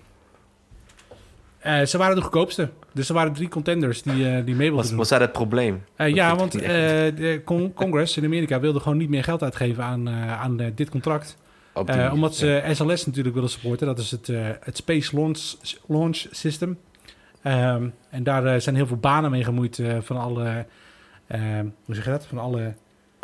ze 1.86 1.98
waren 1.98 2.16
de 2.16 2.22
goedkoopste. 2.22 2.70
Dus 2.94 3.08
er 3.10 3.14
waren 3.16 3.34
drie 3.34 3.48
contenders 3.50 4.02
die, 4.02 4.28
eh, 4.30 4.36
die 4.46 4.56
mee 4.56 4.56
wilden 4.56 4.76
Was, 4.76 4.88
doen. 4.90 4.98
was 4.98 5.10
dat 5.10 5.20
het 5.20 5.32
probleem? 5.32 5.84
Eh, 5.96 6.08
Dat 6.08 6.16
ja, 6.16 6.38
vind 6.38 6.54
ik 6.54 6.60
want 6.60 6.64
eh, 6.64 6.70
de 7.16 7.42
con- 7.46 7.74
Congress 7.74 8.18
in 8.18 8.26
Amerika 8.26 8.60
wilde 8.60 8.80
gewoon 8.80 8.98
niet 8.98 9.10
meer 9.10 9.24
geld 9.24 9.44
uitgeven 9.44 9.84
aan, 9.84 10.08
eh, 10.08 10.42
aan 10.42 10.60
eh, 10.60 10.68
dit 10.76 10.90
contract. 10.90 11.38
Op 11.74 11.86
die 11.86 11.96
Eh, 11.96 12.02
manier, 12.02 12.14
omdat 12.16 12.38
ja. 12.40 12.62
ze 12.68 12.84
SLS 12.84 13.06
natuurlijk 13.06 13.36
willen 13.36 13.50
supporten. 13.50 13.88
Dat 13.88 14.00
is 14.00 14.12
het, 14.12 14.30
eh, 14.30 14.48
het 14.60 14.78
Space 14.78 15.16
Launch, 15.16 15.54
Launch 15.88 16.26
System. 16.32 16.78
Ehm, 17.42 17.88
en 18.10 18.24
daar 18.24 18.46
eh, 18.46 18.60
zijn 18.60 18.76
heel 18.76 18.88
veel 18.88 18.98
banen 18.98 19.32
mee 19.32 19.44
gemoeid 19.44 19.80
eh, 19.80 19.98
van 20.02 20.18
alle... 20.18 20.66
ehm, 21.28 21.66
hoe 21.86 21.96
zeg 21.96 22.04
je 22.06 22.10
dat? 22.12 22.26
Van 22.26 22.38
alle 22.38 22.74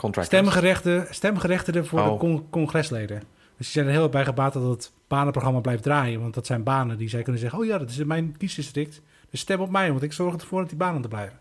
Contractors. 0.02 0.40
stemgerechten, 0.42 1.08
stemgerechtigden 1.10 1.86
voor 1.86 2.04
de 2.04 2.10
Oh. 2.10 2.20
con- 2.20 2.50
congresleden. 2.50 3.18
Dus 3.58 3.66
die 3.66 3.66
zijn 3.66 3.86
er 3.86 3.92
heel 3.92 4.02
erg 4.04 4.12
bij 4.12 4.26
gebaat 4.26 4.54
dat 4.54 4.64
het 4.70 4.92
banenprogramma 5.08 5.60
blijft 5.60 5.84
draaien. 5.84 6.22
Want 6.22 6.34
dat 6.34 6.46
zijn 6.46 6.64
banen 6.64 6.98
die 6.98 7.10
zij 7.10 7.22
kunnen 7.22 7.42
zeggen... 7.42 7.60
oh 7.60 7.66
ja, 7.66 7.78
dat 7.78 7.90
is 7.90 7.98
in 7.98 8.08
mijn 8.08 8.38
kiesdistrict. 8.38 9.02
Dus 9.30 9.40
stem 9.40 9.60
op 9.60 9.70
mij, 9.70 9.90
want 9.90 10.04
ik 10.04 10.14
zorg 10.14 10.34
ervoor 10.36 10.60
dat 10.60 10.70
die 10.70 10.78
banen 10.78 11.02
er 11.04 11.10
blijven. 11.10 11.40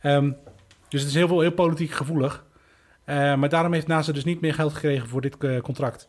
Ehm, 0.00 0.30
dus 0.88 1.00
het 1.00 1.08
is 1.10 1.14
heel, 1.16 1.28
veel, 1.28 1.40
heel 1.40 1.52
politiek 1.52 1.90
gevoelig. 1.90 2.44
Eh, 3.04 3.34
maar 3.34 3.48
daarom 3.48 3.72
heeft 3.72 3.86
NASA 3.86 4.12
dus 4.12 4.24
niet 4.24 4.40
meer 4.40 4.54
geld 4.54 4.72
gekregen 4.72 5.08
voor 5.08 5.20
dit 5.20 5.36
eh, 5.38 5.60
contract. 5.60 6.08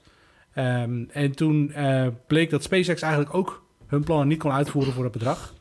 Ehm, 0.53 1.03
en 1.11 1.31
toen 1.31 1.71
eh, 1.71 2.07
bleek 2.27 2.49
dat 2.49 2.63
SpaceX 2.63 3.01
eigenlijk 3.01 3.33
ook 3.33 3.63
hun 3.87 4.03
plannen 4.03 4.27
niet 4.27 4.39
kon 4.39 4.51
uitvoeren 4.51 4.93
voor 4.93 5.03
dat 5.03 5.11
bedrag. 5.11 5.53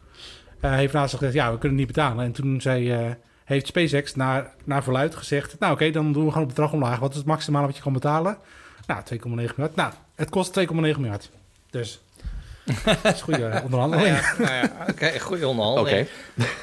Heeft 0.60 0.92
NASA 0.92 1.16
gezegd, 1.16 1.34
ja, 1.34 1.52
we 1.52 1.58
kunnen 1.58 1.78
het 1.78 1.86
niet 1.86 1.96
betalen. 1.96 2.24
En 2.24 2.32
toen 2.32 2.60
zei, 2.60 3.16
heeft 3.48 3.66
SpaceX 3.66 4.14
naar, 4.14 4.50
naar 4.64 4.82
verluid 4.82 5.14
gezegd... 5.14 5.58
nou 5.58 5.72
oké, 5.72 5.90
dan 5.90 6.12
doen 6.12 6.24
we 6.24 6.30
gewoon 6.30 6.46
het 6.46 6.54
bedrag 6.54 6.72
omlaag. 6.72 6.98
Wat 6.98 7.10
is 7.10 7.16
het 7.16 7.26
maximale 7.26 7.66
wat 7.66 7.76
je 7.76 7.82
kan 7.82 7.92
betalen? 7.92 8.38
Nou, 8.86 9.02
2,9 9.14 9.22
miljard. 9.26 9.74
Nou, 9.74 9.92
het 10.14 10.30
kost 10.30 10.60
2,9 10.60 10.74
miljard. 10.74 11.30
Dus, 11.70 12.00
dat 12.84 13.14
is 13.14 13.22
goede 13.22 13.48
Nou 13.48 13.64
onderhandeling. 13.68 14.16
ja, 14.16 14.34
nou 14.38 14.52
ja, 14.52 14.86
Oké, 14.90 15.18
goede 15.20 15.42
Oké. 15.42 15.50
onderhandeling. 15.50 16.08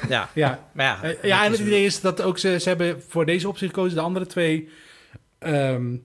Ja, 0.08 0.28
Ja, 0.34 0.68
maar 0.72 0.84
ja. 0.84 1.02
Eh, 1.02 1.22
ja, 1.22 1.44
en 1.44 1.50
het 1.50 1.60
idee 1.60 1.84
is 1.84 2.00
dat 2.00 2.22
ook 2.22 2.38
ze, 2.38 2.58
ze 2.60 2.68
hebben 2.68 3.02
voor 3.08 3.26
deze 3.26 3.48
optie 3.48 3.66
gekozen. 3.66 3.96
De 3.96 4.02
andere 4.02 4.26
twee 4.26 4.68
ehm, 5.38 5.96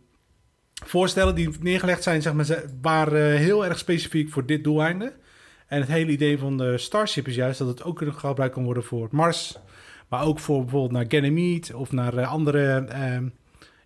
voorstellen 0.85 1.35
die 1.35 1.49
neergelegd 1.59 2.03
zijn, 2.03 2.21
zeg 2.21 2.33
maar, 2.33 2.45
ze 2.45 2.65
waren 2.81 3.37
heel 3.37 3.65
erg 3.65 3.77
specifiek 3.77 4.29
voor 4.29 4.45
dit 4.45 4.63
doeleinde. 4.63 5.13
En 5.67 5.79
het 5.79 5.89
hele 5.89 6.11
idee 6.11 6.37
van 6.37 6.57
de 6.57 6.77
Starship 6.77 7.27
is 7.27 7.35
juist 7.35 7.59
dat 7.59 7.67
het 7.67 7.83
ook 7.83 8.03
gebruikt 8.15 8.53
kan 8.53 8.63
worden 8.63 8.83
voor 8.83 9.07
Mars. 9.11 9.57
Maar 10.11 10.25
ook 10.25 10.39
voor 10.39 10.61
bijvoorbeeld 10.61 10.91
naar 10.91 11.05
Ganymede 11.07 11.77
of 11.77 11.91
naar 11.91 12.17
eh, 12.17 12.31
andere 12.31 12.85
ehm, 12.89 13.27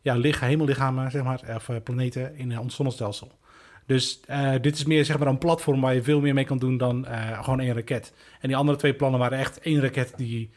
ja, 0.02 0.16
licha- 0.16 0.46
hemellichamen, 0.46 1.12
zeg 1.12 1.24
maar, 1.24 1.42
of 1.56 1.70
eh, 1.70 1.76
planeten 1.84 2.36
in 2.38 2.52
eh, 2.52 2.60
ons 2.60 2.76
zonnestelsel. 2.76 3.32
Dus 3.86 4.20
dit 4.62 4.76
is 4.76 4.86
meer 4.86 5.06
zeg 5.06 5.18
maar, 5.18 5.28
een 5.28 5.38
platform 5.38 5.82
waar 5.82 5.94
je 5.94 6.04
veel 6.04 6.22
meer 6.22 6.34
mee 6.34 6.44
kan 6.46 6.58
doen 6.58 6.78
dan 6.78 7.06
gewoon 7.42 7.60
één 7.60 7.74
raket. 7.74 8.14
En 8.40 8.48
die 8.48 8.58
andere 8.58 8.78
twee 8.78 8.94
plannen 8.94 9.20
waren 9.20 9.38
echt 9.38 9.60
één 9.60 9.82
raket 9.82 10.14
die 10.18 10.50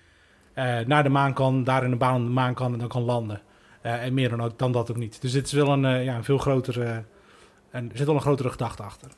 naar 0.87 1.03
de 1.03 1.09
maan 1.09 1.33
kan, 1.33 1.65
daar 1.65 1.85
in 1.85 1.91
de 1.91 1.97
baan 1.97 2.25
de 2.25 2.31
maan 2.31 2.55
kan 2.55 2.73
en 2.73 2.79
dan 2.79 2.89
kan 2.89 3.03
landen. 3.03 3.41
En 3.81 4.15
meer 4.15 4.29
dan, 4.29 4.43
ook, 4.43 4.59
dan 4.59 4.73
dat 4.73 4.91
ook 4.91 4.97
niet. 4.97 5.21
Dus 5.21 5.33
dit 5.33 5.47
is 5.47 5.53
wel 5.53 5.73
een, 5.73 6.05
ja, 6.05 6.17
een 6.17 6.25
veel 6.25 6.39
grotere, 6.39 7.05
en 7.71 7.91
er 7.91 7.97
zit 7.97 8.07
wel 8.07 8.15
een 8.15 8.21
grotere 8.21 8.51
gedachte 8.51 8.83
achter. 8.83 9.09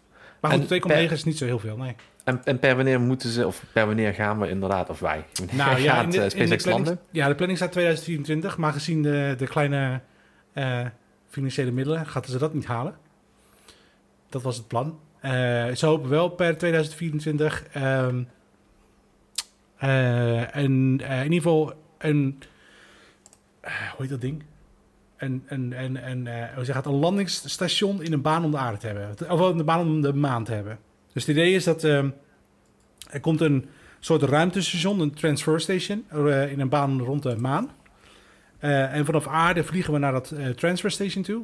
Maar 0.40 0.50
goed, 0.50 0.60
En 0.60 0.80
2,9 0.82 0.86
per- 0.86 1.12
is 1.12 1.24
niet 1.24 1.38
zo 1.38 1.44
heel 1.44 1.58
veel, 1.58 1.76
nee. 1.76 1.94
En, 2.24 2.40
en 2.44 2.58
per 2.58 2.76
wanneer 2.76 3.00
moeten 3.00 3.30
ze, 3.30 3.46
of 3.46 3.64
per 3.72 3.86
wanneer 3.86 4.14
gaan 4.14 4.38
we 4.38 4.48
inderdaad, 4.48 4.90
of 4.90 5.00
wij, 5.00 5.24
Nou 5.50 5.80
ja, 5.80 6.02
in 6.02 6.10
de, 6.10 6.20
eh, 6.20 6.40
in 6.40 6.48
de 6.48 6.56
planning, 6.56 6.86
landen? 6.86 6.98
ja, 7.10 7.28
de 7.28 7.34
planning 7.34 7.58
staat 7.58 7.72
2024, 7.72 8.56
maar 8.56 8.72
gezien 8.72 9.02
de, 9.02 9.34
de 9.38 9.46
kleine 9.46 10.00
eh, 10.52 10.86
financiële 11.28 11.70
middelen 11.70 12.06
gaan 12.06 12.24
ze 12.24 12.38
dat 12.38 12.54
niet 12.54 12.66
halen. 12.66 12.94
Dat 14.28 14.42
was 14.42 14.56
het 14.56 14.66
plan. 14.68 14.98
Eh, 15.20 15.30
ze 15.74 15.86
hopen 15.86 16.10
wel 16.10 16.28
per 16.28 16.58
2024 16.58 17.64
ehm, 17.72 18.22
eh, 19.80 20.54
een, 20.54 21.00
eh, 21.04 21.24
in 21.24 21.32
ieder 21.32 21.42
geval 21.42 21.72
een, 21.98 22.42
hoe 23.62 23.96
heet 23.98 24.08
dat 24.08 24.20
ding? 24.20 24.42
Een, 25.16 25.44
een, 25.46 25.82
een, 25.82 26.10
een, 26.10 26.26
eh, 26.26 26.54
hoe 26.54 26.64
zeg 26.64 26.76
het, 26.76 26.86
een 26.86 26.92
landingsstation 26.92 28.02
in 28.02 28.12
een 28.12 28.22
baan 28.22 28.44
om 28.44 28.50
de 28.50 28.56
aarde 28.56 28.78
te 28.78 28.86
hebben. 28.86 29.30
Of 29.30 29.40
een 29.40 29.64
baan 29.64 29.80
om 29.80 30.00
de 30.00 30.14
maan 30.14 30.44
te 30.44 30.52
hebben. 30.52 30.78
Dus 31.12 31.26
het 31.26 31.36
idee 31.36 31.54
is 31.54 31.64
dat 31.64 31.84
ehm, 31.84 32.10
er 33.10 33.20
komt 33.20 33.40
een 33.40 33.68
soort 34.00 34.22
ruimtestation, 34.22 35.00
een 35.00 35.14
transfer 35.14 35.60
station, 35.60 36.04
eh, 36.10 36.52
in 36.52 36.60
een 36.60 36.68
baan 36.68 37.00
rond 37.00 37.22
de 37.22 37.36
maan. 37.36 37.70
Eh, 38.58 38.94
en 38.94 39.04
vanaf 39.04 39.26
aarde 39.26 39.64
vliegen 39.64 39.92
we 39.92 39.98
naar 39.98 40.12
dat 40.12 40.30
eh, 40.30 40.48
transfer 40.48 40.90
station 40.90 41.22
toe. 41.22 41.42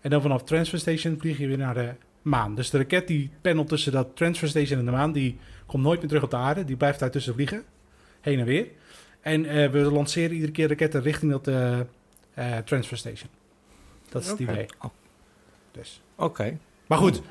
En 0.00 0.10
dan 0.10 0.22
vanaf 0.22 0.42
transfer 0.42 0.78
station 0.78 1.18
vlieg 1.20 1.38
je 1.38 1.46
weer 1.46 1.58
naar 1.58 1.74
de 1.74 1.90
maan. 2.22 2.54
Dus 2.54 2.70
de 2.70 2.78
raket 2.78 3.06
die 3.06 3.30
pendelt 3.40 3.68
tussen 3.68 3.92
dat 3.92 4.16
transfer 4.16 4.48
station 4.48 4.78
en 4.78 4.84
de 4.84 4.90
maan, 4.90 5.12
die 5.12 5.38
komt 5.66 5.82
nooit 5.82 5.98
meer 5.98 6.08
terug 6.08 6.22
op 6.22 6.30
de 6.30 6.36
aarde. 6.36 6.64
Die 6.64 6.76
blijft 6.76 6.98
daartussen 6.98 7.34
vliegen, 7.34 7.64
heen 8.20 8.38
en 8.38 8.44
weer. 8.44 8.66
En 9.20 9.42
we 9.70 9.78
lanceren 9.78 10.32
iedere 10.34 10.52
keer 10.52 10.68
raketten 10.68 11.02
richting 11.02 11.32
dat 11.32 11.44
transfer 12.64 12.96
station. 12.96 13.30
Dat 14.08 14.22
is 14.22 14.28
het 14.28 14.40
Oké. 14.40 14.52
idee. 14.52 14.66
Dus. 15.72 16.00
Oké. 16.16 16.58
Maar 16.86 16.98
goed, 16.98 17.16
het- 17.16 17.24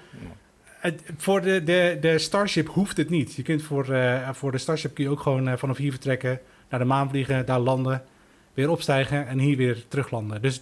voor 1.18 1.42
de, 1.42 1.64
de, 1.64 1.98
de 2.02 2.18
Starship 2.18 2.68
hoeft 2.68 2.98
het 2.98 3.10
niet. 3.10 3.34
Je 3.34 3.42
kunt 3.42 3.64
voor, 3.64 3.90
eh, 3.90 4.30
voor 4.34 4.52
de 4.52 4.58
Starship 4.58 4.94
kun 4.94 5.04
je 5.04 5.10
ook 5.10 5.20
gewoon 5.20 5.48
eh, 5.48 5.58
vanaf 5.58 5.78
hier 5.78 5.92
vertrekken, 5.92 6.40
naar 6.70 6.80
de 6.80 6.86
maan 6.86 7.10
vliegen, 7.10 7.46
daar 7.46 7.60
landen, 7.60 8.04
weer 8.54 8.70
opstijgen 8.70 9.28
en 9.28 9.40
hier 9.40 9.58
weer 9.58 9.86
teruglanden. 9.88 10.42
Dus 10.42 10.62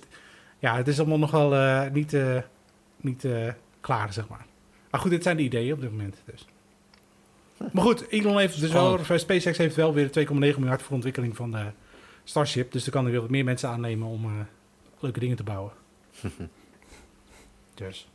ja, 0.60 0.76
het 0.76 0.88
is 0.88 1.00
allemaal 1.00 1.18
nog 1.18 1.32
wel 1.32 1.56
eh, 1.56 1.92
niet, 1.92 2.18
niet 2.98 3.28
klaar, 3.82 4.14
zeg 4.14 4.28
maar. 4.28 4.46
Maar 4.90 5.02
goed, 5.02 5.12
dit 5.12 5.24
zijn 5.24 5.38
de 5.38 5.44
ideeën 5.44 5.74
op 5.74 5.82
dit 5.82 5.92
moment. 5.92 6.22
Dus. 6.26 6.46
Maar 7.72 7.84
goed, 7.84 8.08
Elon 8.10 8.40
heeft 8.40 8.60
dus 8.60 8.72
wel, 8.72 8.94
of, 8.94 9.10
eh, 9.10 9.18
SpaceX 9.18 9.58
heeft 9.58 9.76
wel 9.76 9.94
weer 9.94 10.12
2,9 10.12 10.34
miljard 10.34 10.82
voor 10.82 10.96
ontwikkeling 10.96 11.36
van 11.36 11.52
de 11.52 11.66
Starship. 12.24 12.72
Dus 12.72 12.86
er 12.86 12.92
kan 12.92 13.06
er 13.06 13.12
weer 13.12 13.22
wat 13.22 13.30
meer 13.30 13.44
mensen 13.44 13.70
aannemen 13.70 14.08
om 14.08 14.48
leuke 15.00 15.20
dingen 15.20 15.36
te 15.36 15.44
bouwen. 15.44 15.72
dus. 17.74 18.08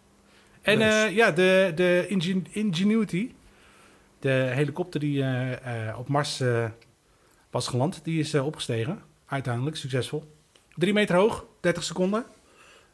En 0.69 0.79
Dus. 0.79 0.95
eh, 1.05 1.15
ja, 1.17 1.31
de, 1.31 1.73
de 1.75 2.07
Ingen- 2.09 2.47
Ingenuity, 2.51 3.33
de 4.19 4.31
helikopter 4.31 5.01
die 5.01 5.23
eh, 5.23 5.89
eh, 5.89 5.99
op 5.99 6.09
Mars 6.09 6.41
eh, 6.41 6.65
was 7.51 7.69
geland, 7.69 8.01
die 8.05 8.21
is 8.21 8.35
opgestegen. 8.35 9.03
Uiteindelijk, 9.27 9.77
succesvol. 9.77 10.33
Drie 10.75 10.93
meter 10.93 11.17
hoog, 11.17 11.45
30 11.61 11.85
seconden. 11.85 12.25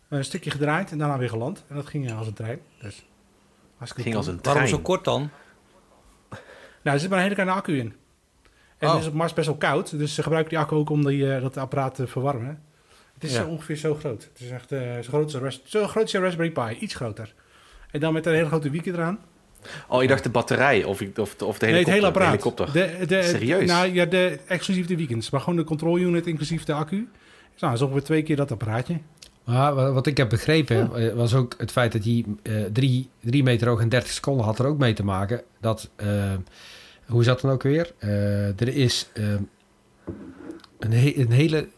Een 0.09 0.25
stukje 0.25 0.51
gedraaid 0.51 0.91
en 0.91 0.99
daarna 0.99 1.19
weer 1.19 1.29
geland. 1.29 1.65
En 1.69 1.75
dat 1.77 1.87
ging 1.87 2.13
als 2.13 2.27
een 2.27 2.33
trein. 2.35 2.61
Dus, 2.81 3.07
Ging 3.79 4.17
als 4.17 4.27
een 4.27 4.39
Waarom 4.43 4.63
trein. 4.63 4.69
zo 4.69 4.79
kort 4.79 5.05
dan? 5.05 5.31
Nou, 6.83 6.97
er 6.97 7.01
zit 7.01 7.09
maar 7.09 7.19
een 7.19 7.25
hele 7.25 7.35
kleine 7.37 7.55
accu 7.57 7.79
in. 7.79 7.95
En 8.79 8.89
Oh. 8.89 8.95
het 8.95 9.03
is 9.03 9.09
op 9.09 9.15
Mars 9.15 9.33
best 9.33 9.47
wel 9.47 9.57
koud. 9.57 9.99
Dus 9.99 10.15
ze 10.15 10.23
gebruiken 10.23 10.51
die 10.55 10.59
accu 10.65 10.75
ook 10.75 10.91
om 10.91 11.05
die, 11.07 11.35
eh, 11.35 11.43
dat 11.43 11.57
apparaat 11.57 11.95
te 11.95 12.07
verwarmen. 12.07 12.63
Het 13.15 13.25
is 13.25 13.33
Ja. 13.35 13.43
zo 13.43 13.49
ongeveer 13.49 13.77
zo 13.77 13.95
groot. 13.95 14.23
Het 14.33 14.41
is 14.41 14.51
echt 14.51 14.73
eh, 14.73 14.95
zo, 14.95 15.09
groot 15.09 15.25
als 15.25 15.35
een 15.35 15.41
ras- 15.41 15.63
zo 15.65 15.87
groot 15.87 16.03
als 16.03 16.13
een 16.13 16.21
Raspberry 16.23 16.51
Pi. 16.51 16.77
Iets 16.79 16.95
groter. 16.95 17.35
En 17.95 18.01
dan 18.01 18.13
met 18.13 18.27
een 18.27 18.35
hele 18.35 18.47
grote 18.47 18.71
wieken 18.71 18.93
eraan. 18.95 19.19
Oh, 19.89 20.03
je 20.03 20.09
dacht 20.09 20.23
de 20.23 20.31
batterij 20.31 20.85
of, 20.85 21.01
ik- 21.01 21.19
of, 21.19 21.35
de- 21.37 21.45
of 21.45 21.59
de 21.59 21.67
nee, 21.67 21.75
het 21.75 21.87
helikopter. 21.89 22.23
hele 22.23 22.37
apparaat. 22.37 22.73
De 22.73 22.79
helikopter. 22.83 22.99
De, 22.99 23.07
de, 23.07 23.23
Serieus? 23.23 23.69
Nou 23.69 23.93
ja, 23.95 24.05
de, 24.05 24.39
exclusief 24.47 24.87
de 24.87 24.97
weekends. 24.97 25.31
Maar 25.31 25.41
gewoon 25.41 25.57
de 25.57 25.65
control 25.65 25.99
unit 25.99 26.27
inclusief 26.27 26.65
de 26.65 26.73
accu. 26.73 26.97
Nou, 26.97 27.09
dat 27.59 27.73
is 27.73 27.81
ongeveer 27.81 28.03
twee 28.03 28.23
keer 28.23 28.37
dat 28.37 28.53
apparaatje. 28.53 28.99
Maar 29.45 29.75
wa- 29.75 29.93
wat 29.93 30.07
ik 30.07 30.17
heb 30.17 30.29
begrepen 30.29 30.95
eh, 30.97 31.13
was 31.15 31.35
ook 31.35 31.55
het 31.59 31.71
feit 31.73 31.93
dat 31.93 32.05
hij 32.05 32.25
eh, 32.43 32.53
drie, 32.73 33.09
drie 33.21 33.43
meter 33.43 33.69
hoog 33.69 33.81
en 33.81 33.89
30 33.89 34.11
seconden 34.13 34.45
had 34.45 34.59
er 34.59 34.67
ook 34.67 34.79
mee 34.79 34.93
te 34.93 35.05
maken. 35.05 35.43
Dat, 35.61 35.91
eh, 35.97 36.33
hoe 37.07 37.25
zat 37.25 37.33
het 37.35 37.43
dan 37.43 37.53
ook 37.53 37.63
weer? 37.63 37.93
Eh, 37.99 38.61
er 38.61 38.69
is 38.69 39.09
een, 40.79 40.93
he- 40.93 41.15
een 41.17 41.31
hele. 41.33 41.69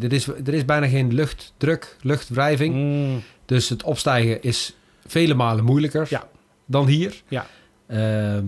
Er 0.00 0.12
is, 0.12 0.26
er 0.26 0.54
is 0.54 0.64
bijna 0.64 0.86
geen 0.88 1.14
luchtdruk, 1.14 1.96
luchtwrijving. 2.00 2.74
Mm. 2.74 3.22
Dus 3.44 3.68
het 3.68 3.82
opstijgen 3.82 4.42
is 4.42 4.76
vele 5.06 5.34
malen 5.34 5.64
moeilijker 5.64 6.06
Ja. 6.10 6.28
dan 6.66 6.86
hier. 6.86 7.22
Ja. 7.28 7.46
Ehm, 7.86 8.44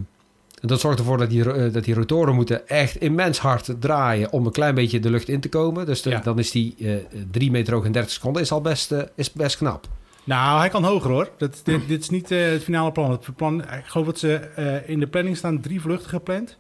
En 0.61 0.69
dat 0.69 0.81
zorgt 0.81 0.99
ervoor 0.99 1.19
dat 1.19 1.31
die, 1.31 1.53
eh, 1.53 1.73
dat 1.73 1.85
die 1.85 1.95
rotoren 1.95 2.35
moeten 2.35 2.69
echt 2.69 2.97
immens 2.97 3.39
hard 3.39 3.75
draaien 3.81 4.33
om 4.33 4.47
een 4.47 4.53
klein 4.53 4.75
beetje 4.75 5.01
de 5.01 5.11
lucht 5.11 5.29
in 5.29 5.41
te 5.41 5.49
komen. 5.49 5.87
Dus 5.87 6.03
de- 6.03 6.11
Ja. 6.11 6.21
dan 6.21 6.39
is 6.39 6.51
die 6.51 6.75
eh 6.79 6.95
3 7.31 7.51
meter 7.51 7.75
hoog 7.75 7.85
in 7.85 7.93
30 7.93 8.13
seconden 8.13 8.43
is 8.43 8.53
al 8.53 8.61
best, 8.61 8.93
eh, 8.93 9.03
is 9.15 9.33
best 9.33 9.57
knap. 9.57 9.89
Nou, 10.25 10.59
hij 10.59 10.69
kan 10.69 10.85
hoger 10.85 11.11
hoor. 11.11 11.31
Dat, 11.37 11.61
dit, 11.65 11.89
dit 11.89 12.01
is 12.03 12.11
niet 12.11 12.29
het 12.29 12.63
finale 12.63 12.93
plan. 12.93 13.11
Het 13.11 13.37
plan. 13.37 13.61
Ik 13.63 13.85
geloof 13.85 14.07
dat 14.07 14.19
ze 14.19 14.41
in 14.87 15.01
de 15.01 15.07
planning 15.07 15.37
staan 15.37 15.61
drie 15.61 15.81
vluchten 15.81 16.09
gepland. 16.11 16.57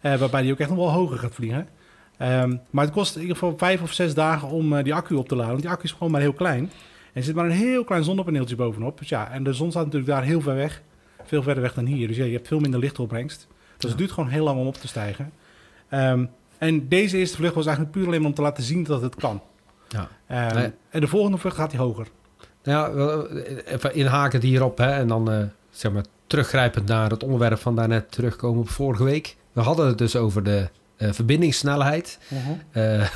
waarbij 0.00 0.42
die 0.42 0.52
ook 0.52 0.58
echt 0.58 0.68
nog 0.70 0.78
wel 0.78 0.90
hoger 0.90 1.18
gaat 1.18 1.34
vliegen. 1.34 1.68
Ehm, 2.18 2.56
maar 2.70 2.84
het 2.84 2.94
kost 2.94 3.14
in 3.14 3.20
ieder 3.20 3.36
geval 3.36 3.54
vijf 3.58 3.82
of 3.82 3.92
zes 3.92 4.14
dagen 4.14 4.48
om 4.48 4.82
die 4.82 4.94
accu 4.94 5.14
op 5.14 5.28
te 5.28 5.34
laden. 5.34 5.50
Want 5.50 5.62
die 5.62 5.70
accu 5.70 5.84
is 5.84 5.92
gewoon 5.92 6.10
maar 6.12 6.20
heel 6.20 6.32
klein. 6.32 6.70
En 7.12 7.18
er 7.20 7.22
zit 7.22 7.34
maar 7.34 7.44
een 7.44 7.50
heel 7.50 7.84
klein 7.84 8.04
zonnepaneeltje 8.04 8.56
bovenop. 8.56 8.98
Dus 8.98 9.08
ja, 9.08 9.30
en 9.30 9.44
de 9.44 9.52
zon 9.52 9.70
staat 9.70 9.84
natuurlijk 9.84 10.12
daar 10.12 10.22
heel 10.22 10.40
ver 10.40 10.54
weg. 10.54 10.82
Veel 11.24 11.42
verder 11.42 11.62
weg 11.62 11.74
dan 11.74 11.84
hier. 11.86 12.08
Dus 12.08 12.16
ja, 12.16 12.24
je 12.24 12.32
hebt 12.32 12.48
veel 12.48 12.60
minder 12.60 12.80
lichtopbrengst. 12.80 13.46
Dus 13.78 13.90
het 13.90 13.98
duurt 13.98 14.12
gewoon 14.12 14.28
heel 14.28 14.44
lang 14.44 14.60
om 14.60 14.66
op 14.66 14.74
te 14.74 14.88
stijgen. 14.88 15.32
Ehm, 15.88 16.24
en 16.58 16.88
deze 16.88 17.16
eerste 17.18 17.36
vlucht 17.36 17.54
was 17.54 17.66
eigenlijk 17.66 17.96
puur 17.96 18.06
alleen 18.06 18.20
maar 18.20 18.28
om 18.28 18.34
te 18.34 18.42
laten 18.42 18.62
zien 18.62 18.84
dat 18.84 19.02
het 19.02 19.14
kan. 19.14 19.42
Ja. 19.88 20.08
Ehm, 20.26 20.54
Nee. 20.54 20.70
En 20.90 21.00
de 21.00 21.06
volgende 21.06 21.38
vlucht 21.38 21.56
gaat 21.56 21.72
hij 21.72 21.80
hoger. 21.80 22.06
Nou 22.62 22.98
ja, 22.98 23.42
even 23.64 23.94
inhakend 23.94 24.42
hierop 24.42 24.78
hè, 24.78 24.90
en 24.90 25.08
dan 25.08 25.30
eh, 25.30 25.42
zeg 25.70 25.92
maar 25.92 26.04
teruggrijpend 26.26 26.86
naar 26.86 27.10
het 27.10 27.24
onderwerp 27.24 27.58
van 27.58 27.76
daarnet 27.76 28.12
terugkomen 28.12 28.60
op 28.60 28.68
vorige 28.68 29.04
week. 29.04 29.36
We 29.52 29.60
hadden 29.60 29.86
het 29.86 29.98
dus 29.98 30.16
over 30.16 30.42
de 30.42 30.68
eh, 30.96 31.12
verbindingssnelheid 31.12 32.18
eh, 32.70 33.08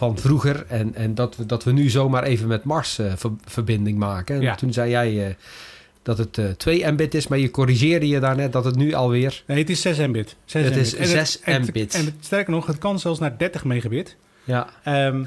van 0.00 0.18
vroeger 0.18 0.64
en, 0.68 0.94
en 0.94 1.14
dat, 1.14 1.36
we, 1.36 1.46
dat 1.46 1.64
we 1.64 1.72
nu 1.72 1.88
zomaar 1.88 2.22
even 2.22 2.48
met 2.48 2.64
Mars 2.64 2.98
eh, 2.98 3.12
ver- 3.16 3.30
verbinding 3.44 3.98
maken. 3.98 4.34
En 4.36 4.42
Ja. 4.42 4.54
toen 4.54 4.72
zei 4.72 4.90
jij 4.90 5.26
eh, 5.26 5.34
dat 6.02 6.18
het 6.18 6.38
eh 6.38 6.44
2 6.50 6.90
Mbit 6.92 7.14
is, 7.14 7.26
maar 7.28 7.38
je 7.38 7.50
corrigeerde 7.50 8.08
je 8.08 8.20
daarnet 8.20 8.52
dat 8.52 8.64
het 8.64 8.76
nu 8.76 8.92
alweer... 8.94 9.42
Nee, 9.46 9.58
het 9.58 9.70
is 9.70 9.80
6 9.80 9.98
Mbit. 9.98 10.36
6 10.44 10.64
Het 10.64 10.76
is 10.76 10.92
Mbit. 10.94 11.00
En 11.00 11.06
6 11.08 11.40
en 11.40 11.62
Mbit. 11.62 11.94
En, 11.94 12.04
het- 12.04 12.14
sterker 12.20 12.52
nog, 12.52 12.66
het 12.66 12.78
kan 12.78 12.98
zelfs 12.98 13.18
naar 13.18 13.38
30 13.38 13.64
megabit. 13.64 14.16
Ja, 14.44 14.68
Ehm, 14.84 15.24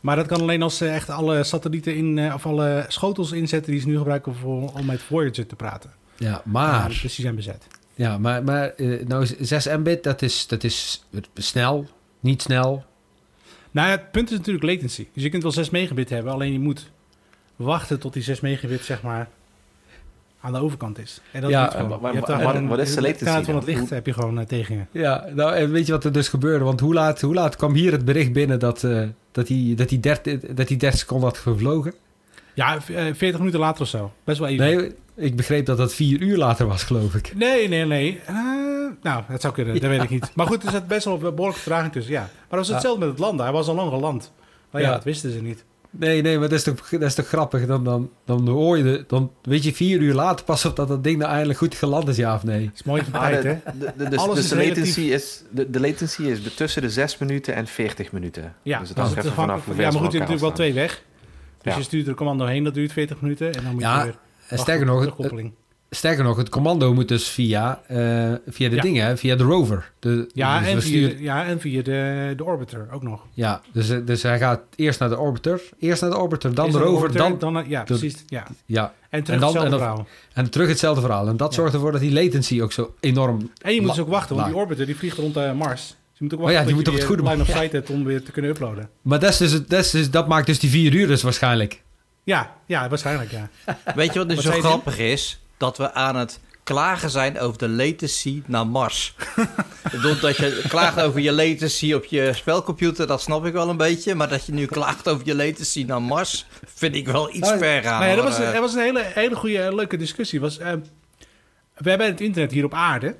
maar 0.00 0.16
dat 0.16 0.26
kan 0.26 0.40
alleen 0.40 0.62
als 0.62 0.76
ze 0.76 0.88
echt 0.88 1.10
alle 1.10 1.44
satellieten 1.44 1.96
in, 1.96 2.34
of 2.34 2.46
alle 2.46 2.84
schotels 2.88 3.32
inzetten 3.32 3.72
die 3.72 3.80
ze 3.80 3.86
nu 3.88 3.96
gebruiken 3.98 4.34
voor, 4.34 4.72
om 4.72 4.86
met 4.86 5.02
Voyager 5.02 5.46
te 5.46 5.56
praten. 5.56 5.90
ja 6.16 6.42
maar... 6.44 6.88
Dus 6.88 7.00
die 7.00 7.10
zijn 7.10 7.34
bezet. 7.34 7.66
Ja, 7.94 8.18
maar, 8.18 8.44
maar 8.44 8.72
nou 9.06 9.26
6 9.40 9.66
Mbit, 9.76 10.02
dat 10.02 10.22
is, 10.22 10.46
dat 10.46 10.64
is 10.64 11.04
snel, 11.34 11.86
niet 12.20 12.42
snel. 12.42 12.84
Nou 13.74 13.88
ja, 13.88 13.92
het 13.94 14.10
punt 14.10 14.30
is 14.30 14.36
natuurlijk 14.38 14.64
latency. 14.64 15.06
Dus 15.12 15.22
je 15.22 15.28
kunt 15.28 15.42
wel 15.42 15.52
6 15.52 15.70
megabit 15.70 16.10
hebben, 16.10 16.32
alleen 16.32 16.52
je 16.52 16.58
moet 16.58 16.90
wachten 17.56 17.98
tot 18.00 18.12
die 18.12 18.22
6 18.22 18.40
megabit 18.40 18.84
zeg 18.84 19.02
maar 19.02 19.28
aan 20.40 20.52
de 20.52 20.58
overkant 20.58 20.98
is. 20.98 21.20
En 21.30 21.40
dat 21.40 21.50
Ja, 21.50 21.60
maar- 22.00 22.68
wat 22.68 22.78
is 22.78 22.94
de 22.94 23.00
latency 23.00 23.22
snelheid 23.24 23.44
van 23.44 23.54
het 23.54 23.64
licht 23.66 23.90
heb 23.90 24.06
je 24.06 24.12
gewoon 24.12 24.38
eh, 24.38 24.46
tegen 24.46 24.74
je. 24.92 25.00
Ja, 25.00 25.26
nou 25.34 25.54
en 25.54 25.70
weet 25.70 25.86
je 25.86 25.92
wat 25.92 26.04
er 26.04 26.12
dus 26.12 26.28
gebeurde? 26.28 26.64
Want 26.64 26.80
hoe 26.80 26.94
laat, 26.94 27.20
hoe 27.20 27.34
laat 27.34 27.56
kwam 27.56 27.74
hier 27.74 27.92
het 27.92 28.04
bericht 28.04 28.32
binnen 28.32 28.58
dat, 28.58 28.84
eh, 28.84 29.02
dat 29.32 29.48
hij 29.48 29.72
dat 29.76 29.88
die 29.88 30.00
30, 30.00 30.40
dat 30.40 30.68
die 30.68 30.76
30 30.76 30.98
seconden 31.00 31.28
had 31.28 31.38
gevlogen? 31.38 31.94
Ja, 32.54 32.80
v- 32.80 32.88
eh, 32.88 33.04
40 33.14 33.38
minuten 33.38 33.60
later 33.60 33.82
of 33.82 33.88
zo. 33.88 34.12
Best 34.24 34.38
wel 34.38 34.48
even. 34.48 34.66
Nee, 34.66 34.92
ik 35.16 35.36
begreep 35.36 35.66
dat 35.66 35.76
dat 35.76 35.94
vier 35.94 36.20
uur 36.20 36.36
later 36.36 36.66
was, 36.66 36.82
geloof 36.82 37.14
ik. 37.14 37.32
Nee, 37.36 37.68
nee, 37.68 37.84
nee. 37.84 38.20
Nou, 39.02 39.22
dat 39.28 39.40
zou 39.40 39.54
kunnen, 39.54 39.80
dat 39.80 39.90
weet 39.90 40.02
ik 40.02 40.10
niet. 40.10 40.30
Maar 40.34 40.46
goed, 40.46 40.64
er 40.64 40.70
zat 40.70 40.86
best 40.86 41.04
wel 41.04 41.14
een 41.14 41.20
behoorlijke 41.20 41.60
vertraging 41.60 41.92
tussen, 41.92 42.12
ja. 42.12 42.20
Maar 42.20 42.30
dat 42.48 42.58
was 42.58 42.68
hetzelfde 42.68 43.00
met 43.00 43.08
het 43.08 43.18
landen. 43.18 43.44
Hij 43.44 43.54
was 43.54 43.68
al 43.68 43.74
lang 43.74 43.90
geland. 43.90 44.32
Maar 44.70 44.80
ja, 44.82 44.88
Ja. 44.88 44.94
dat 44.94 45.04
wisten 45.04 45.30
ze 45.32 45.42
niet. 45.42 45.64
Nee, 45.90 46.22
nee, 46.22 46.38
maar 46.38 46.48
dat 46.48 46.58
is 46.58 46.64
toch, 46.64 46.88
dat 46.88 47.02
is 47.02 47.14
toch 47.14 47.26
grappig? 47.26 47.66
Dan, 47.66 47.84
dan, 47.84 48.10
dan 48.24 48.48
hoor 48.48 48.76
je, 48.76 48.82
de, 48.82 49.04
dan 49.08 49.30
weet 49.42 49.64
je 49.64 49.74
vier 49.74 50.00
uur 50.00 50.14
later 50.14 50.44
pas 50.44 50.64
of 50.64 50.72
dat 50.72 50.88
dat 50.88 51.04
ding 51.04 51.18
nou 51.18 51.30
eindelijk 51.30 51.58
goed 51.58 51.74
geland 51.74 52.08
is, 52.08 52.16
ja 52.16 52.34
of 52.34 52.44
nee. 52.44 52.64
Dat 52.64 52.74
is 52.74 52.82
mooi 52.82 53.02
van 53.02 53.12
Ah, 53.20 53.20
tijd, 53.28 53.42
de, 53.42 53.48
hè? 53.48 53.56
de, 53.96 54.08
dus 54.08 54.26
is 54.38 54.48
de 54.48 54.54
relatief. 54.54 54.76
latency 54.76 55.00
is, 55.00 55.42
de, 55.50 55.70
de 55.70 55.80
latency 55.80 56.22
is 56.22 56.54
tussen 56.54 56.82
de 56.82 56.90
6 56.90 57.18
minuten 57.18 57.54
en 57.54 57.66
40 57.66 58.12
minuten. 58.12 58.54
Ja, 58.62 58.78
dus 58.78 58.88
het 58.88 58.96
dat 58.96 59.06
hangt 59.06 59.18
is 59.20 59.24
even 59.30 59.36
vanaf 59.42 59.66
ja 59.66 59.72
maar 59.74 59.84
goed, 59.84 59.92
je 59.94 60.00
hebt 60.00 60.12
natuurlijk 60.12 60.40
wel 60.40 60.52
twee 60.52 60.72
weg. 60.72 61.02
Dus 61.62 61.72
Ja. 61.72 61.78
je 61.78 61.84
stuurt 61.84 62.04
er 62.04 62.10
een 62.10 62.16
commando 62.16 62.44
heen, 62.46 62.64
dat 62.64 62.74
duurt 62.74 62.92
40 62.92 63.20
minuten. 63.20 63.46
En 63.54 63.62
dan 63.64 63.72
moet 63.72 63.80
je 63.82 63.86
Ja, 63.88 64.04
weer 64.04 64.16
En 64.48 64.58
sterker 64.58 64.86
nog, 64.86 65.16
de 65.16 65.22
het. 65.22 65.50
Sterker 65.94 66.24
nog, 66.24 66.36
het 66.36 66.48
commando 66.48 66.94
moet 66.94 67.08
dus 67.08 67.28
via, 67.28 67.80
eh, 67.86 67.96
via 68.46 68.68
de 68.68 68.74
Ja. 68.76 68.82
dingen, 68.82 69.18
via 69.18 69.36
de 69.36 69.44
rover. 69.44 69.92
De, 69.98 70.28
Ja, 70.32 70.58
dus 70.60 70.68
en 70.68 70.82
via, 70.82 71.08
de, 71.08 71.22
ja, 71.22 71.44
en 71.44 71.60
via 71.60 71.82
de, 71.82 72.32
de 72.36 72.44
orbiter 72.44 72.86
ook 72.92 73.02
nog. 73.02 73.20
ja 73.32 73.60
dus, 73.72 73.88
eh, 73.90 73.98
dus 74.04 74.22
hij 74.22 74.38
gaat 74.38 74.60
eerst 74.76 75.00
naar 75.00 75.08
de 75.08 75.18
orbiter, 75.18 75.60
eerst 75.78 76.00
naar 76.02 76.10
de 76.10 76.18
orbiter, 76.18 76.54
dan 76.54 76.64
Eerst 76.64 76.76
de 76.76 76.82
naar 76.84 76.92
rover, 76.92 77.06
orbiter, 77.08 77.38
dan, 77.38 77.52
dan... 77.54 77.64
Ja, 77.68 77.82
precies. 77.82 78.14
Ja. 78.26 78.46
ja, 78.66 78.92
En 79.08 79.22
terug 79.24 79.40
dan- 79.40 79.48
hetzelfde 79.48 79.60
en 79.64 79.70
dan- 79.70 79.78
verhaal. 79.78 80.06
en 80.32 80.50
terug 80.50 80.68
hetzelfde 80.68 81.00
verhaal. 81.00 81.28
En 81.28 81.36
dat 81.36 81.48
Ja. 81.50 81.56
zorgt 81.60 81.74
ervoor 81.74 81.92
dat 81.92 82.00
die 82.00 82.12
latency 82.12 82.60
ook 82.62 82.72
zo 82.72 82.94
enorm... 83.00 83.50
En 83.62 83.74
je 83.74 83.80
moet 83.80 83.90
dus 83.90 84.00
ook 84.00 84.08
wachten, 84.08 84.36
want 84.36 84.48
die 84.48 84.56
orbiter 84.56 84.86
die 84.86 84.96
vliegt 84.96 85.18
rond 85.18 85.36
eh, 85.36 85.52
Mars. 85.52 85.86
Dus 85.86 85.96
je 86.18 86.24
moet 86.24 86.32
ook 86.34 86.38
Oh 86.38 86.44
wachten 86.44 86.60
ja, 86.60 86.66
die 86.66 86.74
tot 86.76 86.84
moet 86.84 86.88
op 86.88 86.94
het 87.00 87.04
goede 87.08 87.22
line 87.22 87.34
of 87.34 87.38
moment- 87.48 87.56
sight 87.58 87.72
hebt 87.72 87.90
om 87.90 88.04
weer 88.04 88.22
te 88.22 88.30
kunnen 88.32 88.50
uploaden. 88.50 88.88
Maar 89.02 89.18
dat, 89.18 89.30
is 89.30 89.36
dus, 89.36 89.52
het- 89.52 89.70
dat, 89.70 89.84
is 89.84 89.90
dus, 89.90 90.10
dat 90.10 90.28
maakt 90.28 90.46
dus 90.46 90.58
die 90.58 90.70
vier 90.70 90.94
uur 90.94 91.06
dus 91.06 91.22
waarschijnlijk. 91.22 91.82
Ja, 92.24 92.52
ja 92.66 92.88
waarschijnlijk 92.88 93.30
ja. 93.30 93.48
Weet 93.94 94.12
je 94.12 94.18
wat 94.18 94.28
dus 94.28 94.44
Wat 94.44 94.54
zo 94.54 94.60
grappig 94.60 94.98
is? 94.98 95.38
Dat 95.56 95.78
we 95.78 95.92
aan 95.92 96.16
het 96.16 96.40
klagen 96.64 97.10
zijn 97.10 97.38
over 97.38 97.58
de 97.58 97.68
latency 97.68 98.42
naar 98.46 98.66
Mars. 98.66 99.14
Dat 100.20 100.36
je 100.36 100.64
klaagt 100.68 101.00
over 101.00 101.20
je 101.20 101.32
latency 101.32 101.92
op 101.92 102.04
je 102.04 102.30
spelcomputer, 102.34 103.06
dat 103.06 103.22
snap 103.22 103.46
ik 103.46 103.52
wel 103.52 103.68
een 103.68 103.76
beetje. 103.76 104.14
Maar 104.14 104.28
dat 104.28 104.46
je 104.46 104.52
nu 104.52 104.66
klaagt 104.66 105.08
over 105.08 105.26
je 105.26 105.34
latency 105.34 105.84
naar 105.84 106.02
Mars, 106.02 106.46
vind 106.64 106.94
ik 106.94 107.06
wel 107.06 107.34
iets 107.34 107.50
Oh, 107.50 107.58
ver 107.58 107.82
gaan. 107.82 108.00
Nou 108.00 108.10
ja, 108.10 108.16
dat 108.16 108.24
was, 108.24 108.38
dat 108.38 108.58
was 108.58 108.74
een 108.74 108.80
hele, 108.80 109.02
hele 109.04 109.36
goede, 109.36 109.74
leuke 109.74 109.96
discussie. 109.96 110.40
Was, 110.40 110.58
eh, 110.58 110.72
we 111.74 111.88
hebben 111.88 112.06
het 112.06 112.20
internet 112.20 112.52
hier 112.52 112.64
op 112.64 112.74
aarde. 112.74 113.16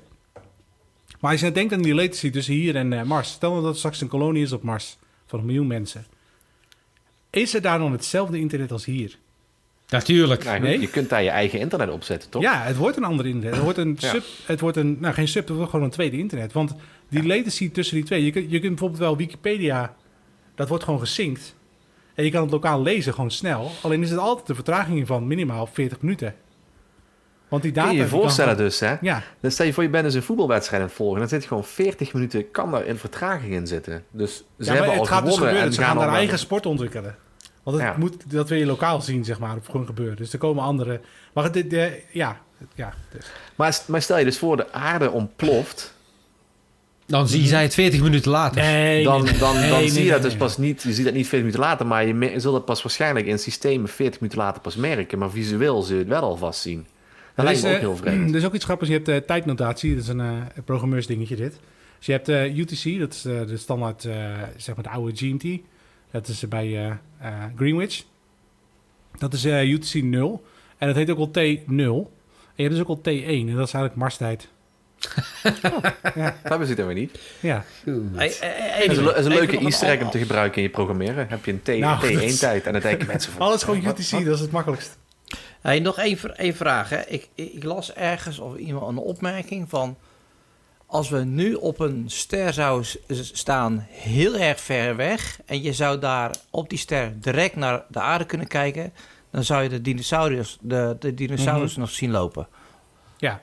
Maar 1.19 1.31
als 1.31 1.41
je 1.41 1.51
denkt 1.51 1.73
aan 1.73 1.81
die 1.81 1.95
latency 1.95 2.31
tussen 2.31 2.53
hier 2.53 2.75
en 2.75 2.93
eh, 2.93 3.03
Mars. 3.03 3.31
Stel 3.31 3.51
nou 3.51 3.61
dat 3.63 3.71
er 3.71 3.77
straks 3.77 4.01
een 4.01 4.07
kolonie 4.07 4.43
is 4.43 4.51
op 4.51 4.63
Mars 4.63 4.97
van 5.25 5.39
een 5.39 5.45
miljoen 5.45 5.67
mensen. 5.67 6.05
Is 7.29 7.53
er 7.53 7.61
daar 7.61 7.79
dan 7.79 7.91
hetzelfde 7.91 8.39
internet 8.39 8.71
als 8.71 8.85
hier? 8.85 9.17
Natuurlijk. 9.89 10.43
Nou, 10.43 10.59
Nee. 10.59 10.79
Je 10.79 10.89
kunt 10.89 11.09
daar 11.09 11.23
je 11.23 11.29
eigen 11.29 11.59
internet 11.59 11.89
op 11.89 12.03
zetten, 12.03 12.29
toch? 12.29 12.41
Ja, 12.41 12.61
het 12.61 12.75
wordt 12.77 12.97
een 12.97 13.03
ander 13.03 13.25
internet. 13.25 13.53
Het 13.53 13.63
wordt 13.63 13.77
een 13.77 13.95
Ja. 13.99 14.09
sub, 14.09 14.23
het 14.45 14.59
wordt 14.59 14.77
een, 14.77 14.97
nou 14.99 15.13
geen 15.13 15.27
sub, 15.27 15.47
het 15.47 15.55
wordt 15.55 15.69
gewoon 15.69 15.85
een 15.85 15.91
tweede 15.91 16.17
internet. 16.17 16.53
Want 16.53 16.75
die 17.09 17.25
latency 17.25 17.71
tussen 17.71 17.95
die 17.95 18.05
twee, 18.05 18.25
je 18.25 18.31
kunt, 18.31 18.45
je 18.51 18.59
kunt 18.59 18.69
bijvoorbeeld 18.69 18.99
wel 19.01 19.17
Wikipedia, 19.17 19.95
dat 20.55 20.67
wordt 20.69 20.83
gewoon 20.83 20.99
gesynct. 20.99 21.55
En 22.15 22.23
je 22.23 22.31
kan 22.31 22.41
het 22.41 22.51
lokaal 22.51 22.81
lezen 22.81 23.13
gewoon 23.13 23.31
snel. 23.31 23.71
Alleen 23.81 24.01
is 24.01 24.09
het 24.09 24.19
altijd 24.19 24.49
een 24.49 24.55
vertraging 24.55 24.97
in 24.97 25.05
van 25.05 25.27
minimaal 25.27 25.65
40 25.71 26.01
minuten. 26.01 26.35
Want 27.47 27.63
die 27.63 27.71
data... 27.71 27.87
Kun 27.87 27.97
je 27.97 28.03
je 28.03 28.09
voorstellen 28.09 28.51
gewoon- 28.51 28.67
dus, 28.69 28.79
hè? 28.79 28.95
Ja, 29.01 29.23
Dan 29.39 29.51
stel 29.51 29.65
je 29.65 29.73
voor, 29.73 29.83
je 29.83 29.89
bent 29.89 30.03
dus 30.03 30.13
een 30.13 30.23
voetbalwedstrijd 30.23 30.81
aan 30.81 30.87
het 30.87 30.97
volgen. 30.97 31.19
Dan 31.19 31.27
zit 31.29 31.41
je 31.41 31.47
gewoon 31.47 31.63
40 31.65 32.13
minuten, 32.13 32.51
kan 32.51 32.71
daar 32.71 32.87
een 32.87 32.97
vertraging 32.97 33.53
in 33.53 33.67
zitten. 33.67 34.03
Dus 34.11 34.35
ze 34.37 34.43
ja 34.57 34.65
maar 34.65 34.75
hebben 34.75 34.93
al 34.93 34.99
het 34.99 35.07
gaat 35.09 35.25
dus 35.25 35.33
gewonnen 35.33 35.37
gebeuren. 35.37 35.67
en 35.67 35.73
Ze 35.73 35.81
gaan 35.81 35.91
al 35.95 35.97
haar 36.01 36.07
naar- 36.11 36.17
eigen 36.19 36.39
sport 36.39 36.65
ontwikkelen. 36.65 37.15
Want 37.65 37.77
het 37.77 37.85
Ja. 37.85 37.95
moet, 37.97 38.31
dat 38.31 38.49
wil 38.49 38.57
je 38.57 38.65
lokaal 38.65 39.01
zien, 39.01 39.25
zeg 39.25 39.39
maar, 39.39 39.55
op 39.55 39.65
gewoon 39.69 39.85
gebeuren. 39.85 40.15
Dus 40.15 40.33
er 40.33 40.39
komen 40.39 40.63
andere... 40.63 41.01
Maar 41.33 41.43
het, 41.43 41.53
dit, 41.53 41.73
eh, 41.73 41.85
ja, 42.11 42.41
ja. 42.75 42.93
Dus. 43.11 43.25
Maar, 43.55 43.79
maar 43.87 44.01
stel 44.01 44.17
je 44.17 44.23
dus 44.25 44.37
voor, 44.37 44.57
de 44.57 44.71
aarde 44.73 45.11
ontploft. 45.11 45.93
Dan 47.05 47.27
zie 47.27 47.41
je 47.41 47.47
zij 47.47 47.61
het 47.63 47.73
40 47.73 48.01
minuten 48.01 48.31
later. 48.31 48.61
Nee, 48.61 49.03
dan 49.03 49.23
nee, 49.23 49.31
nee. 49.31 49.39
dan, 49.39 49.53
dan 49.53 49.61
Nee, 49.61 49.71
nee, 49.71 49.87
zie 49.89 49.97
je 49.97 50.01
nee, 50.03 50.11
dat 50.11 50.21
dus 50.21 50.29
nee. 50.29 50.39
pas 50.39 50.57
niet. 50.57 50.81
Je 50.83 50.93
ziet 50.93 51.05
dat 51.05 51.13
niet 51.13 51.27
40 51.27 51.39
minuten 51.39 51.59
later, 51.59 51.85
maar 51.87 52.05
je 52.05 52.13
me- 52.13 52.39
zult 52.39 52.55
het 52.55 52.65
pas 52.65 52.81
waarschijnlijk 52.83 53.25
in 53.25 53.39
systemen 53.39 53.89
40 53.89 54.19
minuten 54.19 54.41
later 54.41 54.61
pas 54.61 54.75
merken. 54.75 55.19
Maar 55.19 55.29
visueel 55.31 55.81
zul 55.81 55.93
je 55.93 55.99
het 56.01 56.09
wel 56.09 56.21
alvast 56.21 56.61
zien. 56.61 56.77
Dat 56.77 56.85
Er 57.35 57.43
lijkt 57.43 57.57
is, 57.59 57.63
me 57.65 57.69
ook 57.69 57.75
eh, 57.75 57.81
heel 57.81 57.95
vreemd. 57.95 58.29
Er 58.33 58.35
is 58.35 58.45
ook 58.45 58.53
iets 58.53 58.65
grappigs. 58.65 58.89
Je 58.91 58.95
hebt 58.95 59.07
eh, 59.07 59.17
tijdnotatie. 59.17 59.93
Dat 59.95 60.03
is 60.03 60.09
een 60.09 60.19
eh 60.19 60.41
programmeursdingetje 60.65 61.35
dit. 61.35 61.59
Dus 61.97 62.05
je 62.05 62.11
hebt 62.11 62.29
eh, 62.29 62.57
UTC. 62.57 62.99
Dat 62.99 63.13
is 63.13 63.25
eh, 63.25 63.47
de 63.47 63.57
standaard, 63.57 64.05
eh, 64.05 64.13
zeg 64.57 64.75
maar 64.75 64.83
de 64.83 64.89
oude 64.89 65.15
GMT. 65.15 65.59
Dat 66.11 66.27
is 66.27 66.47
bij 66.47 66.65
eh, 66.65 66.85
eh, 67.19 67.43
Greenwich. 67.55 68.03
Dat 69.17 69.33
is 69.33 69.45
eh, 69.45 69.69
UTC 69.71 69.93
0. 69.93 70.43
En 70.77 70.87
dat 70.87 70.95
heet 70.95 71.09
ook 71.09 71.17
al 71.17 71.27
T0. 71.29 71.35
En 71.37 72.63
je 72.63 72.63
hebt 72.63 72.71
dus 72.75 72.79
ook 72.79 72.87
al 72.87 72.97
T1. 72.99 73.25
En 73.49 73.55
dat 73.55 73.67
is 73.67 73.73
eigenlijk 73.73 73.95
Marstijd. 73.95 74.47
Dat 75.43 76.33
hebben 76.41 76.67
ze 76.67 76.73
het 76.73 76.85
weer 76.85 76.93
niet. 76.93 77.19
Ja. 77.39 77.63
hey, 77.83 77.93
hey, 78.15 78.33
hey, 78.39 78.81
Het 78.83 78.91
is 78.91 78.97
een, 78.97 79.15
is 79.15 79.25
een 79.25 79.31
leuke 79.31 79.57
easter 79.59 79.87
egg 79.89 80.01
om 80.01 80.09
te 80.09 80.17
gebruiken 80.17 80.57
in 80.57 80.63
je 80.63 80.69
programmeren. 80.69 81.27
Heb 81.29 81.45
je 81.45 81.51
een 81.51 81.61
T, 81.61 81.67
Nou, 81.67 82.01
dat 82.01 82.21
is- 82.21 82.35
T1-tijd 82.37 82.65
en 82.65 82.71
dan 82.73 82.81
denken 82.81 83.07
mensen 83.13 83.31
van... 83.31 83.41
Alles 83.41 83.63
gewoon 83.63 83.79
UTC. 83.85 84.09
wat- 84.09 84.25
Dat 84.25 84.33
is 84.35 84.39
het 84.39 84.51
makkelijkst. 84.51 84.97
Hey, 85.61 85.79
nog 85.79 85.97
één, 85.97 86.17
vra- 86.17 86.33
één 86.35 86.55
vraag. 86.55 86.89
Hè. 86.89 87.01
Ik, 87.05 87.27
ik, 87.35 87.53
ik 87.53 87.63
las 87.63 87.93
ergens 87.93 88.39
of 88.39 88.57
iemand 88.57 88.87
een 88.87 88.97
opmerking 88.97 89.69
van... 89.69 89.97
Als 90.85 91.09
we 91.09 91.17
nu 91.23 91.53
op 91.53 91.79
een 91.79 92.03
ster 92.07 92.53
zouden 92.53 92.85
s- 92.85 92.99
staan 93.33 93.85
heel 93.89 94.35
erg 94.35 94.59
ver 94.59 94.95
weg... 94.95 95.39
en 95.45 95.61
je 95.61 95.73
zou 95.73 95.99
daar 95.99 96.35
op 96.49 96.69
die 96.69 96.77
ster 96.77 97.19
direct 97.19 97.55
naar 97.55 97.83
de 97.87 97.99
aarde 97.99 98.25
kunnen 98.25 98.47
kijken... 98.47 98.93
dan 99.31 99.43
zou 99.43 99.63
je 99.63 99.69
de 99.69 99.81
dinosaurus, 99.81 100.57
de, 100.61 100.95
de 100.99 101.13
dinosaurus 101.13 101.71
Mhm. 101.71 101.79
nog 101.79 101.89
zien 101.89 102.11
lopen. 102.11 102.47
Ja. 103.17 103.41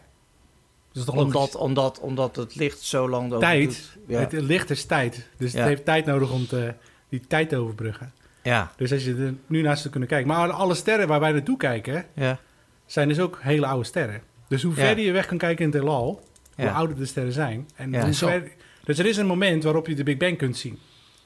Dat 0.92 0.96
is 1.02 1.04
toch? 1.04 1.14
Omdat, 1.24 1.56
omdat, 1.56 2.00
omdat 2.00 2.36
het 2.36 2.54
licht 2.54 2.80
zo 2.80 3.08
lang 3.08 3.38
Tijd. 3.38 3.96
Ja. 4.06 4.18
Het 4.20 4.32
licht 4.32 4.70
is 4.70 4.84
tijd. 4.84 5.28
Dus 5.36 5.52
Ja. 5.52 5.58
het 5.58 5.68
heeft 5.68 5.84
tijd 5.84 6.06
nodig 6.06 6.32
om 6.32 6.46
te, 6.46 6.74
die 7.08 7.20
tijd 7.28 7.48
te 7.48 7.56
overbruggen. 7.56 8.12
ja, 8.42 8.72
Dus 8.76 8.92
als 8.92 9.04
je 9.04 9.14
er 9.14 9.34
nu 9.46 9.62
naast 9.62 9.82
te 9.82 9.90
kunnen 9.90 10.08
kijken. 10.08 10.28
Maar 10.28 10.50
alle 10.50 10.74
sterren 10.74 11.08
waar 11.08 11.20
wij 11.20 11.32
naartoe 11.32 11.56
kijken, 11.56 12.06
ja. 12.14 12.38
zijn 12.86 13.08
dus 13.08 13.20
ook 13.20 13.38
hele 13.40 13.66
oude 13.66 13.84
sterren. 13.84 14.22
Dus 14.48 14.62
hoe 14.62 14.72
verder 14.74 15.04
je 15.04 15.12
weg 15.12 15.26
kan 15.26 15.38
kijken 15.38 15.64
in 15.64 15.70
het 15.70 15.80
heelal, 15.80 16.22
hoe 16.56 16.70
ouder 16.70 16.96
de 16.96 17.06
sterren 17.06 17.32
zijn. 17.32 17.68
En 17.74 18.00
hoe 18.02 18.12
ver- 18.14 18.50
dus 18.84 18.98
er 18.98 19.06
is 19.06 19.16
een 19.16 19.26
moment 19.26 19.62
waarop 19.64 19.86
je 19.86 19.94
de 19.94 20.02
Big 20.02 20.16
Bang 20.16 20.38
kunt 20.38 20.56
zien. 20.56 20.78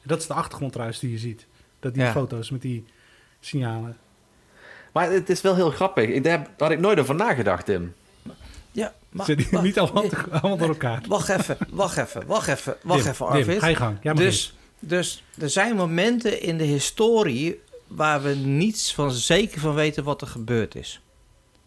Dat 0.03 0.21
is 0.21 0.27
de 0.27 0.35
achtergrond 0.35 0.73
trouwens 0.73 0.99
die 1.01 1.11
je 1.11 1.19
ziet. 1.19 1.47
Dat 1.81 1.95
die 1.95 2.03
Ja. 2.03 2.11
foto's 2.13 2.51
met 2.51 2.63
die 2.63 2.85
signalen. 3.41 3.97
Maar 4.93 5.11
het 5.11 5.31
is 5.31 5.41
wel 5.41 5.55
heel 5.55 5.71
grappig. 5.71 6.09
Ik, 6.09 6.25
daar 6.25 6.47
had 6.59 6.71
ik 6.71 6.79
nooit 6.79 6.99
over 6.99 7.15
nagedacht, 7.15 7.65
Tim. 7.67 7.95
Ja, 8.73 8.95
maar, 9.11 9.27
Zit 9.27 9.51
maar- 9.51 9.63
niet 9.63 9.79
allemaal, 9.79 10.05
allemaal 10.31 10.57
door 10.57 10.69
elkaar. 10.69 11.03
Wacht 11.09 11.29
even, 11.29 11.57
wacht 11.71 11.97
even, 11.97 12.23
wacht 12.27 12.49
even, 12.49 12.77
wacht 12.83 13.03
Dim, 13.03 13.11
even, 13.13 13.27
Dim, 13.27 13.35
Arvid. 13.37 13.59
ga 13.59 13.67
je 13.67 13.75
gang. 13.77 13.99
Ja, 14.03 14.13
maar 14.13 14.23
dus, 14.23 14.57
dus 14.81 15.25
er 15.39 15.51
zijn 15.51 15.77
momenten 15.77 16.43
in 16.43 16.59
de 16.59 16.65
historie 16.65 17.61
waar 17.87 18.23
we 18.23 18.35
niets 18.35 18.95
van 18.95 19.11
zeker 19.11 19.61
van 19.61 19.75
weten 19.75 20.05
wat 20.05 20.21
er 20.21 20.27
gebeurd 20.27 20.75
is. 20.75 21.01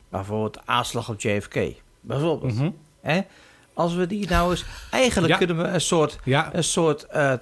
Bijvoorbeeld 0.09 0.53
de 0.53 0.61
aanslag 0.65 1.09
op 1.09 1.21
JFK. 1.21 1.55
Bijvoorbeeld. 2.01 2.73
Hè? 3.01 3.21
Als 3.79 3.93
we 3.95 4.07
die 4.07 4.29
nou 4.29 4.51
eens... 4.51 4.65
Eigenlijk 4.91 5.31
Ja. 5.31 5.37
kunnen 5.37 5.57
we 5.57 5.63
een 5.63 5.81
soort, 5.81 6.17
Ja, 6.23 6.49
een 6.53 6.63
soort, 6.63 7.03
eh, 7.07 7.31
eh, 7.33 7.39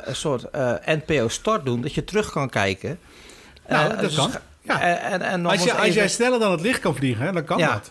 een 0.00 0.16
soort 0.16 0.50
eh, 0.50 0.72
NPO-start 0.84 1.64
doen, 1.64 1.80
dat 1.80 1.94
je 1.94 2.04
terug 2.04 2.30
kan 2.30 2.48
kijken. 2.48 2.98
nou, 3.68 3.88
dat 3.88 4.00
dus 4.00 4.14
kan. 4.14 4.30
Ja. 4.62 4.80
En, 4.80 5.22
en, 5.22 5.46
Als, 5.46 5.62
je, 5.64 5.74
als 5.74 5.94
jij 5.94 6.08
sneller 6.08 6.38
dan 6.38 6.50
het 6.50 6.60
licht 6.60 6.80
kan 6.80 6.96
vliegen, 6.96 7.24
hè, 7.26 7.32
dan 7.32 7.44
kan 7.44 7.58
dat. 7.58 7.90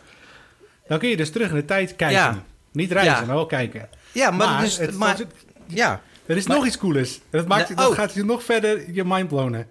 Dan 0.87 0.99
kun 0.99 1.09
je 1.09 1.17
dus 1.17 1.31
terug 1.31 1.49
in 1.49 1.55
de 1.55 1.65
tijd 1.65 1.95
kijken. 1.95 2.17
Ja. 2.17 2.43
Niet 2.71 2.91
reizen, 2.91 3.25
maar 3.25 3.35
wel 3.35 3.45
kijken. 3.45 3.89
Ja, 4.11 4.31
maar, 4.31 4.47
Maar, 4.47 4.61
dus, 4.61 4.77
het- 4.77 4.95
maar 4.97 5.17
het- 5.17 5.27
ja. 5.67 6.01
er 6.25 6.37
is 6.37 6.47
Maar- 6.47 6.57
nog 6.57 6.65
iets 6.65 6.77
coolers. 6.77 7.19
Dat, 7.29 7.47
maakt, 7.47 7.77
dat 7.77 7.89
oh. 7.89 7.95
gaat 7.95 8.13
je 8.13 8.23
nog 8.25 8.43
verder 8.43 8.91
je 8.93 9.03
mind 9.05 9.27
blowen. 9.27 9.67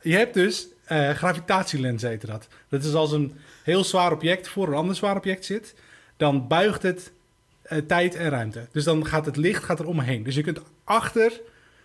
Je 0.00 0.16
hebt 0.16 0.34
dus 0.34 0.66
eh 0.84 1.10
gravitatielens, 1.10 2.02
heet 2.02 2.26
dat. 2.26 2.48
Dat 2.68 2.84
is 2.84 2.94
als 2.94 3.12
een 3.12 3.38
heel 3.62 3.84
zwaar 3.84 4.12
object 4.12 4.48
voor 4.48 4.68
een 4.68 4.74
ander 4.74 4.96
zwaar 4.96 5.16
object 5.16 5.44
zit. 5.44 5.74
Dan 6.16 6.48
buigt 6.48 6.82
het 6.82 7.12
eh, 7.72 7.78
tijd 7.86 8.14
en 8.14 8.28
ruimte. 8.28 8.66
Dus 8.72 8.84
dan 8.84 9.06
gaat 9.06 9.26
het 9.26 9.36
licht 9.36 9.64
gaat 9.64 9.78
er 9.78 9.86
omheen. 9.86 10.22
Dus 10.22 10.34
je 10.34 10.42
kunt 10.42 10.60
achter 10.84 11.40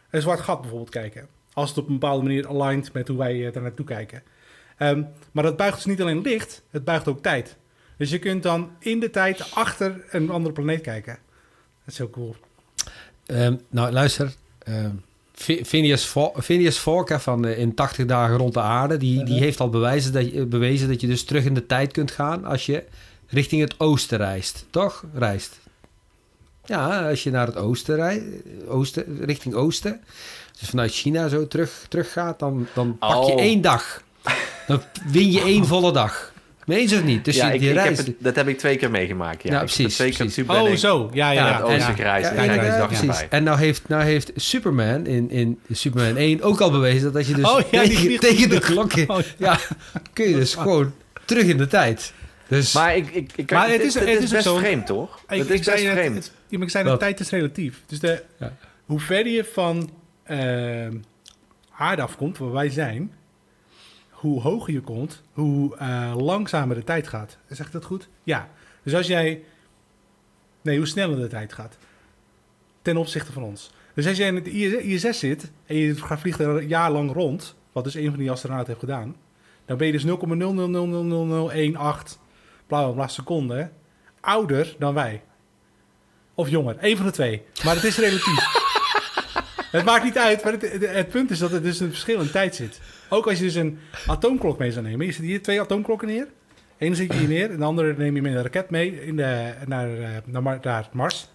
een 0.09 0.21
zwart 0.21 0.39
gat 0.39 0.59
bijvoorbeeld 0.61 0.89
kijken. 0.89 1.27
Als 1.53 1.69
het 1.69 1.77
op 1.77 1.87
een 1.87 1.99
bepaalde 1.99 2.23
manier 2.23 2.47
aligned 2.47 2.93
met 2.93 3.07
hoe 3.07 3.17
wij 3.17 3.47
eh, 3.47 3.53
daar 3.53 3.63
naartoe 3.63 3.85
kijken. 3.85 4.23
Ehm, 4.77 5.03
maar 5.31 5.43
dat 5.43 5.57
buigt 5.57 5.75
dus 5.75 5.85
niet 5.85 6.01
alleen 6.01 6.21
licht, 6.21 6.63
het 6.69 6.83
buigt 6.83 7.07
ook 7.07 7.21
tijd. 7.21 7.55
Dus 7.97 8.09
je 8.09 8.19
kunt 8.19 8.43
dan 8.43 8.71
in 8.79 8.99
de 8.99 9.09
tijd 9.09 9.51
achter 9.53 10.05
een 10.09 10.29
andere 10.29 10.53
planeet 10.53 10.81
kijken. 10.81 11.17
Dat 11.83 11.93
is 11.93 11.97
heel 11.97 12.09
cool. 12.09 12.35
Ehm, 13.25 13.55
nou, 13.69 13.91
luister. 13.91 14.33
Fi- 15.37 15.65
Phineas, 15.65 16.03
Fo- 16.03 16.33
Phineas 16.41 16.77
Fogg 16.77 17.09
hè, 17.09 17.19
van 17.19 17.45
eh, 17.45 17.59
in 17.59 17.73
80 17.73 18.05
dagen 18.05 18.37
rond 18.37 18.53
de 18.53 18.61
aarde... 18.61 18.97
die, 18.97 19.23
die 19.23 19.39
heeft 19.39 19.59
al 19.59 19.69
bewijzen 19.69 20.13
dat, 20.13 20.31
je, 20.31 20.45
bewezen 20.45 20.87
dat 20.87 21.01
je 21.01 21.07
dus 21.07 21.23
terug 21.23 21.45
in 21.45 21.53
de 21.53 21.65
tijd 21.65 21.91
kunt 21.91 22.11
gaan... 22.11 22.45
als 22.45 22.65
je 22.65 22.83
richting 23.27 23.61
het 23.61 23.79
oosten 23.79 24.17
reist. 24.17 24.65
Toch? 24.69 25.03
Reist. 25.13 25.59
Ja, 26.67 27.09
als 27.09 27.23
je 27.23 27.31
naar 27.31 27.47
het 27.47 27.55
oosten 27.55 27.95
rijdt, 27.95 28.23
oosten, 28.67 29.03
richting 29.21 29.53
oosten... 29.55 29.99
dus 30.59 30.69
vanuit 30.69 30.91
China 30.93 31.27
zo 31.27 31.47
terug, 31.47 31.85
terug 31.89 32.11
gaat... 32.11 32.39
dan, 32.39 32.67
dan 32.73 32.97
pak 32.97 33.09
je 33.25 33.31
Oh. 33.31 33.41
één 33.41 33.61
dag. 33.61 34.01
Dan 34.67 34.81
win 35.11 35.31
je 35.31 35.41
één 35.41 35.65
volle 35.65 35.91
dag. 35.91 36.33
Meen 36.65 36.87
ze 36.87 36.95
of 36.95 37.03
niet? 37.03 37.25
Dus 37.25 37.35
ja, 37.35 37.47
je, 37.47 37.53
ik, 37.53 37.61
je 37.61 37.69
ik 37.69 37.75
heb 37.79 37.97
het, 37.97 38.11
dat 38.19 38.35
heb 38.35 38.47
ik 38.47 38.57
twee 38.57 38.77
keer 38.77 38.91
meegemaakt. 38.91 39.43
Ja, 39.43 39.59
precies, 39.59 39.95
Twee 39.95 40.13
precies. 40.13 40.43
Oh, 40.47 40.69
ik 40.69 40.77
zo. 40.77 41.09
Ja, 41.13 41.31
ja. 41.31 41.59
naar 41.59 41.77
ja. 41.77 41.93
gereisd. 41.93 42.31
En 42.31 42.45
ja, 42.45 42.63
ja, 42.63 42.85
precies. 42.85 43.25
En 43.29 43.43
nou 43.43 43.57
heeft, 43.57 43.87
nou 43.87 44.03
heeft 44.03 44.31
Superman 44.35 45.05
in, 45.05 45.29
in 45.31 45.59
Superman 45.71 46.15
1 46.15 46.41
ook 46.41 46.61
al 46.61 46.71
bewezen 46.71 47.13
dat 47.13 47.27
je 47.27 47.33
dus 47.33 47.45
Oh, 47.45 47.59
ja, 47.71 47.83
die 47.83 47.97
tegen, 47.97 48.19
tegen 48.19 48.49
de 48.49 48.59
klokken... 48.59 49.09
Oh, 49.09 49.19
ja. 49.37 49.59
kun 50.13 50.29
je 50.29 50.35
dus 50.35 50.55
gewoon 50.55 50.93
terug 51.25 51.43
in 51.45 51.57
de 51.57 51.67
tijd. 51.67 52.13
Dus 52.47 52.73
Maar, 52.73 52.95
ik, 52.95 53.09
ik, 53.11 53.31
ik, 53.35 53.51
Maar 53.51 53.63
het, 53.69 53.71
het 53.71 53.81
is, 53.81 53.87
is- 53.87 53.93
het 53.93 54.03
het 54.09 54.17
is 54.17 54.23
is 54.23 54.29
best 54.31 54.43
zo- 54.43 54.57
vreemd, 54.57 54.85
toch? 54.85 55.19
Ik- 55.29 55.37
Het 55.37 55.49
ik 55.49 55.59
is 55.59 55.65
zei 55.65 55.81
best 55.83 55.91
vreemd. 55.97 56.31
Maar 56.49 56.61
ik 56.61 56.69
zei 56.69 56.83
de 56.83 56.89
Wat? 56.89 56.99
tijd 56.99 57.19
is 57.19 57.29
relatief. 57.29 57.83
Dus 57.85 57.99
de, 57.99 58.23
Ja. 58.39 58.53
hoe 58.85 58.99
ver 58.99 59.27
je 59.27 59.43
van 59.43 59.89
ehm 60.23 60.97
aarde 61.71 62.01
afkomt, 62.01 62.37
waar 62.37 62.51
wij 62.51 62.69
zijn, 62.69 63.11
hoe 64.09 64.41
hoger 64.41 64.73
je 64.73 64.81
komt, 64.81 65.21
hoe 65.33 65.75
eh, 65.77 66.13
langzamer 66.17 66.75
de 66.75 66.83
tijd 66.83 67.07
gaat. 67.07 67.37
Zeg 67.49 67.65
ik 67.65 67.71
dat 67.71 67.85
goed? 67.85 68.09
Ja. 68.23 68.49
Dus 68.83 68.95
als 68.95 69.07
jij... 69.07 69.43
Nee, 70.61 70.77
hoe 70.77 70.85
sneller 70.87 71.17
de 71.19 71.27
tijd 71.27 71.53
gaat. 71.53 71.77
Ten 72.81 72.97
opzichte 72.97 73.31
van 73.31 73.43
ons. 73.43 73.71
Dus 73.93 74.07
als 74.07 74.17
jij 74.17 74.27
in 74.27 74.35
het 74.35 74.47
ISS 74.83 75.19
zit 75.19 75.51
en 75.65 75.75
je 75.75 75.95
gaat 75.95 76.19
vliegen 76.19 76.45
er 76.45 76.57
een 76.57 76.67
jaar 76.67 76.91
lang 76.91 77.11
rond, 77.13 77.55
wat 77.71 77.83
dus 77.83 77.93
een 77.95 78.09
van 78.09 78.19
die 78.19 78.31
astronauten 78.31 78.67
heeft 78.67 78.79
gedaan, 78.85 79.15
dan 79.65 79.77
ben 79.77 79.87
je 79.87 79.93
dus 79.93 80.05
0,00000018 80.05 80.09
bla 82.67 82.83
bla 82.83 82.91
bla 82.91 83.07
seconden 83.07 83.71
ouder 84.19 84.75
dan 84.79 84.93
wij. 84.93 85.21
Of 86.37 86.49
jonger. 86.49 86.75
Eén 86.79 86.97
van 86.97 87.05
de 87.05 87.11
twee. 87.11 87.41
Maar 87.63 87.75
het 87.75 87.83
is 87.83 87.97
relatief. 87.97 88.45
het 89.71 89.85
maakt 89.85 90.03
niet 90.03 90.17
uit. 90.17 90.43
Maar 90.43 90.51
het, 90.51 90.71
het, 90.71 90.89
het 90.89 91.09
punt 91.09 91.31
is 91.31 91.39
dat 91.39 91.51
er 91.51 91.63
dus 91.63 91.79
een 91.79 91.89
verschil 91.89 92.21
in 92.21 92.31
tijd 92.31 92.55
zit. 92.55 92.79
Ook 93.09 93.27
als 93.27 93.37
je 93.37 93.43
dus 93.43 93.55
een 93.55 93.79
atoomklok 94.07 94.57
mee 94.57 94.71
zou 94.71 94.85
nemen. 94.85 95.05
Je 95.05 95.11
zet 95.11 95.23
hier 95.23 95.41
twee 95.41 95.61
atoomklokken 95.61 96.07
neer. 96.07 96.27
Eén 96.77 96.95
zet 96.95 97.13
je 97.13 97.19
hier 97.19 97.27
neer. 97.27 97.51
En 97.51 97.57
de 97.57 97.65
andere 97.65 97.93
neem 97.97 98.15
je 98.15 98.21
met 98.21 98.33
een 98.33 98.41
raket 98.41 98.69
mee 98.69 99.05
in 99.05 99.15
de, 99.15 99.53
naar, 99.65 99.99
eh, 99.99 100.09
naar, 100.25 100.59
naar 100.61 100.89
Mars. 100.91 101.27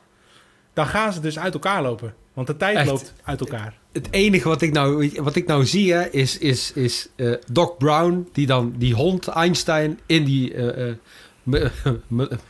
Dan 0.73 0.87
gaan 0.87 1.13
ze 1.13 1.21
dus 1.21 1.39
uit 1.39 1.55
elkaar 1.55 1.83
lopen. 1.83 2.15
Want 2.33 2.47
de 2.47 2.57
tijd 2.57 2.77
Echt? 2.77 2.87
loopt 2.87 3.15
uit 3.25 3.41
elkaar. 3.41 3.79
het 3.93 4.09
enige 4.11 4.49
wat 4.49 4.63
ik 4.63 4.73
nou, 4.73 5.13
wat 5.15 5.37
ik 5.37 5.47
nou 5.47 5.67
zie 5.67 5.93
hè, 5.93 6.09
is, 6.11 6.39
is, 6.39 6.73
is 6.73 7.09
eh, 7.17 7.33
Doc 7.51 7.77
Brown... 7.79 8.29
die 8.33 8.47
dan 8.47 8.75
die 8.79 8.95
hond 8.95 9.29
Einstein 9.29 10.01
in 10.07 10.25
die... 10.25 10.55
eh, 10.55 10.95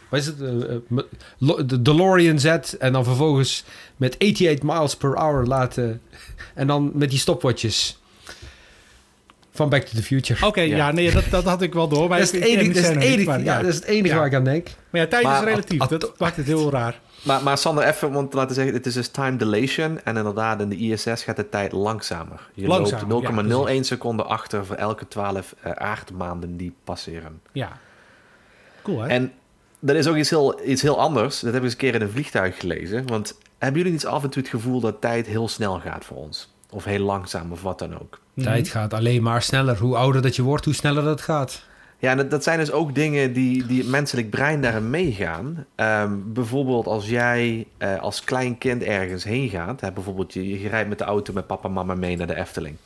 wat 0.08 0.18
is 0.20 0.26
het? 0.26 0.40
eh, 0.40 0.74
eh, 0.74 0.78
de 1.66 1.82
DeLorean 1.82 2.38
zet... 2.38 2.76
en 2.78 2.92
dan 2.92 3.04
vervolgens 3.04 3.64
met 3.96 4.14
88 4.18 4.62
miles 4.62 4.96
per 4.96 5.14
hour 5.16 5.46
laten... 5.46 6.00
en 6.54 6.66
dan 6.66 6.90
met 6.94 7.10
die 7.10 7.18
stopwatches... 7.18 8.00
van 9.52 9.68
Back 9.68 9.82
to 9.82 9.96
the 9.96 10.02
Future. 10.02 10.46
Oké, 10.46 10.60
ja. 10.60 10.76
Ja. 10.76 10.92
nee, 10.92 11.10
dat, 11.12 11.24
dat 11.30 11.44
had 11.44 11.62
ik 11.62 11.72
wel 11.74 11.88
door. 11.88 12.08
Maar 12.08 12.18
dat 12.18 12.26
is 12.32 12.40
het 12.40 12.42
enige, 12.48 12.62
die 12.62 12.72
dat 12.72 12.82
is 12.82 12.88
het 12.88 12.92
scène 13.00 13.04
niet, 13.04 13.14
enige, 13.14 13.28
maar 13.28 13.42
ja, 13.42 13.60
dat 13.60 13.68
is 13.68 13.74
het 13.74 13.84
enige 13.84 14.08
Ja. 14.14 14.16
waar 14.16 14.26
ik 14.26 14.34
aan 14.34 14.44
denk. 14.44 14.68
Maar 14.90 15.00
ja, 15.00 15.06
tijd 15.06 15.22
Maar 15.24 15.42
is 15.42 15.48
relatief. 15.48 15.80
at- 15.80 15.90
dat 16.00 16.18
maakt 16.18 16.36
het 16.36 16.46
heel 16.46 16.70
raar. 16.70 17.00
Maar, 17.22 17.42
maar 17.42 17.58
Sander, 17.58 17.84
even 17.84 18.12
want 18.12 18.30
te 18.30 18.36
laten 18.36 18.54
zeggen, 18.54 18.74
het 18.74 18.86
is 18.86 18.94
dus 18.94 19.08
time 19.08 19.36
dilation. 19.36 20.00
En 20.04 20.16
inderdaad, 20.16 20.60
in 20.60 20.68
de 20.68 20.76
ISS 20.76 21.22
gaat 21.22 21.36
de 21.36 21.48
tijd 21.48 21.72
langzamer. 21.72 22.48
Je 22.54 22.66
Langzamer, 22.66 23.08
loopt 23.08 23.28
ja, 23.66 23.74
0,01 23.76 23.80
seconde 23.80 24.22
achter 24.22 24.66
voor 24.66 24.76
elke 24.76 25.08
12 25.08 25.54
eh, 25.60 25.72
aardmaanden 25.72 26.56
die 26.56 26.74
passeren. 26.84 27.40
Ja. 27.52 27.78
Cool, 28.82 29.00
hè? 29.00 29.08
En 29.08 29.32
dat 29.80 29.96
is 29.96 30.06
ook 30.06 30.16
iets 30.16 30.30
heel, 30.30 30.60
iets 30.64 30.82
heel 30.82 31.00
anders. 31.00 31.40
Dat 31.40 31.52
heb 31.52 31.56
ik 31.56 31.62
eens 31.62 31.72
een 31.72 31.78
keer 31.78 31.94
in 31.94 32.00
een 32.00 32.10
vliegtuig 32.10 32.58
gelezen. 32.58 33.06
Want 33.06 33.38
hebben 33.58 33.78
jullie 33.78 33.92
niet 33.92 34.06
af 34.06 34.22
en 34.22 34.30
toe 34.30 34.42
het 34.42 34.50
gevoel 34.50 34.80
dat 34.80 35.00
tijd 35.00 35.26
heel 35.26 35.48
snel 35.48 35.80
gaat 35.80 36.04
voor 36.04 36.16
ons? 36.16 36.52
Of 36.70 36.84
heel 36.84 37.04
langzaam, 37.04 37.52
of 37.52 37.62
wat 37.62 37.78
dan 37.78 38.00
ook? 38.00 38.20
Mhm. 38.34 38.46
Tijd 38.46 38.68
gaat 38.68 38.94
alleen 38.94 39.22
maar 39.22 39.42
sneller. 39.42 39.78
Hoe 39.78 39.96
ouder 39.96 40.22
dat 40.22 40.36
je 40.36 40.42
wordt, 40.42 40.64
hoe 40.64 40.74
sneller 40.74 41.04
dat 41.04 41.20
gaat. 41.20 41.64
Ja, 41.98 42.10
en 42.10 42.16
dat, 42.16 42.30
dat 42.30 42.42
zijn 42.42 42.58
dus 42.58 42.70
ook 42.70 42.94
dingen 42.94 43.32
die, 43.32 43.66
die 43.66 43.78
het 43.78 43.88
menselijk 43.88 44.30
brein 44.30 44.60
daarin 44.60 44.90
meegaan. 44.90 45.66
Ehm, 45.74 46.12
bijvoorbeeld 46.24 46.86
als 46.86 47.08
jij 47.08 47.66
eh, 47.78 47.98
als 47.98 48.24
klein 48.24 48.58
kind 48.58 48.82
ergens 48.82 49.24
heen 49.24 49.48
gaat. 49.48 49.80
Hè, 49.80 49.92
bijvoorbeeld 49.92 50.32
je, 50.32 50.60
je 50.60 50.68
rijdt 50.68 50.88
met 50.88 50.98
de 50.98 51.04
auto 51.04 51.32
met 51.32 51.46
papa 51.46 51.68
en 51.68 51.74
mama 51.74 51.94
mee 51.94 52.16
naar 52.16 52.26
de 52.26 52.34
Efteling. 52.36 52.76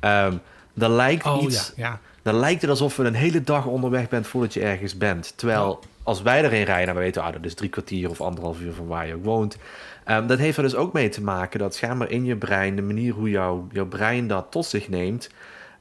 Ehm, 0.00 0.34
dan, 0.74 0.90
lijkt 0.90 1.26
Oh 1.26 1.42
iets, 1.42 1.72
ja, 1.76 1.86
ja. 1.86 2.00
Dan 2.30 2.40
lijkt 2.40 2.60
het 2.60 2.70
alsof 2.70 2.96
je 2.96 3.02
een 3.02 3.14
hele 3.14 3.42
dag 3.42 3.66
onderweg 3.66 4.08
bent 4.08 4.26
voordat 4.26 4.54
je 4.54 4.60
ergens 4.60 4.96
bent. 4.96 5.32
Terwijl 5.36 5.80
als 6.02 6.22
wij 6.22 6.44
erin 6.44 6.62
rijden, 6.62 6.94
dan 6.94 7.02
weten 7.02 7.22
we, 7.22 7.28
ah, 7.28 7.34
dat 7.34 7.44
is 7.44 7.54
drie 7.54 7.70
kwartier 7.70 8.10
of 8.10 8.20
anderhalf 8.20 8.60
uur 8.60 8.72
van 8.72 8.86
waar 8.86 9.06
je 9.06 9.14
ook 9.14 9.24
woont. 9.24 9.56
Ehm, 10.04 10.26
dat 10.26 10.38
heeft 10.38 10.56
er 10.56 10.62
dus 10.62 10.74
ook 10.74 10.92
mee 10.92 11.08
te 11.08 11.22
maken 11.22 11.58
dat 11.58 11.74
schijnbaar 11.74 12.10
in 12.10 12.24
je 12.24 12.36
brein, 12.36 12.76
de 12.76 12.82
manier 12.82 13.12
hoe 13.12 13.30
jouw 13.30 13.66
jouw 13.72 13.86
brein 13.86 14.26
dat 14.26 14.46
tot 14.50 14.66
zich 14.66 14.88
neemt, 14.88 15.30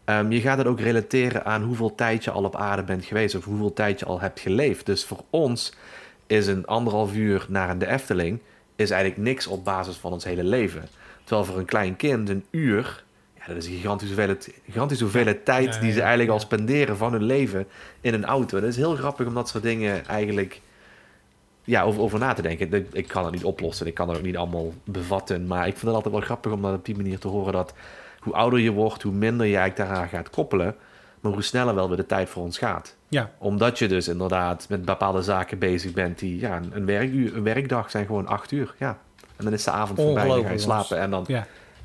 ehm, 0.05 0.31
je 0.31 0.41
gaat 0.41 0.57
het 0.57 0.67
ook 0.67 0.79
relateren 0.79 1.45
aan 1.45 1.63
hoeveel 1.63 1.95
tijd 1.95 2.23
je 2.23 2.31
al 2.31 2.43
op 2.43 2.55
aarde 2.55 2.83
bent 2.83 3.05
geweest 3.05 3.35
of 3.35 3.45
hoeveel 3.45 3.73
tijd 3.73 3.99
je 3.99 4.05
al 4.05 4.19
hebt 4.19 4.39
geleefd. 4.39 4.85
Dus 4.85 5.05
voor 5.05 5.23
ons 5.29 5.73
is 6.27 6.47
een 6.47 6.65
anderhalf 6.65 7.15
uur 7.15 7.45
naar 7.49 7.77
de 7.77 7.87
Efteling 7.87 8.39
is 8.75 8.89
eigenlijk 8.89 9.21
niks 9.21 9.47
op 9.47 9.63
basis 9.63 9.95
van 9.95 10.11
ons 10.11 10.23
hele 10.23 10.43
leven. 10.43 10.87
Terwijl 11.23 11.45
voor 11.47 11.57
een 11.57 11.65
klein 11.65 11.95
kind 11.95 12.29
een 12.29 12.45
uur, 12.49 13.03
dat 13.53 13.63
is 13.63 13.69
een 13.69 13.75
gigantische 13.75 14.13
hoeveelheid, 14.13 14.53
gigantische 14.65 15.03
hoeveelheid 15.03 15.45
tijd 15.45 15.73
Ja, 15.73 15.79
die 15.79 15.91
ze 15.91 15.99
eigenlijk 15.99 16.31
al 16.31 16.39
spenderen 16.39 16.97
van 16.97 17.11
hun 17.11 17.23
leven 17.23 17.67
in 18.01 18.13
een 18.13 18.25
auto. 18.25 18.59
Dat 18.59 18.69
is 18.69 18.75
heel 18.75 18.95
grappig 18.95 19.27
om 19.27 19.33
dat 19.33 19.49
soort 19.49 19.63
dingen 19.63 20.05
eigenlijk 20.05 20.61
ja, 21.63 21.83
over, 21.83 22.01
over 22.01 22.19
na 22.19 22.33
te 22.33 22.41
denken. 22.41 22.87
Ik, 22.91 23.07
kan 23.07 23.23
het 23.23 23.33
niet 23.33 23.43
oplossen, 23.43 23.87
ik 23.87 23.93
kan 23.93 24.09
het 24.09 24.17
ook 24.17 24.23
niet 24.23 24.37
allemaal 24.37 24.73
bevatten. 24.83 25.47
Maar 25.47 25.67
ik 25.67 25.73
vind 25.73 25.85
het 25.85 25.95
altijd 25.95 26.13
wel 26.13 26.23
grappig 26.23 26.51
om 26.51 26.61
dat 26.61 26.73
op 26.73 26.85
die 26.85 26.95
manier 26.95 27.19
te 27.19 27.27
horen 27.27 27.53
dat 27.53 27.73
hoe 28.19 28.33
ouder 28.33 28.59
je 28.59 28.71
wordt, 28.71 29.01
hoe 29.01 29.13
minder 29.13 29.45
je 29.45 29.57
eigenlijk 29.57 29.89
daaraan 29.89 30.09
gaat 30.09 30.29
koppelen. 30.29 30.75
Maar 31.19 31.31
hoe 31.31 31.41
sneller 31.41 31.75
wel 31.75 31.87
weer 31.87 31.97
de 31.97 32.05
tijd 32.05 32.29
voor 32.29 32.43
ons 32.43 32.57
gaat. 32.57 32.95
Ja, 33.07 33.31
Omdat 33.37 33.79
je 33.79 33.87
dus 33.87 34.07
inderdaad 34.07 34.65
met 34.69 34.85
bepaalde 34.85 35.21
zaken 35.21 35.59
bezig 35.59 35.93
bent 35.93 36.19
die, 36.19 36.39
ja, 36.39 36.61
een, 36.71 36.85
werkuur, 36.85 37.35
een 37.35 37.43
werkdag 37.43 37.91
zijn 37.91 38.05
gewoon 38.05 38.27
acht 38.27 38.51
uur. 38.51 38.75
Ja. 38.77 38.97
En 39.35 39.43
dan 39.43 39.53
is 39.53 39.63
de 39.63 39.71
avond 39.71 39.99
voorbij, 39.99 40.27
dan 40.27 40.43
ga 40.43 40.51
je 40.51 40.57
slapen 40.57 40.99
en 40.99 41.09
dan 41.09 41.27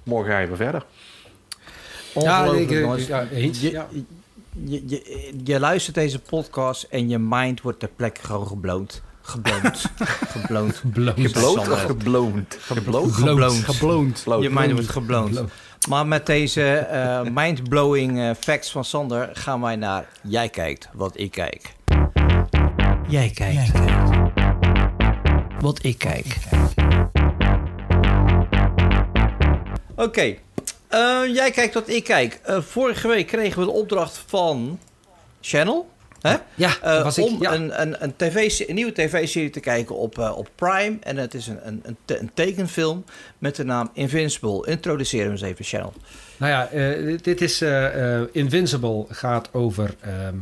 morgen 0.02 0.32
ga 0.32 0.38
je 0.38 0.46
weer 0.46 0.56
verder. 0.56 0.84
Ongelooflijk, 2.14 2.70
jongens. 2.70 3.06
ja, 3.06 3.28
eens, 3.28 3.60
je, 3.60 3.70
ja. 3.70 3.88
je, 4.64 4.82
je, 4.86 5.32
je 5.44 5.60
luistert 5.60 5.94
deze 5.94 6.18
podcast 6.18 6.82
en 6.82 7.08
je 7.08 7.18
mind 7.18 7.60
wordt 7.60 7.78
ter 7.78 7.90
plekke 7.96 8.20
gewoon 8.22 8.46
gebloond. 8.48 9.02
Gebloond. 9.22 10.76
Gebloond. 10.76 11.30
Sander. 11.30 11.72
of 11.72 11.82
gebloond? 11.82 12.56
Gebloond. 12.60 13.64
Gebloond. 13.64 14.24
Je 14.40 14.50
mind 14.50 14.72
wordt 14.72 14.88
gebloond. 14.88 15.42
Maar 15.88 16.06
met 16.06 16.26
deze 16.26 16.76
eh, 16.76 17.22
mind-blowing 17.32 18.18
eh, 18.18 18.30
facts 18.40 18.70
van 18.70 18.84
Sander 18.84 19.30
gaan 19.32 19.60
wij 19.60 19.76
naar 19.76 20.08
Jij 20.22 20.48
kijkt 20.48 20.88
wat 20.92 21.18
ik 21.18 21.30
kijk. 21.30 21.74
Jij 23.08 23.30
kijkt 23.30 23.72
wat 25.60 25.84
ik 25.84 25.98
kijk. 25.98 26.36
Oké, 29.96 30.36
eh, 30.94 31.34
jij 31.34 31.50
kijkt 31.50 31.74
wat 31.74 31.88
ik 31.88 32.04
kijk. 32.04 32.40
Eh, 32.42 32.60
vorige 32.60 33.08
week 33.08 33.26
kregen 33.26 33.58
we 33.60 33.64
de 33.66 33.72
opdracht 33.72 34.22
van 34.26 34.78
Channel. 35.40 35.92
Hè? 36.20 36.34
Ja, 36.54 36.70
Eh, 36.82 37.02
was 37.02 37.18
ik. 37.18 37.24
om 37.24 37.42
Ja. 37.42 37.54
een, 37.54 37.80
een, 37.80 38.02
een, 38.02 38.16
TV, 38.16 38.64
een 38.66 38.74
nieuwe 38.74 38.92
tv-serie 38.92 39.50
te 39.50 39.60
kijken 39.60 39.96
op, 39.96 40.18
op 40.18 40.48
Prime. 40.54 40.96
En 41.00 41.16
het 41.16 41.34
is 41.34 41.46
een, 41.46 41.58
een, 41.66 41.80
een, 41.84 41.96
te- 42.04 42.18
een 42.18 42.30
tekenfilm 42.34 43.04
met 43.38 43.56
de 43.56 43.64
naam 43.64 43.90
Invincible. 43.92 44.66
Introduceer 44.66 45.22
hem 45.22 45.30
eens 45.30 45.40
even, 45.42 45.64
Channel. 45.64 45.92
Nou 46.36 46.52
ja, 46.52 46.68
dit- 47.04 47.24
dit 47.24 47.40
is 47.40 47.62
Invincible 48.32 49.04
gaat 49.08 49.48
over 49.52 49.94
ehm, 50.00 50.36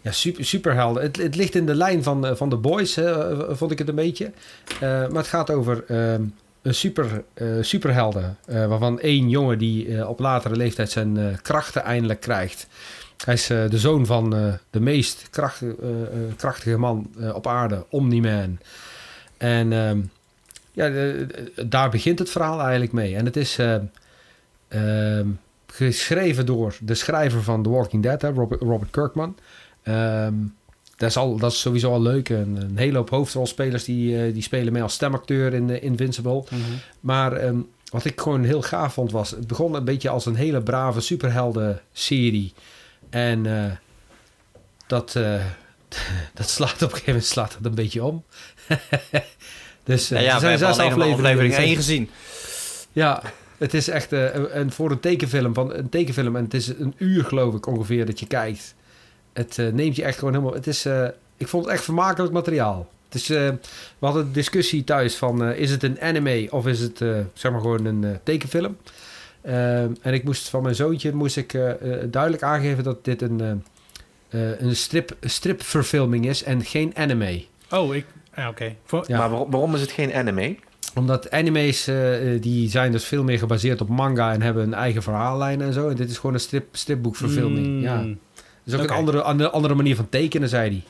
ja, 0.00 0.12
super, 0.12 0.44
superhelden. 0.44 1.02
Het, 1.02 1.16
het 1.16 1.36
ligt 1.36 1.54
in 1.54 1.66
de 1.66 1.74
lijn 1.74 2.02
van, 2.02 2.36
van 2.36 2.48
The 2.48 2.56
Boys, 2.56 2.94
hè, 2.94 3.56
vond 3.56 3.70
ik 3.70 3.78
het 3.78 3.88
een 3.88 3.94
beetje. 3.94 4.32
Maar 4.80 5.08
het 5.12 5.26
gaat 5.26 5.50
over 5.50 5.84
ehm, 5.88 6.22
super, 6.62 7.24
eh, 7.34 7.46
superhelden. 7.60 8.36
eh, 8.46 8.66
waarvan 8.66 9.00
één 9.00 9.28
jongen 9.28 9.58
die 9.58 9.96
eh, 9.98 10.08
op 10.08 10.18
latere 10.18 10.56
leeftijd 10.56 10.90
zijn 10.90 11.38
krachten 11.42 11.82
eindelijk 11.82 12.20
krijgt. 12.20 12.66
Hij 13.24 13.34
is 13.34 13.46
de 13.46 13.78
zoon 13.78 14.06
van 14.06 14.30
de 14.70 14.80
meest 14.80 15.30
kracht, 15.30 15.62
eh, 15.62 15.68
krachtige 16.36 16.76
man 16.76 17.10
op 17.34 17.46
aarde, 17.46 17.86
Omni-Man. 17.90 18.58
En 19.36 19.72
ehm, 19.72 20.00
ja, 20.72 21.12
daar 21.66 21.90
begint 21.90 22.18
het 22.18 22.30
verhaal 22.30 22.60
eigenlijk 22.60 22.92
mee. 22.92 23.16
En 23.16 23.24
het 23.24 23.36
is... 23.36 23.58
eh, 23.58 23.76
Ehm, 24.68 25.26
geschreven 25.66 26.46
door 26.46 26.76
de 26.80 26.94
schrijver 26.94 27.42
van 27.42 27.62
The 27.62 27.68
Walking 27.70 28.02
Dead, 28.02 28.22
Robert, 28.22 28.60
Robert 28.62 28.90
Kirkman. 28.90 29.36
Ehm, 29.82 30.34
dat, 30.98 31.08
is 31.08 31.16
al, 31.16 31.36
dat 31.36 31.52
is 31.52 31.60
sowieso 31.60 31.92
al 31.92 32.02
leuk. 32.02 32.28
Een, 32.28 32.56
een 32.56 32.76
hele 32.78 32.96
hoop 32.96 33.10
hoofdrolspelers 33.10 33.84
die, 33.84 34.22
eh, 34.24 34.32
die 34.32 34.42
spelen 34.42 34.72
mee 34.72 34.82
als 34.82 34.92
stemacteur 34.94 35.54
in 35.54 35.70
eh, 35.70 35.82
Invincible. 35.82 36.44
Maar 37.00 37.32
ehm, 37.32 37.56
wat 37.90 38.04
ik 38.04 38.20
gewoon 38.20 38.44
heel 38.44 38.62
gaaf 38.62 38.92
vond 38.92 39.12
was... 39.12 39.30
Het 39.30 39.46
begon 39.46 39.74
een 39.74 39.84
beetje 39.84 40.08
als 40.08 40.26
een 40.26 40.34
hele 40.34 40.62
brave 40.62 41.00
superhelden-serie. 41.00 42.52
En 43.10 43.46
eh, 43.46 43.72
dat, 44.86 45.12
dat 46.34 46.48
slaat 46.48 46.72
op 46.74 46.80
een 46.80 46.88
gegeven 46.88 47.04
moment 47.06 47.24
slaat 47.24 47.54
het 47.54 47.64
een 47.64 47.74
beetje 47.74 48.04
om. 48.04 48.24
dus 49.84 50.08
Nou 50.08 50.22
ja, 50.22 50.42
er 50.42 50.58
zes 50.58 50.62
alleen 50.78 50.88
nog 50.88 50.98
maar 50.98 51.08
aflevering 51.08 51.54
die 51.54 51.64
1 51.64 51.64
zijn- 51.64 51.76
gezien. 51.76 52.10
ja, 52.92 53.22
het 53.58 53.74
is 53.74 53.88
echt 53.88 54.14
voor 54.68 54.90
een 54.90 55.00
tekenfilm 55.00 55.54
van 55.54 55.74
een 55.74 55.88
tekenfilm 55.88 56.36
en 56.36 56.44
het 56.44 56.54
is 56.54 56.68
een 56.68 56.94
uur 56.96 57.24
geloof 57.24 57.54
ik 57.54 57.66
ongeveer 57.66 58.06
dat 58.06 58.20
je 58.20 58.26
kijkt. 58.26 58.74
Het 59.38 59.58
eh, 59.58 59.66
neemt 59.72 59.96
je 59.96 60.02
echt 60.02 60.18
gewoon 60.18 60.32
helemaal. 60.32 60.54
Het 60.54 60.66
is, 60.66 60.84
eh, 60.84 61.08
ik 61.36 61.48
vond 61.48 61.64
het 61.64 61.74
echt 61.74 61.84
vermakelijk 61.84 62.32
materiaal. 62.32 62.88
Het 63.04 63.14
is, 63.14 63.30
eh, 63.30 63.48
we 63.98 64.06
hadden 64.06 64.26
een 64.26 64.32
discussie 64.32 64.84
thuis 64.84 65.16
van 65.16 65.44
is 65.44 65.70
het 65.70 65.82
een 65.82 66.00
anime 66.00 66.46
of 66.50 66.66
is 66.66 66.80
het 66.80 67.00
eh, 67.00 67.18
zeg 67.32 67.52
maar 67.52 67.60
gewoon 67.60 67.84
een 67.84 68.18
tekenfilm. 68.22 68.76
Ehm, 69.42 69.92
en 70.02 70.14
ik 70.14 70.24
moest 70.24 70.48
van 70.48 70.62
mijn 70.62 70.74
zoontje 70.74 71.12
moest 71.12 71.36
ik 71.36 71.52
duidelijk 72.10 72.42
aangeven 72.42 72.84
dat 72.84 73.04
dit 73.04 73.22
een, 73.22 73.64
een 74.30 74.76
strip, 74.76 75.16
stripverfilming 75.20 76.26
is 76.26 76.42
en 76.42 76.64
geen 76.64 76.92
anime. 76.96 77.44
Oh, 77.70 77.94
ik... 77.94 78.06
Ja, 78.36 78.48
oké. 78.48 78.74
Ja. 79.06 79.18
Maar 79.18 79.30
waarom, 79.30 79.50
waarom 79.50 79.74
is 79.74 79.80
het 79.80 79.90
geen 79.90 80.14
anime? 80.14 80.56
Omdat 80.94 81.30
anime's, 81.30 81.90
die 82.40 82.70
zijn 82.70 82.92
dus 82.92 83.04
veel 83.04 83.24
meer 83.24 83.38
gebaseerd 83.38 83.80
op 83.80 83.88
manga 83.88 84.32
en 84.32 84.42
hebben 84.42 84.62
een 84.62 84.74
eigen 84.74 85.02
verhaallijn 85.02 85.60
en 85.60 85.72
zo. 85.72 85.88
En 85.88 85.96
dit 85.96 86.10
is 86.10 86.16
gewoon 86.16 86.34
een 86.34 86.40
strip, 86.40 86.76
stripboekverfilming. 86.76 87.66
Mm. 87.66 87.80
Ja. 87.80 88.06
Is 88.68 88.74
ook 88.74 88.90
een 88.90 88.96
andere, 88.96 89.22
andere, 89.22 89.50
andere 89.50 89.74
manier 89.74 89.96
van 89.96 90.08
tekenen, 90.08 90.48
zei 90.48 90.68
hij. 90.70 90.82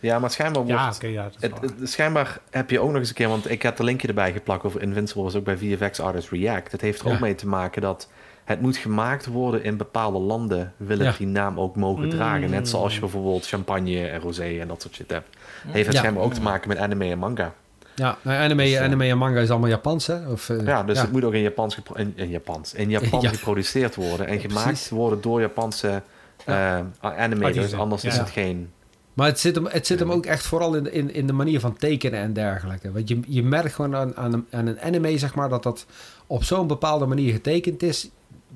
Ja, 0.00 0.18
maar 0.18 0.30
schijnbaar 0.30 0.62
wordt... 0.64 0.80
Ja, 0.80 0.92
oké, 0.94 1.06
ja. 1.06 1.30
dat 1.40 1.62
is 1.62 1.70
Het, 1.80 1.90
schijnbaar 1.90 2.38
heb 2.50 2.70
je 2.70 2.80
ook 2.80 2.88
nog 2.90 2.98
eens 2.98 3.08
een 3.08 3.14
keer, 3.14 3.28
want 3.28 3.50
ik 3.50 3.62
heb 3.62 3.78
er 3.78 3.84
linkje 3.84 4.08
erbij 4.08 4.32
geplakt 4.32 4.64
over 4.64 4.82
Invincible, 4.82 5.22
was 5.22 5.34
ook 5.34 5.44
bij 5.44 5.56
VFX 5.56 6.00
Artist 6.00 6.30
React. 6.30 6.72
Het 6.72 6.80
heeft 6.80 7.00
er 7.00 7.06
Ja. 7.08 7.12
ook 7.14 7.20
mee 7.20 7.34
te 7.34 7.46
maken 7.46 7.82
dat 7.82 8.08
het 8.44 8.60
moet 8.60 8.76
gemaakt 8.76 9.26
worden 9.26 9.62
in 9.64 9.76
bepaalde 9.76 10.18
landen, 10.18 10.72
wil 10.76 10.98
het 10.98 11.16
die 11.16 11.26
naam 11.26 11.60
ook 11.60 11.76
mogen 11.76 12.04
Mm. 12.04 12.10
dragen. 12.10 12.50
Net 12.50 12.68
zoals 12.68 12.94
je 12.94 13.00
bijvoorbeeld 13.00 13.46
champagne 13.46 14.06
en 14.08 14.20
rosé 14.20 14.58
en 14.60 14.68
dat 14.68 14.82
soort 14.82 14.94
shit 14.94 15.10
hebt. 15.10 15.28
Heeft 15.66 15.84
het 15.86 15.94
Ja. 15.94 16.00
schijnbaar 16.00 16.24
ook 16.24 16.34
te 16.34 16.42
maken 16.42 16.68
met 16.68 16.78
anime 16.78 17.10
en 17.10 17.18
manga. 17.18 17.52
Ja, 17.94 18.16
nou, 18.22 18.38
anime, 18.38 18.62
Dus, 18.62 18.72
eh, 18.74 18.82
anime 18.82 19.08
en 19.08 19.18
manga 19.18 19.40
is 19.40 19.50
allemaal 19.50 19.68
Japans, 19.68 20.06
hè? 20.06 20.28
Of, 20.28 20.48
eh, 20.48 20.66
Ja, 20.66 20.82
dus 20.82 21.00
het 21.00 21.12
moet 21.12 21.24
ook 21.24 21.32
in 21.32 21.40
Japans, 21.40 21.74
gepro- 21.74 21.94
in, 21.94 22.12
in 22.16 22.28
Japans, 22.28 22.74
in 22.74 22.90
Japan 22.90 23.20
Ja. 23.26 23.28
geproduceerd 23.28 23.94
worden 23.94 24.26
en 24.26 24.40
gemaakt 24.40 24.66
Precies. 24.66 24.88
worden 24.90 25.20
door 25.20 25.40
Japanse 25.40 26.02
eh 26.46 26.80
animators. 27.00 27.72
Anders 27.74 28.04
is 28.04 28.14
Ja. 28.14 28.20
het 28.20 28.30
geen... 28.30 28.70
Maar 29.12 29.26
het 29.26 29.40
zit 29.40 29.54
hem, 29.54 29.66
het 29.66 29.86
zit 29.86 29.98
hem 29.98 30.10
ook 30.12 30.26
echt 30.26 30.46
vooral 30.46 30.74
in, 30.74 30.92
in, 30.92 31.14
in 31.14 31.26
de 31.26 31.32
manier 31.32 31.60
van 31.60 31.76
tekenen 31.76 32.20
en 32.20 32.32
dergelijke. 32.32 32.92
Want 32.92 33.08
je, 33.08 33.20
je 33.26 33.42
merkt 33.42 33.74
gewoon 33.74 33.96
aan, 33.96 34.16
aan, 34.16 34.32
een, 34.32 34.46
aan 34.50 34.66
een 34.66 34.80
anime, 34.80 35.18
zeg 35.18 35.34
maar, 35.34 35.48
dat 35.48 35.62
dat 35.62 35.86
op 36.26 36.44
zo'n 36.44 36.66
bepaalde 36.66 37.06
manier 37.06 37.32
getekend 37.32 37.82
is. 37.82 38.08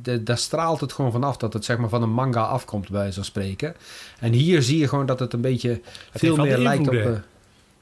De, 0.03 0.22
daar 0.22 0.38
straalt 0.38 0.80
het 0.80 0.93
gewoon 0.93 1.12
vanaf 1.12 1.36
dat 1.36 1.53
het 1.53 1.64
zeg 1.64 1.78
maar, 1.78 1.88
van 1.88 2.03
een 2.03 2.11
manga 2.12 2.43
afkomt, 2.43 2.88
bij 2.91 2.99
wijze 3.01 3.14
van 3.14 3.24
spreken. 3.24 3.74
En 4.18 4.32
hier 4.32 4.62
zie 4.62 4.78
je 4.78 4.88
gewoon 4.88 5.07
dat 5.07 5.20
het 5.20 5.32
een 5.32 5.41
beetje 5.41 5.80
veel 6.14 6.36
meer 6.36 6.59
lijkt 6.59 6.88
op... 6.88 6.95
eh, 6.95 7.11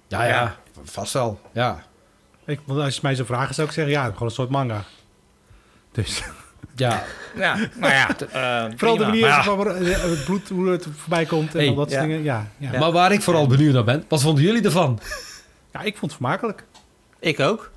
ja, 0.08 0.24
ja, 0.24 0.56
vast 0.82 1.12
wel. 1.12 1.40
Ja, 1.52 1.84
Ik, 2.44 2.60
als 2.66 2.94
je 2.94 3.00
mij 3.02 3.14
zo 3.14 3.24
vragen, 3.24 3.54
zou 3.54 3.66
ik 3.66 3.72
zeggen, 3.72 3.92
ja, 3.92 4.04
gewoon 4.04 4.28
een 4.28 4.34
soort 4.34 4.50
manga. 4.50 4.84
Dus 5.92 6.22
ja. 6.76 7.02
Ja, 7.36 7.56
nou 7.74 7.92
ja. 7.92 8.06
vooral 8.76 8.96
de 8.96 9.04
manier 9.04 9.26
ja, 9.26 9.34
zeg 9.42 9.46
maar, 9.56 9.64
waar- 9.64 9.76
eh, 9.76 10.00
het 10.02 10.24
bloed, 10.24 10.48
hoe 10.48 10.68
het 10.68 10.86
voorbij 10.96 11.24
komt 11.24 11.54
en 11.54 11.58
Hey, 11.60 11.68
al 11.68 11.74
dat 11.74 11.90
soort 11.90 12.00
ja. 12.02 12.06
dingen. 12.08 12.22
Ja, 12.22 12.46
ja. 12.56 12.78
Maar 12.78 12.92
waar 12.92 13.12
ik 13.12 13.22
vooral 13.22 13.46
benieuwd 13.46 13.72
naar 13.74 13.84
ben, 13.84 14.04
wat 14.08 14.22
vonden 14.22 14.44
jullie 14.44 14.62
ervan? 14.64 15.00
ja, 15.72 15.80
ik 15.80 15.96
vond 15.96 16.10
het 16.12 16.20
vermakelijk. 16.20 16.64
ik 17.18 17.40
ook. 17.40 17.70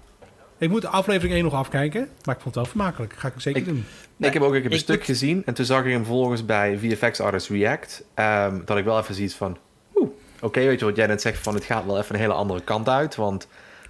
Ik 0.58 0.70
moet 0.70 0.86
aflevering 0.86 1.34
1 1.34 1.44
nog 1.44 1.54
afkijken, 1.54 2.00
maar 2.26 2.36
ik 2.36 2.42
vond 2.42 2.56
het 2.56 2.64
wel 2.64 2.66
vermakelijk. 2.66 3.14
Ga 3.18 3.28
ik 3.28 3.34
zeker 3.38 3.60
Ik- 3.62 3.68
doen. 3.68 3.86
ik 4.18 4.34
heb 4.34 4.42
ook 4.42 4.56
ik 4.56 4.64
heb 4.64 4.72
een 4.72 4.78
ik 4.78 4.84
stuk 4.84 4.98
moet- 4.98 5.06
gezien 5.06 5.42
en 5.46 5.54
toen 5.54 5.66
zag 5.66 5.84
ik 5.84 5.92
hem 5.92 6.06
vervolgens 6.06 6.46
bij 6.46 6.78
VFX 6.78 7.20
Artist 7.20 7.50
React. 7.50 8.04
ehm, 8.14 8.60
dat 8.66 8.78
ik 8.78 8.84
wel 8.84 9.00
even 9.00 9.16
zoiets 9.16 9.34
van, 9.36 9.58
oeh, 9.96 10.10
oké, 10.42 10.60
weet 10.66 10.80
je 10.80 10.86
wat 10.86 10.96
jij 10.96 11.08
net 11.08 11.22
zegt 11.22 11.38
van 11.44 11.54
het 11.54 11.64
gaat 11.64 11.86
wel 11.86 11.98
even 12.00 12.16
een 12.16 12.22
hele 12.22 12.34
andere 12.34 12.62
kant 12.62 12.90
uit. 12.90 13.16
Want 13.16 13.48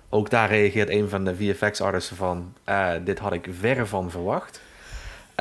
ook 0.09 0.29
daar 0.29 0.49
reageert 0.49 0.89
een 0.89 1.09
van 1.09 1.25
de 1.25 1.35
VFX 1.35 1.81
artisten 1.81 2.15
van, 2.15 2.53
eh, 2.63 2.89
dit 3.05 3.19
had 3.19 3.33
ik 3.33 3.47
verre 3.59 3.85
van 3.85 4.11
verwacht. 4.11 4.61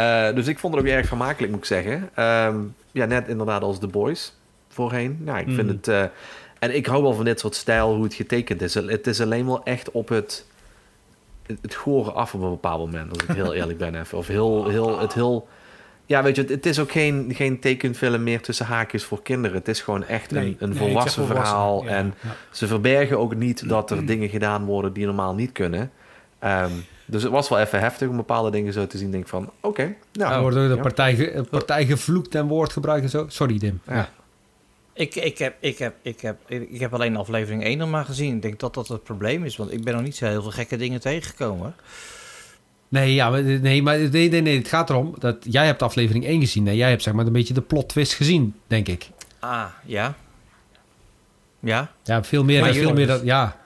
Eh, 0.01 0.35
dus 0.35 0.47
ik 0.47 0.59
vond 0.59 0.75
het 0.75 0.83
ook 0.83 0.89
erg 0.91 1.07
vermakelijk, 1.07 1.51
moet 1.53 1.61
ik 1.61 1.67
zeggen. 1.67 2.11
Ehm, 2.15 2.57
ja, 2.93 3.05
net 3.05 3.29
inderdaad 3.29 3.63
als 3.63 3.79
The 3.79 3.87
Boys 3.87 4.35
voorheen. 4.69 5.23
Ja, 5.25 5.39
ik 5.39 5.47
vind 5.47 5.57
Mhm. 5.67 5.69
het... 5.77 5.89
eh, 5.89 6.03
en 6.59 6.75
ik 6.75 6.87
hou 6.87 7.03
wel 7.03 7.15
van 7.15 7.25
dit 7.25 7.41
soort 7.41 7.55
stijl, 7.55 7.95
hoe 7.95 8.05
het 8.05 8.15
getekend 8.15 8.63
is. 8.63 8.75
Het 8.75 9.07
is 9.07 9.21
alleen 9.21 9.47
wel 9.47 9.65
echt 9.65 9.91
op 9.91 10.09
het, 10.09 10.47
het, 11.61 11.75
gore 11.75 12.11
af 12.11 12.35
op 12.35 12.43
een 12.43 12.51
bepaald 12.51 12.79
moment, 12.91 13.11
als 13.13 13.23
ik 13.23 13.35
heel 13.35 13.55
eerlijk 13.55 13.79
ben 13.79 14.01
even. 14.01 14.19
Of 14.19 14.27
heel, 14.27 14.69
heel, 14.69 14.99
het 15.01 15.13
heel... 15.15 15.49
Ja, 16.07 16.23
weet 16.23 16.37
je, 16.37 16.43
het, 16.43 16.51
het 16.51 16.67
is 16.67 16.79
ook 16.79 16.91
geen, 16.91 17.33
geen 17.35 17.61
tekenfilm 17.61 18.23
meer 18.23 18.41
tussen 18.41 18.67
haakjes 18.67 19.05
voor 19.05 19.23
kinderen. 19.23 19.57
Het 19.57 19.69
is 19.69 19.81
gewoon 19.81 20.05
echt 20.07 20.31
Nee, 20.31 20.47
een, 20.47 20.57
een 20.59 20.69
nee, 20.69 20.79
volwassen 20.79 21.27
verhaal. 21.27 21.69
volwassen, 21.79 21.97
ja, 21.97 22.03
en 22.05 22.15
ja. 22.23 22.37
ze 22.51 22.67
verbergen 22.67 23.19
ook 23.19 23.35
niet 23.35 23.69
dat 23.69 23.91
er 23.91 24.07
dingen 24.07 24.29
gedaan 24.29 24.65
worden 24.65 24.93
die 24.93 25.07
normaal 25.07 25.35
niet 25.35 25.53
kunnen. 25.53 25.91
Ehm, 26.39 26.71
dus 27.11 27.23
het 27.23 27.33
was 27.33 27.49
wel 27.49 27.59
even 27.59 27.81
heftig 27.81 28.09
om 28.09 28.17
bepaalde 28.17 28.51
dingen 28.51 28.73
zo 28.73 28.87
te 28.87 28.99
zien. 28.99 29.11
Denk 29.11 29.29
van, 29.29 29.51
oké, 29.61 29.95
nou, 30.13 30.41
wordt 30.43 30.57
ook 30.57 30.69
de 30.69 30.75
ja. 30.75 30.81
partij, 30.81 31.33
eh, 31.33 31.43
partij 31.51 31.87
gevloekt 31.87 32.35
en 32.35 32.47
woord 32.47 32.73
gebruikt 32.73 33.03
en 33.03 33.11
zo. 33.11 33.25
Sorry, 33.29 33.59
Dim. 33.59 33.81
Ja. 33.87 33.95
Ja. 33.95 34.09
Ik, 34.93 35.15
ik, 35.15 35.39
heb, 35.39 35.57
ik, 35.61 35.79
heb, 35.79 35.95
ik, 36.03 36.21
heb, 36.21 36.37
ik 36.49 36.81
heb 36.81 36.95
alleen 36.95 37.17
aflevering 37.17 37.65
1 37.65 37.79
nog 37.79 37.91
maar 37.91 38.05
gezien. 38.05 38.35
Ik 38.35 38.43
denk 38.43 38.61
dat 38.61 38.75
dat 38.75 38.89
het 38.89 39.03
probleem 39.03 39.45
is, 39.45 39.57
want 39.57 39.73
ik 39.73 39.85
ben 39.85 39.95
nog 39.95 40.03
niet 40.03 40.17
zo 40.17 40.27
heel 40.27 40.43
veel 40.43 40.51
gekke 40.51 40.77
dingen 40.77 41.01
tegengekomen. 41.01 41.75
Nee, 42.89 43.15
ja, 43.15 43.31
maar, 43.31 43.43
nee, 43.43 43.83
maar 43.83 43.99
nee, 43.99 44.29
nee, 44.29 44.43
nee, 44.43 44.59
het 44.59 44.69
gaat 44.69 44.91
erom 44.91 45.15
dat 45.19 45.37
jij 45.41 45.67
hebt 45.67 45.83
aflevering 45.83 46.25
1 46.25 46.41
gezien. 46.41 46.69
En 46.69 46.77
jij 46.77 46.89
hebt 46.89 47.03
zeg 47.03 47.15
maar 47.15 47.27
een 47.27 47.33
beetje 47.33 47.55
de 47.55 47.61
plot 47.61 47.89
twist 47.89 48.13
gezien, 48.13 48.55
denk 48.67 48.89
ik. 48.89 49.09
Ah, 49.39 49.65
ja. 49.85 50.15
Ja? 51.61 51.91
Ja, 52.03 52.25
veel 52.25 52.45
meer, 52.45 52.61
Maar 52.61 52.75
veel 52.75 52.93
meer 52.93 53.07
dat, 53.07 53.23
ja. 53.23 53.57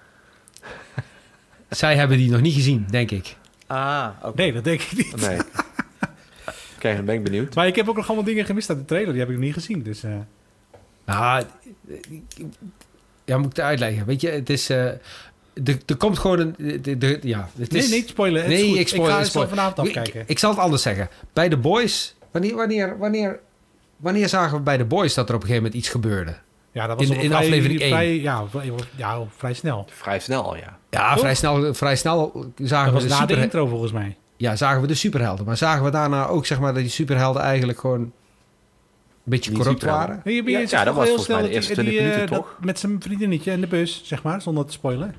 Zij 1.77 1.97
hebben 1.97 2.17
die 2.17 2.31
nog 2.31 2.41
niet 2.41 2.55
gezien, 2.55 2.87
denk 2.91 3.11
ik. 3.11 3.37
Ah, 3.67 4.09
oké. 4.23 4.37
Nee, 4.41 4.53
dat 4.53 4.65
denk 4.65 4.81
ik 4.81 4.97
niet. 4.97 5.17
Nee. 5.29 5.39
Oké, 6.77 6.95
dan 6.97 7.05
ben 7.05 7.15
ik 7.15 7.23
benieuwd. 7.25 7.55
Maar 7.55 7.67
ik 7.67 7.77
heb 7.77 7.89
ook 7.89 7.97
nog 7.97 8.07
allemaal 8.07 8.25
dingen 8.25 8.45
gemist 8.45 8.69
uit 8.69 8.79
de 8.79 8.85
trailer. 8.85 9.11
Die 9.13 9.21
heb 9.21 9.29
ik 9.31 9.35
nog 9.37 9.45
niet 9.45 9.55
gezien. 9.55 9.83
Dus 9.83 10.03
eh, 10.03 10.11
Nou, 11.07 11.45
ja, 13.25 13.37
moet 13.37 13.47
ik 13.51 13.57
het 13.57 13.65
uitleggen. 13.65 14.07
Weet 14.07 14.21
je, 14.21 14.29
het 14.29 14.51
is... 14.51 14.71
eh, 14.71 14.85
er, 14.87 14.99
er 15.87 15.97
komt 15.99 16.19
gewoon 16.19 16.39
een... 16.39 16.55
De, 16.83 16.99
de, 16.99 17.19
ja, 17.23 17.49
het 17.59 17.71
nee, 17.73 17.83
is, 17.83 17.91
niet 17.91 18.09
spoilen. 18.09 18.43
Het 18.43 18.51
is 18.53 18.61
Nee, 18.61 18.69
goed. 18.71 18.79
ik 18.79 18.89
spoil- 18.89 19.05
ga 19.11 19.19
ik 19.19 19.25
spoil. 19.25 19.49
vanavond 19.49 19.89
Ik, 19.89 19.97
afkijken. 19.97 20.25
ik 20.27 20.39
zal 20.39 20.51
het 20.51 20.59
anders 20.59 20.83
zeggen. 20.83 21.09
Bij 21.33 21.49
de 21.49 21.57
boys... 21.57 22.15
Wanneer, 22.31 22.55
wanneer, 22.55 22.99
wanneer, 22.99 23.41
wanneer 23.97 24.29
zagen 24.29 24.57
we 24.57 24.63
bij 24.63 24.77
de 24.77 24.85
boys 24.85 25.15
dat 25.15 25.29
er 25.29 25.35
op 25.35 25.41
een 25.41 25.47
gegeven 25.47 25.65
moment 25.65 25.83
iets 25.83 25.93
gebeurde? 25.93 26.35
Ja, 26.75 26.87
dat 26.87 26.99
was 26.99 27.09
In- 27.09 27.17
al 27.17 27.23
in 27.23 27.29
vrij, 27.31 27.41
aflevering 27.43 27.81
één. 27.81 27.91
vrij, 27.91 28.21
ja, 28.21 28.47
vrij- 28.47 28.73
ja, 28.97 29.19
vrij 29.37 29.55
snel. 29.55 29.87
Vrij 29.91 30.19
snel, 30.21 30.57
ja. 30.57 30.79
Ja, 30.91 31.11
Toch? 31.11 31.19
vrij 31.21 31.35
snel, 31.35 31.75
vrij 31.75 31.97
snel 31.97 32.33
Dat 32.35 32.69
zagen 32.69 32.87
we, 32.87 32.93
was 32.93 33.03
de 33.03 33.09
na 33.09 33.15
de 33.21 33.27
super, 33.27 33.43
intro 33.43 33.67
volgens 33.67 33.93
mij. 33.93 34.17
ja, 34.37 34.57
zagen 34.57 34.81
we 34.81 34.87
de 34.87 34.95
superhelden. 34.95 35.45
Maar 35.47 35.57
zagen 35.57 35.85
we 35.85 35.91
daarna 35.91 36.27
ook 36.27 36.47
zeg 36.47 36.61
maar, 36.61 36.73
dat 36.73 36.83
die 36.83 36.91
superhelden 36.91 37.43
eigenlijk 37.43 37.79
gewoon 37.79 38.01
een 38.01 38.13
beetje 39.25 39.51
Die 39.51 39.59
corrupt 39.59 39.83
waren? 39.85 40.21
Nee, 40.25 40.51
Ja, 40.51 40.59
dat 40.61 40.69
was 40.69 40.85
heel 40.85 40.95
volgens 41.05 41.25
snel 41.25 41.39
mij 41.39 41.49
de 41.49 41.55
eerste 41.55 41.75
die- 41.75 41.83
20 41.83 41.95
die, 41.95 42.03
minuten, 42.13 42.37
eh, 42.37 42.39
toch? 42.43 42.55
dat 42.57 42.65
Met 42.65 42.79
zijn 42.79 42.97
vriendinnetje 43.03 43.51
in 43.53 43.61
de 43.61 43.67
bus, 43.67 44.01
zeg 44.05 44.23
maar, 44.23 44.43
zonder 44.43 44.67
te 44.67 44.73
spoilen. 44.73 45.15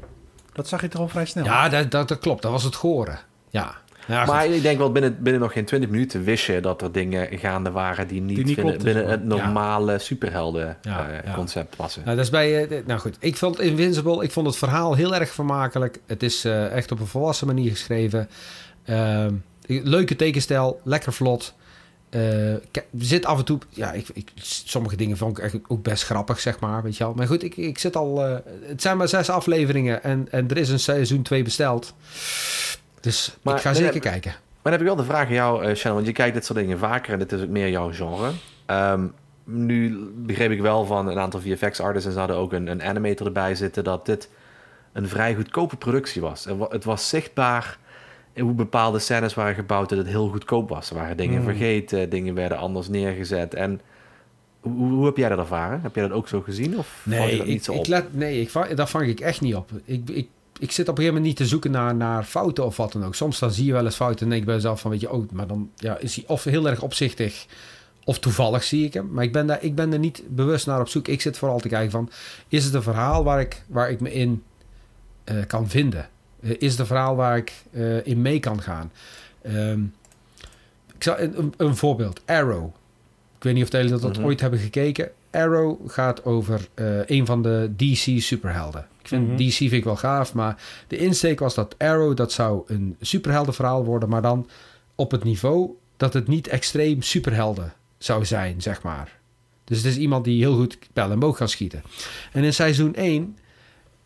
Dat 0.54 0.68
zag 0.68 0.82
je 0.82 0.88
toch 0.88 1.02
al 1.02 1.08
vrij 1.08 1.26
snel. 1.26 1.44
Ja, 1.46 1.70
dat, 1.70 1.92
dat, 1.92 2.08
dat 2.08 2.20
klopt. 2.20 2.42
Dat 2.42 2.52
was 2.52 2.64
het 2.64 2.76
goren. 2.76 3.20
Ja. 3.50 3.76
Ja. 4.08 4.26
Maar 4.26 4.48
ik 4.48 4.62
denk 4.62 4.78
wel, 4.78 4.92
binnen, 4.92 5.18
binnen 5.20 5.42
nog 5.42 5.52
geen 5.52 5.66
20 5.66 5.90
minuten 5.90 6.24
wist 6.24 6.46
je 6.46 6.60
dat 6.60 6.82
er 6.82 6.92
dingen 6.92 7.40
gaande 7.40 7.72
waren 7.72 8.08
die 8.08 8.22
niet, 8.22 8.36
Die 8.36 8.46
niet 8.46 8.56
binnen, 8.56 8.84
binnen 8.84 9.08
het 9.08 9.24
normale 9.24 10.00
superhelden 10.00 10.78
Ja, 10.82 11.08
ja. 11.26 11.34
concept 11.34 11.76
passen. 11.76 12.02
Nou, 12.04 12.16
dat 12.16 12.26
is 12.26 12.32
bij, 12.32 12.68
eh, 12.68 12.86
nou 12.86 13.00
goed, 13.00 13.18
ik 13.20 13.38
vond 13.38 13.60
Invincible, 13.60 14.24
ik 14.24 14.32
vond 14.32 14.48
het 14.48 14.58
verhaal 14.58 14.94
heel 14.94 15.16
erg 15.16 15.30
vermakelijk. 15.30 16.00
Het 16.06 16.24
is 16.24 16.46
eh, 16.46 16.72
echt 16.72 16.92
op 16.92 17.00
een 17.00 17.08
volwassen 17.08 17.48
manier 17.48 17.70
geschreven. 17.70 18.30
Ehm, 18.86 19.34
leuke 19.68 20.16
tekenstijl, 20.16 20.82
lekker 20.84 21.14
vlot. 21.14 21.54
Er 22.10 22.62
zit 22.98 23.26
af 23.26 23.38
en 23.38 23.46
toe, 23.46 23.60
ja, 23.70 23.92
ik, 23.92 24.08
ik, 24.14 24.32
sommige 24.36 24.96
dingen 24.96 25.18
vond 25.18 25.32
ik 25.32 25.40
eigenlijk 25.40 25.72
ook 25.72 25.84
best 25.84 26.04
grappig, 26.04 26.40
zeg 26.40 26.60
maar, 26.60 26.84
weet 26.84 26.98
je 26.98 27.04
wel. 27.04 27.14
Maar 27.14 27.28
goed, 27.28 27.44
ik, 27.44 27.58
ik 27.58 27.78
zit 27.78 27.96
al, 27.96 28.20
het 28.62 28.82
zijn 28.82 28.98
maar 28.98 29.08
zes 29.08 29.30
afleveringen 29.30 30.04
en, 30.04 30.28
en 30.32 30.50
er 30.50 30.58
is 30.58 30.70
een 30.70 30.80
seizoen 30.80 31.22
2 31.22 31.44
besteld. 31.44 31.94
Dus 33.06 33.38
Maar 33.42 33.56
ik 33.56 33.62
ga 33.62 33.74
zeker 33.74 33.94
heb- 33.94 34.02
kijken. 34.02 34.32
Maar 34.32 34.62
dan 34.62 34.72
heb 34.72 34.82
ik 34.82 34.88
wel 34.88 34.96
de 34.96 35.04
vraag 35.14 35.28
aan 35.28 35.34
jou, 35.34 35.64
eh 35.66 35.76
Shannon, 35.76 35.96
want 35.98 36.08
je 36.08 36.14
kijkt 36.14 36.34
dit 36.34 36.46
soort 36.46 36.60
dingen 36.60 36.78
vaker 36.80 37.14
en 37.14 37.20
dit 37.20 37.32
is 37.32 37.42
ook 37.42 37.48
meer 37.50 37.70
jouw 37.70 37.92
genre. 37.94 38.32
Ehm, 38.66 39.08
nu 39.44 39.98
begreep 40.16 40.52
ik 40.52 40.62
wel 40.62 40.86
van 40.86 41.08
een 41.08 41.20
aantal 41.20 41.40
VFX-artists 41.40 42.06
en 42.08 42.12
ze 42.14 42.20
hadden 42.20 42.38
ook 42.38 42.54
een, 42.54 42.68
een 42.68 42.84
animator 42.84 43.26
erbij 43.26 43.56
zitten, 43.56 43.84
dat 43.84 44.06
dit 44.06 44.30
een 44.94 45.08
vrij 45.08 45.36
goedkope 45.36 45.76
productie 45.76 46.22
was. 46.22 46.46
Wa- 46.46 46.68
Het 46.70 46.84
was 46.84 47.10
zichtbaar 47.10 47.78
in 48.34 48.44
hoe 48.44 48.54
bepaalde 48.54 49.00
scènes 49.00 49.34
waren 49.34 49.56
gebouwd 49.56 49.90
dat 49.90 49.98
het 49.98 50.08
heel 50.08 50.28
goedkoop 50.30 50.70
was. 50.70 50.90
Er 50.90 50.96
waren 50.96 51.18
dingen 51.18 51.36
Hmm. 51.36 51.44
vergeten, 51.46 52.10
dingen 52.10 52.34
werden 52.36 52.58
anders 52.58 52.88
neergezet. 52.90 53.54
En 53.54 53.82
hoe, 54.60 54.90
hoe 54.92 55.06
heb 55.06 55.18
jij 55.18 55.30
dat 55.30 55.38
ervaren? 55.38 55.82
Heb 55.82 55.96
jij 55.96 56.08
dat 56.08 56.18
ook 56.18 56.28
zo 56.28 56.42
gezien? 56.42 56.78
Of 56.78 56.88
val 57.04 57.14
je 57.14 57.20
Nee, 57.20 57.38
dat 57.38 57.46
ik, 57.48 57.52
niet 57.54 57.64
zo 57.66 57.72
ik 57.74 57.80
op? 57.80 57.88
let, 57.88 58.14
nee 58.16 58.42
ik, 58.42 58.52
daar 58.76 58.88
vang 58.88 59.08
ik 59.08 59.20
echt 59.20 59.42
niet 59.42 59.56
op. 59.56 59.70
Ik, 59.86 60.10
ik, 60.10 60.28
ik 60.60 60.72
zit 60.72 60.90
op 60.90 60.98
een 60.98 61.04
gegeven 61.04 61.06
moment 61.06 61.26
niet 61.26 61.36
te 61.36 61.46
zoeken 61.46 61.72
naar, 61.72 61.96
naar 61.96 62.24
fouten 62.24 62.66
of 62.66 62.78
wat 62.78 62.92
dan 62.92 63.06
ook. 63.06 63.16
Soms 63.16 63.40
dan 63.40 63.52
zie 63.52 63.66
je 63.66 63.72
wel 63.72 63.86
eens 63.86 63.96
fouten 63.96 64.24
en 64.24 64.30
denk 64.30 64.40
ik 64.42 64.48
bij 64.48 64.56
mezelf 64.56 64.82
van, 64.82 64.92
weet 64.92 65.02
je, 65.02 65.12
oh, 65.12 65.32
maar 65.32 65.48
dan 65.48 65.70
ja, 65.76 65.98
is 65.98 66.16
hij 66.16 66.24
of 66.28 66.44
heel 66.44 66.70
erg 66.70 66.82
opzichtig 66.82 67.46
of 68.04 68.20
toevallig 68.20 68.64
zie 68.64 68.86
ik 68.86 68.94
hem. 68.94 69.10
Maar 69.12 69.24
ik 69.24 69.32
ben, 69.32 69.48
daar, 69.48 69.64
ik 69.64 69.76
ben 69.76 69.94
er 69.94 70.00
niet 70.00 70.24
bewust 70.28 70.66
naar 70.66 70.80
op 70.80 70.88
zoek. 70.88 71.08
Ik 71.08 71.22
zit 71.22 71.38
vooral 71.38 71.60
te 71.60 71.68
kijken 71.68 71.92
van, 71.92 72.10
is 72.48 72.66
het 72.66 72.74
een 72.74 72.84
verhaal 72.84 73.24
waar 73.24 73.40
ik, 73.40 73.64
waar 73.68 73.90
ik 73.90 74.00
me 74.00 74.14
in 74.14 74.44
eh, 75.24 75.36
kan 75.48 75.70
vinden? 75.70 76.10
Eh, 76.42 76.50
is 76.60 76.72
het 76.72 76.80
een 76.80 76.86
verhaal 76.86 77.16
waar 77.16 77.38
ik 77.38 77.54
eh, 77.72 78.08
in 78.08 78.22
mee 78.22 78.40
kan 78.40 78.62
gaan? 78.62 78.92
Ehm, 79.42 79.84
ik 80.96 81.04
zal, 81.04 81.16
een, 81.58 81.76
voorbeeld, 81.76 82.22
Arrow. 82.26 82.66
Ik 83.38 83.44
weet 83.44 83.54
niet 83.54 83.64
of 83.64 83.72
jullie 83.72 83.90
dat, 83.90 84.02
dat 84.02 84.18
Mhm. 84.18 84.26
ooit 84.26 84.42
hebben 84.42 84.60
gekeken. 84.60 85.12
Arrow 85.32 85.90
gaat 85.90 86.26
over 86.26 86.68
een 87.06 87.26
van 87.26 87.42
de 87.42 87.72
DC 87.76 88.22
superhelden. 88.22 88.88
Ik 89.06 89.12
vind 89.12 89.28
Mhm. 89.28 89.38
DC 89.38 89.54
vind 89.54 89.72
ik 89.72 89.84
wel 89.84 89.96
gaaf, 89.96 90.34
maar 90.34 90.62
de 90.88 90.98
insteek 90.98 91.40
was 91.40 91.56
dat 91.56 91.76
Arrow 91.78 92.16
dat 92.16 92.32
zou 92.32 92.64
een 92.68 92.96
superheldenverhaal 93.02 93.86
worden, 93.86 94.10
maar 94.10 94.22
dan 94.22 94.50
op 94.96 95.12
het 95.12 95.24
niveau 95.24 95.70
dat 95.98 96.14
het 96.14 96.28
niet 96.28 96.48
extreem 96.48 97.02
superhelden 97.02 97.74
zou 97.98 98.26
zijn, 98.26 98.62
zeg 98.62 98.82
maar. 98.82 99.20
Dus 99.64 99.78
het 99.78 99.86
is 99.86 99.98
iemand 99.98 100.24
die 100.24 100.40
heel 100.40 100.56
goed 100.56 100.78
pijl 100.94 101.12
en 101.12 101.20
boog 101.20 101.38
kan 101.38 101.50
schieten. 101.50 101.84
En 102.32 102.44
in 102.44 102.54
seizoen 102.54 102.94
1, 102.96 103.38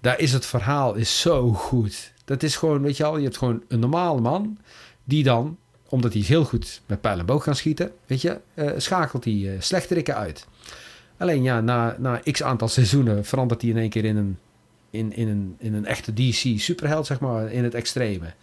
daar 0.01 0.19
is 0.19 0.33
het 0.33 0.45
verhaal 0.45 0.93
is 0.95 1.19
zo 1.21 1.53
goed. 1.53 2.13
Dat 2.25 2.43
is 2.43 2.55
gewoon, 2.55 2.81
weet 2.81 2.97
je 2.97 3.03
al, 3.03 3.17
je 3.17 3.23
hebt 3.23 3.37
gewoon 3.37 3.63
een 3.67 3.79
normale 3.79 4.21
man 4.21 4.57
die 5.03 5.23
dan, 5.23 5.57
omdat 5.89 6.13
hij 6.13 6.21
heel 6.21 6.45
goed 6.45 6.81
met 6.85 7.01
pijl 7.01 7.19
en 7.19 7.25
boog 7.25 7.43
kan 7.43 7.55
schieten, 7.55 7.91
weet 8.05 8.21
je, 8.21 8.39
eh, 8.53 8.71
schakelt 8.77 9.23
hij 9.23 9.53
eh 9.53 9.61
slechterikken 9.61 10.15
uit. 10.15 10.47
Alleen 11.17 11.43
ja, 11.43 11.61
na, 11.61 11.95
na 11.99 12.21
x 12.31 12.43
aantal 12.43 12.67
seizoenen 12.67 13.25
verandert 13.25 13.61
hij 13.61 13.69
in 13.69 13.77
één 13.77 13.89
keer 13.89 14.05
in 14.05 14.17
een, 14.17 14.37
in, 14.89 15.13
in 15.13 15.27
een, 15.27 15.55
in 15.57 15.73
een 15.73 15.85
echte 15.85 16.13
DC 16.13 16.59
superheld, 16.59 17.05
zeg 17.05 17.19
maar, 17.19 17.51
in 17.51 17.63
het 17.63 17.73
extreme. 17.73 18.33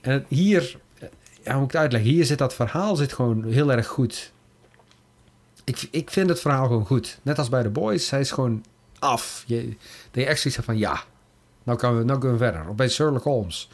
En 0.00 0.12
het, 0.12 0.24
hier, 0.28 0.78
eh, 0.98 1.08
ja, 1.42 1.54
moet 1.54 1.64
ik 1.64 1.72
het 1.72 1.80
uitleggen? 1.80 2.10
Hier 2.10 2.24
zit 2.24 2.38
dat 2.38 2.54
verhaal 2.54 2.96
zit 2.96 3.12
gewoon 3.12 3.44
heel 3.44 3.72
erg 3.72 3.86
goed. 3.86 4.32
Ik, 5.64 5.88
ik 5.90 6.10
vind 6.10 6.28
het 6.28 6.40
verhaal 6.40 6.66
gewoon 6.66 6.86
goed. 6.86 7.18
Net 7.22 7.38
als 7.38 7.48
bij 7.48 7.62
The 7.62 7.70
Boys, 7.70 8.10
hij 8.10 8.20
is 8.20 8.30
gewoon 8.30 8.64
af. 8.98 9.44
Je, 9.46 9.68
dat 10.10 10.22
je 10.22 10.26
echt 10.26 10.40
zoiets 10.40 10.60
van, 10.64 10.78
ja, 10.78 11.02
nou, 11.62 11.78
kan 11.78 11.96
we, 11.96 12.04
nou 12.04 12.18
kunnen 12.18 12.38
we 12.38 12.44
verder. 12.44 12.68
Of 12.68 12.74
bij 12.74 12.88
Sherlock 12.88 13.22
Holmes. 13.22 13.68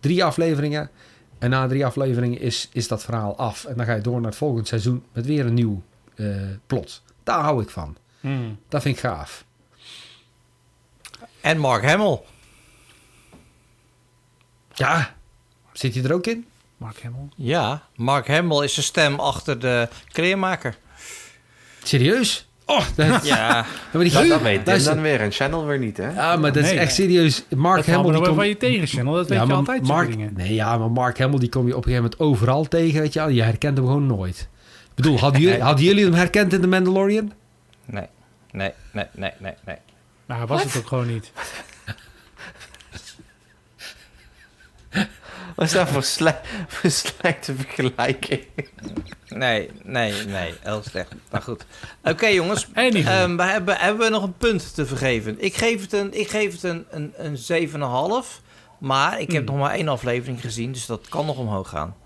Drie 0.00 0.24
afleveringen. 0.24 0.90
En 1.38 1.50
na 1.50 1.66
drie 1.66 1.86
afleveringen 1.86 2.40
is, 2.40 2.68
is 2.72 2.88
dat 2.88 3.04
verhaal 3.04 3.36
af. 3.36 3.64
En 3.64 3.76
dan 3.76 3.86
ga 3.86 3.94
je 3.94 4.00
door 4.00 4.20
naar 4.20 4.30
het 4.30 4.36
volgende 4.36 4.66
seizoen 4.66 5.04
met 5.12 5.26
weer 5.26 5.46
een 5.46 5.54
nieuw 5.54 5.82
eh, 6.14 6.26
plot. 6.66 7.02
Daar 7.22 7.40
hou 7.40 7.62
ik 7.62 7.70
van. 7.70 7.96
Hmm. 8.20 8.58
Dat 8.68 8.82
vind 8.82 8.96
ik 8.96 9.00
gaaf. 9.00 9.44
En 11.44 11.58
Mark 11.58 11.84
Hamill. 11.84 12.18
Ja, 14.74 15.14
zit 15.72 15.94
hij 15.94 16.04
er 16.04 16.12
ook 16.12 16.26
in? 16.26 16.46
Mark 16.76 17.02
Hamill. 17.02 17.28
Ja, 17.36 17.82
Mark 17.96 18.28
Hamill 18.28 18.62
is 18.62 18.74
de 18.74 18.82
stem 18.82 19.20
achter 19.20 19.58
de 19.58 19.88
kleermaker. 20.12 20.76
Serieus? 21.82 22.48
Oh, 22.66 22.86
dat, 22.96 23.26
Ja, 23.26 23.66
die 23.92 24.10
Dat, 24.10 24.28
dat 24.28 24.40
weet 24.42 24.56
Tim 24.56 24.64
luister. 24.64 24.94
dan 24.94 25.02
weer 25.02 25.20
en 25.20 25.32
Channel 25.32 25.66
weer 25.66 25.78
niet, 25.78 25.96
hè? 25.96 26.10
Ja, 26.12 26.36
maar 26.36 26.52
dat 26.52 26.64
is 26.64 26.70
echt 26.70 26.98
nee. 26.98 27.08
serieus. 27.08 27.44
Mark 27.56 27.86
Dat 27.86 27.94
Hamill 27.94 28.20
kom... 28.20 28.34
van 28.34 28.48
je 28.48 28.56
tegen, 28.56 28.86
Channel. 28.86 29.14
Dat 29.14 29.28
weet 29.28 29.46
je 29.46 29.52
altijd, 29.52 29.86
Mark... 29.86 30.10
dingen. 30.10 30.32
Nee, 30.36 30.54
ja, 30.54 30.78
maar 30.78 30.90
Mark 30.90 31.18
Hamill 31.18 31.38
die 31.38 31.48
kom 31.48 31.66
je 31.66 31.76
op 31.76 31.86
een 31.86 31.92
gegeven 31.92 32.02
moment 32.02 32.20
overal 32.20 32.64
tegen, 32.68 33.00
weet 33.00 33.12
je 33.12 33.18
wel. 33.18 33.28
Je 33.28 33.42
herkent 33.42 33.76
hem 33.76 33.86
gewoon 33.86 34.06
nooit. 34.06 34.48
Ik 34.84 34.94
bedoel, 34.94 35.18
hadden 35.18 35.40
jullie, 35.40 35.60
hadden 35.70 35.84
jullie 35.84 36.04
hem 36.04 36.14
herkend 36.14 36.52
in 36.52 36.60
The 36.60 36.66
Mandalorian? 36.66 37.32
nee, 37.84 38.06
nee, 38.52 38.72
nee, 38.92 39.06
nee, 39.12 39.32
nee, 39.38 39.54
nee. 39.64 39.76
Nou, 40.26 40.46
was 40.46 40.62
het 40.62 40.76
ook 40.76 40.86
gewoon 40.86 41.06
niet. 41.06 41.32
Wat 45.56 45.66
is 45.66 45.72
dat 45.72 45.88
voor, 45.88 46.02
sle 46.02 46.40
voor 46.66 46.90
slechte 46.90 47.54
vergelijking? 47.54 48.46
Nee, 49.28 49.70
nee, 49.82 50.12
nee, 50.26 50.54
heel 50.60 50.82
slecht. 50.82 51.12
Maar 51.30 51.42
goed. 51.42 51.64
Oké 52.02 52.26
jongens. 52.26 52.68
Ehm, 52.72 53.36
we 53.36 53.42
hebben, 53.42 53.76
hebben 53.76 54.04
we 54.04 54.10
nog 54.10 54.22
een 54.22 54.36
punt 54.36 54.74
te 54.74 54.86
vergeven. 54.86 55.40
Ik 55.40 55.54
geef 55.54 55.80
het 55.80 55.92
een, 55.92 56.12
ik 56.18 56.28
geef 56.28 56.52
het 56.52 56.62
een, 56.62 56.86
een, 56.90 57.12
een 57.16 57.36
7,5. 58.24 58.42
Maar 58.78 59.20
ik 59.20 59.32
heb 59.32 59.46
Hmm. 59.46 59.56
nog 59.56 59.66
maar 59.66 59.74
één 59.74 59.88
aflevering 59.88 60.40
gezien, 60.40 60.72
dus 60.72 60.86
dat 60.86 61.08
kan 61.08 61.26
nog 61.26 61.36
omhoog 61.38 61.68
gaan. 61.68 61.96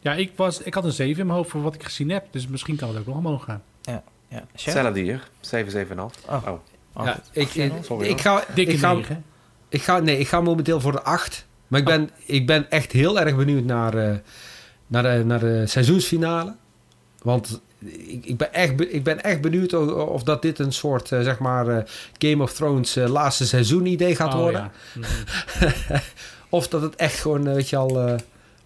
Ja, 0.00 0.12
ik, 0.12 0.32
was, 0.36 0.60
ik 0.62 0.74
had 0.74 0.84
een 0.84 0.92
7 0.92 1.20
in 1.20 1.26
mijn 1.26 1.38
hoofd 1.38 1.50
voor 1.50 1.62
wat 1.62 1.74
ik 1.74 1.82
gezien 1.82 2.10
heb. 2.10 2.26
Dus 2.30 2.46
misschien 2.46 2.76
kan 2.76 2.88
het 2.88 2.98
ook 2.98 3.06
nog 3.06 3.16
omhoog 3.16 3.44
gaan. 3.44 3.62
Ja, 3.82 4.02
Shannon? 4.28 4.46
Hetzelfde 4.52 5.00
hier. 5.00 5.28
7, 5.40 5.86
7,5. 5.86 5.94
Oh. 6.28 6.46
Oh. 6.46 6.58
Oh, 7.00 7.06
ja, 7.06 7.20
ik, 7.32 7.54
ik, 7.54 7.72
ik, 8.00 8.20
ga, 8.20 8.44
Dikke 8.54 8.72
ik, 8.72 8.78
ga, 8.78 8.92
9. 8.92 9.24
ik, 9.68 9.82
ga, 9.82 9.98
nee, 9.98 10.18
ik 10.18 10.28
ga 10.28 10.40
momenteel 10.40 10.80
voor 10.80 10.92
de 10.92 11.02
8. 11.02 11.46
Maar 11.68 11.80
ik 11.80 11.86
ben, 11.86 12.10
ik 12.24 12.46
ben 12.46 12.70
echt 12.70 12.92
heel 12.92 13.20
erg 13.20 13.36
benieuwd 13.36 13.64
naar, 13.64 13.94
eh, 13.94 14.14
naar, 14.86 15.02
de, 15.02 15.24
naar 15.24 15.38
de 15.38 15.66
seizoensfinale. 15.66 16.54
Want 17.22 17.60
ik, 17.78 18.24
ik, 18.26 18.36
ben 18.36 18.52
echt, 18.52 18.80
ik 18.80 19.04
ben 19.04 19.22
echt 19.22 19.40
benieuwd 19.40 19.72
of, 19.72 19.88
of 19.88 20.22
dat 20.22 20.42
dit 20.42 20.58
een 20.58 20.72
soort, 20.72 21.12
eh, 21.12 21.20
zeg 21.20 21.38
maar, 21.38 21.68
eh, 21.68 21.84
Game 22.18 22.42
of 22.42 22.52
Thrones 22.52 22.94
laatste 22.94 23.46
seizoen 23.46 23.86
idee 23.86 24.16
gaat 24.16 24.34
Oh, 24.34 24.40
worden. 24.40 24.60
ja. 24.60 24.70
Mhm. 24.94 25.98
Of 26.48 26.68
dat 26.68 26.82
het 26.82 26.96
echt 26.96 27.20
gewoon, 27.20 27.54
weet 27.54 27.68
je 27.68 27.76
al, 27.76 28.18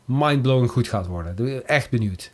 mindblowing 0.05 0.71
goed 0.71 0.89
gaat 0.89 1.07
worden. 1.07 1.67
Echt 1.67 1.91
benieuwd. 1.91 2.31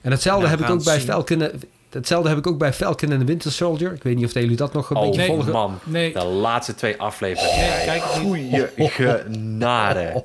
En 0.00 0.10
hetzelfde 0.10 0.46
Nou, 0.46 0.58
heb 0.58 0.68
ik 0.68 0.74
ook 0.74 0.84
bij 0.84 1.00
zien. 1.00 1.62
Eh, 1.88 1.94
Hetzelfde 1.94 2.28
heb 2.28 2.38
ik 2.38 2.46
ook 2.46 2.58
bij 2.58 2.72
Falcon 2.72 3.10
en 3.12 3.18
the 3.18 3.24
Winter 3.24 3.52
Soldier. 3.52 3.92
Ik 3.92 4.02
weet 4.02 4.16
niet 4.16 4.24
of 4.24 4.32
jullie 4.34 4.56
dat 4.56 4.72
nog 4.72 4.90
een 4.90 4.96
Oh 4.96 5.02
beetje 5.02 5.18
nee. 5.20 5.28
volgen. 5.28 5.52
man, 5.52 5.78
Nee, 5.84 6.12
de 6.12 6.24
laatste 6.24 6.74
twee 6.74 7.00
afleveringen. 7.00 7.56
nee, 7.76 7.84
kijk. 7.84 8.02
Goeie 8.02 8.66
genade. 8.76 10.24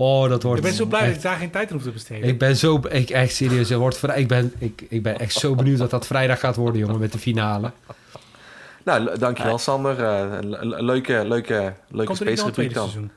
Oh, 0.00 0.28
dat 0.28 0.42
wordt. 0.42 0.58
Ik 0.58 0.64
ben 0.66 0.74
zo 0.74 0.86
blij 0.86 1.06
dat 1.06 1.14
ik 1.14 1.22
daar 1.22 1.36
geen 1.36 1.50
tijd 1.50 1.68
aan 1.68 1.74
hoef 1.74 1.82
te 1.84 1.90
besteden. 1.90 2.28
Ik 2.28 2.38
ben 2.38 2.56
zo, 2.56 2.80
ik 2.88 3.10
echt 3.10 3.34
serieus. 3.34 3.68
Het 3.68 3.78
wordt 3.78 3.98
vrij, 3.98 4.20
ik, 4.20 4.28
ben, 4.28 4.52
ik, 4.58 4.84
ik 4.88 5.02
ben 5.02 5.18
echt 5.18 5.32
zo 5.34 5.54
benieuwd 5.54 5.78
dat 5.78 5.90
dat 5.90 6.06
vrijdag 6.06 6.38
gaat 6.40 6.56
worden, 6.56 6.80
jongen, 6.80 6.98
met 6.98 7.12
de 7.12 7.18
finale. 7.18 7.70
Nou, 8.84 9.18
dankjewel 9.18 9.58
Sander. 9.58 10.04
Eh, 10.04 10.38
le- 10.40 10.64
le- 10.66 10.82
leuke, 10.82 11.24
leuke, 11.26 11.72
leuke 11.88 12.06
Komt 12.06 12.20
er 12.20 12.26
niet 12.26 12.36
nog 12.36 12.38
space 12.38 12.44
een 12.46 12.52
tweede 12.52 12.74
dan. 12.74 12.88
seizoen? 12.88 13.10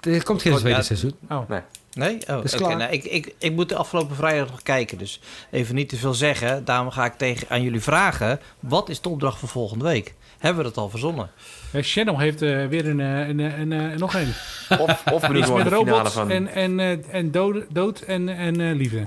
Er 0.00 0.24
komt 0.24 0.42
geen 0.42 0.56
tweede 0.56 0.82
seizoen. 0.82 1.14
Oh, 1.30 1.48
Nee? 1.48 1.60
Oh, 1.98 2.44
is 2.44 2.54
oké. 2.54 2.74
Nou, 2.74 2.92
ik, 2.92 3.04
ik, 3.04 3.34
ik 3.38 3.52
moet 3.52 3.68
de 3.68 3.74
afgelopen 3.76 4.16
vrijdag 4.16 4.50
nog 4.50 4.62
kijken, 4.62 4.98
dus 4.98 5.20
even 5.50 5.74
niet 5.74 5.88
te 5.88 5.96
veel 5.96 6.14
zeggen. 6.14 6.64
Daarom 6.64 6.90
ga 6.90 7.04
ik 7.04 7.12
tegen, 7.12 7.48
aan 7.48 7.62
jullie 7.62 7.80
vragen, 7.80 8.40
wat 8.60 8.88
is 8.88 9.00
de 9.00 9.08
opdracht 9.08 9.38
voor 9.38 9.48
volgende 9.48 9.84
week? 9.84 10.14
Hebben 10.38 10.62
we 10.64 10.68
dat 10.68 10.78
al 10.78 10.88
verzonnen? 10.90 11.30
Channel 11.72 12.18
heeft 12.18 12.42
eh, 12.42 12.66
weer 12.66 12.88
een, 12.88 13.00
eh, 13.00 13.28
een, 13.28 13.38
een, 13.38 13.72
eh, 13.72 13.98
nog 13.98 14.14
een. 14.14 14.32
Of, 14.78 15.02
of 15.12 15.26
we 15.26 15.40
doen 15.42 15.56
met 15.56 15.66
robots 15.66 16.12
van... 16.12 16.30
en, 16.30 16.48
en, 16.48 16.80
eh, 16.80 17.14
en 17.14 17.30
dood, 17.30 17.64
dood 17.70 18.00
en, 18.00 18.28
en 18.28 18.60
eh, 18.60 18.74
liefde. 18.76 19.06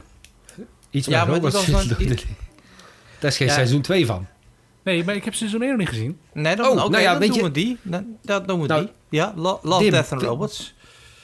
Iets 0.89 1.07
Ja, 1.07 1.25
met 1.25 1.41
maar 1.41 1.51
die 1.51 1.59
robots. 1.59 1.71
was 1.71 1.87
dan- 1.97 1.97
die- 1.97 2.15
Daar 3.19 3.31
is 3.31 3.37
geen 3.37 3.47
Ja. 3.47 3.53
seizoen 3.53 3.81
2 3.81 4.05
van. 4.05 4.27
Nee, 4.83 5.03
maar 5.03 5.15
ik 5.15 5.23
heb 5.25 5.33
seizoen 5.33 5.61
1 5.61 5.69
nog 5.69 5.79
niet 5.79 5.89
gezien. 5.89 6.19
Nee, 6.33 6.55
dan, 6.55 6.65
Oh, 6.65 6.71
oké, 6.71 6.89
nou 6.89 7.03
ja, 7.03 7.11
dan 7.11 7.19
weet 7.19 7.27
doen 7.29 7.37
je- 7.37 7.43
we 7.43 7.51
die. 7.51 7.77
Dan, 7.81 8.05
dat 8.21 8.47
doen 8.47 8.61
we 8.61 8.67
Nou, 8.67 8.81
die. 8.81 8.91
Ja, 9.19 9.33
Lo- 9.35 9.59
Love, 9.63 9.81
Dim, 9.83 9.91
Death 9.91 10.11
and. 10.11 10.21
Robots. 10.21 10.73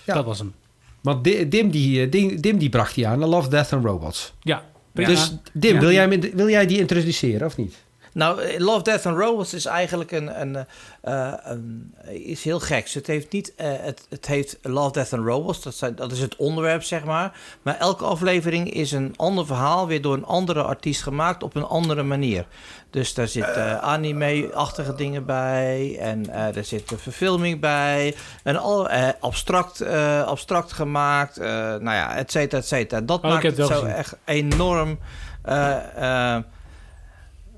Ja. 0.06 0.14
Dat 0.14 0.26
was 0.26 0.40
hem. 0.40 0.54
Want 1.02 1.24
Di- 1.24 1.48
Dim 1.50 1.72
die, 1.72 2.02
eh, 2.02 2.12
Dim, 2.12 2.42
Dim 2.42 2.58
die 2.58 2.70
bracht 2.70 2.96
die 2.96 3.08
aan. 3.08 3.20
Love, 3.20 3.50
Death 3.50 3.74
and 3.74 3.86
Robots. 3.86 4.34
Ja. 4.42 4.64
Dus 4.94 5.36
Dim, 5.54 5.74
Ja. 5.74 5.80
wil, 5.80 5.92
jij, 5.92 6.20
wil 6.34 6.50
jij 6.50 6.66
die 6.66 6.78
introduceren 6.78 7.48
of 7.48 7.58
niet? 7.58 7.76
Nou, 8.14 8.42
eh, 8.42 8.60
Love, 8.60 8.84
Death 8.84 9.06
and 9.06 9.18
Robots 9.18 9.54
is 9.54 9.66
eigenlijk 9.66 10.12
een, 10.12 10.42
een, 10.42 10.66
eh, 11.02 11.28
eh, 11.28 11.34
een 11.44 11.94
is 12.10 12.44
heel 12.44 12.60
geks. 12.60 12.94
Het 12.94 13.08
heeft 13.08 13.32
niet, 13.32 13.56
eh, 13.56 13.68
het, 13.72 14.06
het 14.10 14.26
heeft 14.26 14.58
Love, 14.62 14.92
Death 14.92 15.14
and 15.14 15.26
Robots. 15.26 15.62
Dat, 15.62 15.76
zijn, 15.76 15.96
dat 15.96 16.12
is 16.12 16.20
het 16.20 16.36
onderwerp, 16.36 16.84
zeg 16.84 17.04
maar. 17.04 17.32
Maar 17.62 17.78
elke 17.78 18.04
aflevering 18.06 18.74
is 18.74 18.92
een 18.92 19.14
ander 19.16 19.46
verhaal, 19.46 19.88
weer 19.88 20.02
door 20.02 20.14
een 20.14 20.26
andere 20.26 20.64
artiest 20.64 21.02
gemaakt 21.04 21.44
op 21.44 21.56
een 21.56 21.66
andere 21.66 22.04
manier. 22.04 22.46
Dus 22.90 23.14
daar 23.14 23.28
zitten 23.28 23.82
anime-achtige 23.82 24.96
dingen 24.96 25.26
bij 25.26 25.98
en 26.00 26.30
eh, 26.30 26.56
er 26.56 26.64
zit 26.64 26.92
een 26.92 27.00
verfilming 27.00 27.60
bij. 27.60 28.16
En 28.44 28.58
al 28.58 28.90
eh, 28.90 29.08
abstract, 29.20 29.82
eh, 29.82 30.24
abstract 30.24 30.72
gemaakt, 30.74 31.38
eh, 31.38 31.48
nou 31.58 31.84
ja, 31.84 32.16
et 32.16 32.32
cetera, 32.32 32.62
et 32.62 32.68
cetera. 32.68 33.02
Dat 33.02 33.22
Oh, 33.24 33.30
maakt 33.30 33.44
het 33.44 33.56
zo 33.56 33.68
gezien. 33.68 33.88
echt 33.88 34.18
enorm. 34.26 35.00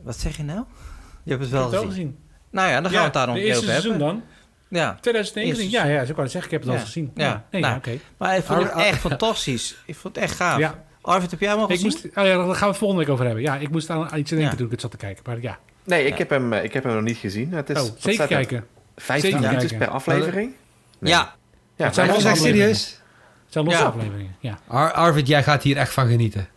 Wat 0.04 0.18
zeg 0.20 0.38
je 0.38 0.44
nou? 0.44 0.64
Je 1.24 1.30
hebt 1.32 1.42
het 1.44 1.52
Ik 1.52 1.58
wel 1.58 1.62
heb 1.72 1.72
het 1.72 1.80
gezien. 1.90 1.90
gezien. 1.92 2.18
Nou 2.52 2.70
ja, 2.70 2.82
dan 2.82 2.92
gaan 2.92 3.00
we 3.00 3.06
het 3.06 3.14
daar 3.14 3.28
nog 3.28 3.36
de 3.36 3.42
over 3.52 3.64
seizoen 3.64 3.92
hebben. 3.92 4.08
dan. 4.08 4.24
Ja, 4.70 4.98
2019, 5.02 5.64
Eerste 5.66 5.78
ja, 5.88 5.94
ja, 6.00 6.06
zo 6.06 6.14
kan 6.14 6.24
ik 6.26 6.32
zeggen. 6.32 6.52
Ik 6.52 6.58
heb 6.60 6.68
het 6.70 6.78
al 6.80 6.86
gezien. 6.86 7.12
Ja. 7.16 7.46
Nee, 7.52 7.62
Nou, 7.62 7.74
ja, 7.74 7.80
oké. 7.80 7.98
maar 8.18 8.38
ik 8.38 8.44
vond 8.44 8.64
het 8.64 8.72
echt 8.72 9.00
fantastisch. 9.00 9.78
Ik 9.86 9.96
vond 9.96 10.16
het 10.16 10.24
echt 10.24 10.36
gaaf. 10.36 10.58
Ja. 10.60 10.84
Arvid, 11.02 11.32
heb 11.32 11.40
jij 11.40 11.50
hem 11.50 11.58
al 11.58 11.64
Ik 11.64 11.72
gezien? 11.72 11.86
moest, 11.90 12.06
oh 12.06 12.12
ja, 12.12 12.24
daar 12.24 12.38
gaan 12.46 12.60
we 12.60 12.66
het 12.66 12.78
volgende 12.78 13.04
week 13.04 13.14
over 13.14 13.26
hebben. 13.26 13.44
Ja, 13.44 13.56
ik 13.58 13.70
moest 13.72 13.90
aan 13.90 14.10
aan 14.12 14.20
iets 14.20 14.30
denken 14.30 14.50
Ja. 14.50 14.56
toen 14.56 14.66
ik 14.66 14.72
het 14.72 14.82
zat 14.82 14.92
te 14.92 14.98
kijken. 14.98 15.24
Maar 15.26 15.42
ja, 15.42 15.60
Nee, 15.84 16.04
ik, 16.06 16.12
Ja. 16.12 16.18
heb 16.18 16.30
hem, 16.30 16.54
eh, 16.54 16.64
ik 16.64 16.74
heb 16.74 16.84
hem 16.84 16.94
nog 16.94 17.04
niet 17.04 17.18
gezien. 17.18 17.54
Het 17.54 17.70
is, 17.70 17.76
oh, 17.78 17.82
wat 17.84 17.96
zeker 18.02 18.22
er? 18.22 18.28
kijken. 18.28 18.66
15 18.96 19.32
Zeker 19.32 19.46
minuten 19.48 19.70
kijken. 19.70 19.78
per 19.88 19.96
aflevering? 19.96 20.54
Nee. 21.00 21.12
Ja, 21.12 21.36
Ja, 21.76 21.86
Het 21.86 21.96
zijn 21.96 22.08
losse 22.10 22.28
afleveringen. 22.30 22.76
serieus? 22.76 22.90
Het 23.44 23.54
zijn 23.54 23.66
losse 23.66 23.82
Ja. 23.82 23.88
afleveringen. 23.88 24.36
Ja. 24.40 24.60
Ar- 24.68 24.92
Arvid, 24.92 25.28
jij 25.28 25.44
gaat 25.44 25.64
hier 25.64 25.78
echt 25.78 25.94
van 25.94 26.08
genieten. 26.08 26.48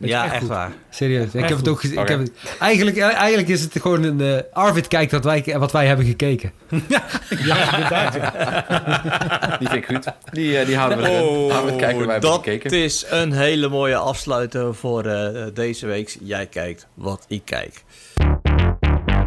Ja 0.00 0.24
echt 0.24 0.34
echt 0.34 0.46
waar. 0.46 0.70
Serieus. 0.90 1.26
Ik 1.26 1.34
Echt 1.40 1.48
heb 1.48 1.58
het 1.58 1.68
ook 1.68 1.80
gezien. 1.80 1.94
Ik 1.96 2.02
Oké. 2.02 2.10
heb 2.12 2.20
het, 2.20 2.32
eigenlijk, 2.58 2.98
eigenlijk 2.98 3.48
is 3.48 3.60
het 3.60 3.72
gewoon 3.80 4.02
een... 4.02 4.20
eh, 4.20 4.42
Arvid 4.52 4.88
kijkt 4.88 5.12
wat 5.12 5.24
wij, 5.24 5.54
wat 5.58 5.72
wij 5.72 5.86
hebben 5.86 6.06
gekeken. 6.06 6.52
ja, 6.88 7.02
inderdaad. 7.30 8.14
Ja. 8.14 9.56
Die 9.58 9.68
vind 9.68 9.88
ik 9.88 9.96
goed. 9.96 10.04
Die, 10.32 10.58
eh, 10.58 10.66
die 10.66 10.76
houden 10.76 10.98
we 10.98 11.04
we 11.04 11.54
het 11.54 11.76
kijken 11.76 12.06
we 12.06 12.12
hebben 12.12 12.30
Oh, 12.30 12.36
dat 12.36 12.44
gekeken. 12.44 12.70
is 12.82 13.04
een 13.10 13.32
hele 13.32 13.68
mooie 13.68 13.96
afsluiter 13.96 14.74
voor 14.74 15.04
eh, 15.04 15.46
deze 15.54 15.86
week. 15.86 16.16
Jij 16.20 16.46
kijkt 16.46 16.86
wat 16.94 17.24
ik 17.28 17.42
kijk. 17.44 17.82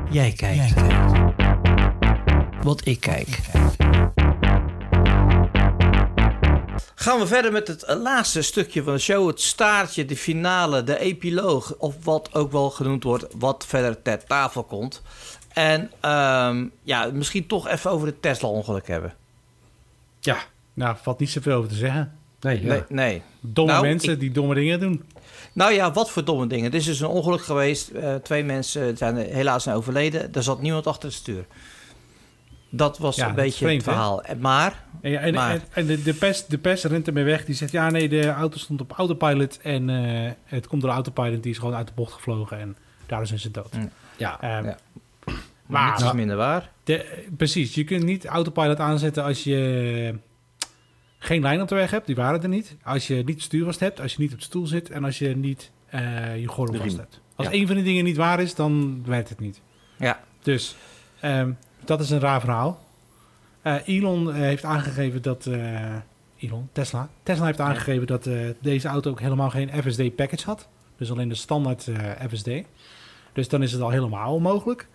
Jij 0.09 0.33
kijkt 0.37 0.73
wat 2.63 2.81
ik 2.85 2.99
kijk. 2.99 3.27
Gaan 7.01 7.19
we 7.19 7.27
verder 7.27 7.51
met 7.51 7.67
het 7.67 7.85
laatste 7.87 8.41
stukje 8.41 8.83
van 8.83 8.93
de 8.93 8.99
show. 8.99 9.27
Het 9.27 9.41
staartje, 9.41 10.05
de 10.05 10.17
finale, 10.17 10.83
de 10.83 10.99
epiloog. 10.99 11.75
Of 11.77 11.95
wat 12.03 12.33
ook 12.33 12.51
wel 12.51 12.69
genoemd 12.69 13.03
wordt, 13.03 13.25
wat 13.37 13.65
verder 13.67 14.01
ter 14.01 14.23
tafel 14.25 14.63
komt. 14.63 15.01
En 15.53 15.91
ehm, 15.99 16.65
ja, 16.83 17.09
misschien 17.13 17.47
toch 17.47 17.67
even 17.67 17.91
over 17.91 18.07
het 18.07 18.21
Tesla-ongeluk 18.21 18.87
hebben. 18.87 19.13
Ja. 20.19 20.37
Nou, 20.73 20.95
valt 21.01 21.19
niet 21.19 21.29
zoveel 21.29 21.55
over 21.55 21.69
te 21.69 21.75
zeggen. 21.75 22.17
Nee, 22.39 22.61
ja. 22.61 22.67
Nee, 22.67 22.83
nee. 22.87 23.21
Domme 23.39 23.71
Nou, 23.71 23.85
mensen 23.85 24.13
ik- 24.13 24.19
die 24.19 24.31
domme 24.31 24.53
dingen 24.55 24.79
doen. 24.79 25.05
Nou 25.53 25.73
ja, 25.73 25.91
wat 25.91 26.09
voor 26.11 26.23
domme 26.25 26.47
dingen. 26.47 26.71
Er 26.71 26.77
is 26.77 26.85
dus 26.85 26.99
een 26.99 27.07
ongeluk 27.07 27.43
geweest. 27.43 27.89
Eh, 27.89 28.15
twee 28.15 28.43
mensen 28.43 28.97
zijn 28.97 29.15
helaas 29.15 29.63
zijn 29.63 29.75
overleden. 29.75 30.33
Er 30.33 30.43
zat 30.43 30.61
niemand 30.61 30.87
achter 30.87 31.09
het 31.09 31.17
stuur. 31.17 31.45
Dat 32.73 32.97
was 32.97 33.15
Ja, 33.15 33.29
een 33.29 33.35
beetje 33.35 33.65
vreemd, 33.65 33.85
het 33.85 33.93
verhaal. 33.93 34.23
En 34.23 34.39
Maar, 34.39 34.83
En, 35.01 35.11
ja, 35.11 35.19
en, 35.19 35.33
Maar- 35.33 35.51
en, 35.51 35.61
en 35.73 35.85
de, 35.85 36.03
de, 36.03 36.13
pers, 36.13 36.45
de 36.45 36.57
pers 36.57 36.83
rent 36.83 37.07
ermee 37.07 37.23
weg. 37.23 37.45
Die 37.45 37.55
zegt, 37.55 37.71
ja 37.71 37.89
nee, 37.89 38.09
de 38.09 38.27
auto 38.29 38.57
stond 38.57 38.81
op 38.81 38.91
autopilot. 38.91 39.59
En 39.61 39.89
eh, 39.89 40.31
het 40.45 40.67
komt 40.67 40.81
door 40.81 40.89
de 40.89 40.95
autopilot. 40.95 41.43
Die 41.43 41.51
is 41.51 41.57
gewoon 41.57 41.75
uit 41.75 41.87
de 41.87 41.93
bocht 41.95 42.13
gevlogen. 42.13 42.59
En 42.59 42.77
daar 43.05 43.27
zijn 43.27 43.39
ze 43.39 43.51
dood. 43.51 43.73
Mm. 43.73 43.89
Ja. 44.17 44.41
Ehm, 44.41 44.65
Ja. 44.65 44.77
Maar 45.65 45.89
niets 45.91 46.03
is 46.03 46.11
minder 46.11 46.35
waar. 46.35 46.69
de, 46.83 47.23
precies, 47.37 47.75
je 47.75 47.83
kunt 47.83 48.03
niet 48.03 48.25
autopilot 48.25 48.79
aanzetten 48.79 49.23
als 49.23 49.43
je 49.43 50.15
geen 51.19 51.41
lijn 51.41 51.61
op 51.61 51.67
de 51.67 51.75
weg 51.75 51.91
hebt. 51.91 52.05
Die 52.05 52.15
waren 52.15 52.41
er 52.43 52.49
niet. 52.49 52.75
Als 52.83 53.07
je 53.07 53.23
niet 53.25 53.41
stuurvast 53.41 53.79
hebt. 53.79 53.99
Als 54.01 54.13
je 54.13 54.21
niet 54.21 54.33
op 54.33 54.37
de 54.39 54.43
stoel 54.45 54.67
zit. 54.67 54.89
En 54.89 55.03
als 55.03 55.19
je 55.19 55.35
niet 55.35 55.71
eh, 55.89 56.39
je 56.39 56.47
gordel 56.47 56.75
De 56.75 56.81
vast 56.83 56.97
hebt. 56.97 57.19
Als 57.35 57.47
Ja. 57.47 57.53
een 57.53 57.67
van 57.67 57.75
die 57.75 57.85
dingen 57.85 58.03
niet 58.03 58.17
waar 58.17 58.41
is, 58.41 58.55
dan 58.55 59.03
werkt 59.05 59.29
het 59.29 59.39
niet. 59.39 59.61
Ja. 59.99 60.19
Dus 60.43 60.75
ehm, 61.19 61.51
dat 61.85 61.99
is 62.01 62.09
een 62.09 62.19
raar 62.19 62.39
verhaal. 62.39 62.83
Eh, 63.61 63.75
Elon 63.85 64.29
eh, 64.33 64.35
heeft 64.39 64.63
aangegeven 64.63 65.21
dat. 65.21 65.45
eh, 65.45 65.95
Elon, 66.39 66.69
Tesla. 66.71 67.09
Tesla 67.23 67.45
heeft 67.45 67.59
aangegeven 67.59 68.07
dat 68.07 68.25
eh, 68.25 68.39
deze 68.61 68.87
auto 68.87 69.09
ook 69.11 69.19
helemaal 69.19 69.49
geen 69.49 69.69
FSD-package 69.83 70.45
had. 70.45 70.67
Dus 70.97 71.11
alleen 71.11 71.29
de 71.29 71.35
standaard 71.35 71.87
eh, 71.87 72.27
FSD. 72.29 72.49
Dus 73.33 73.47
dan 73.49 73.63
is 73.63 73.71
het 73.71 73.81
al 73.81 73.89
helemaal 73.89 74.33
onmogelijk. 74.33 74.87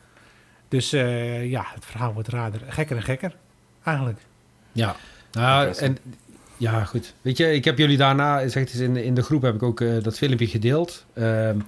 Dus 0.68 0.92
eh, 0.92 1.50
ja, 1.50 1.64
het 1.74 1.84
verhaal 1.84 2.12
wordt 2.12 2.28
raarder, 2.28 2.60
gekker 2.68 2.96
en 2.96 3.02
gekker. 3.02 3.34
Eigenlijk. 3.84 4.18
Ja. 4.72 4.96
Nou, 5.32 5.74
en, 5.76 5.98
ja, 6.56 6.84
goed. 6.84 7.14
Weet 7.22 7.36
je, 7.36 7.52
ik 7.52 7.64
heb 7.64 7.78
jullie 7.78 7.96
daarna, 7.96 8.48
zeg 8.48 8.62
het 8.64 8.72
eens, 8.72 8.80
in, 8.82 8.94
de- 8.94 9.04
in 9.04 9.14
de 9.14 9.22
groep 9.22 9.42
heb 9.42 9.54
ik 9.54 9.62
ook 9.62 9.80
eh, 9.80 10.02
dat 10.02 10.16
filmpje 10.18 10.46
gedeeld. 10.46 11.04
Ehm, 11.14 11.58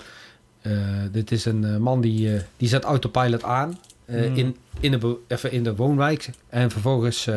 eh, 0.62 0.72
dit 1.12 1.30
is 1.30 1.44
een 1.44 1.82
man 1.82 2.00
die, 2.00 2.34
eh, 2.34 2.40
die 2.56 2.68
zet 2.68 2.84
autopilot 2.84 3.42
aan 3.44 3.78
eh, 4.08 4.26
Hmm. 4.26 4.36
in, 4.36 4.56
in, 4.80 4.90
de, 4.90 5.16
even 5.28 5.52
in 5.52 5.62
de 5.62 5.76
woonwijk. 5.76 6.30
En 6.48 6.70
vervolgens 6.70 7.26
eh, 7.26 7.34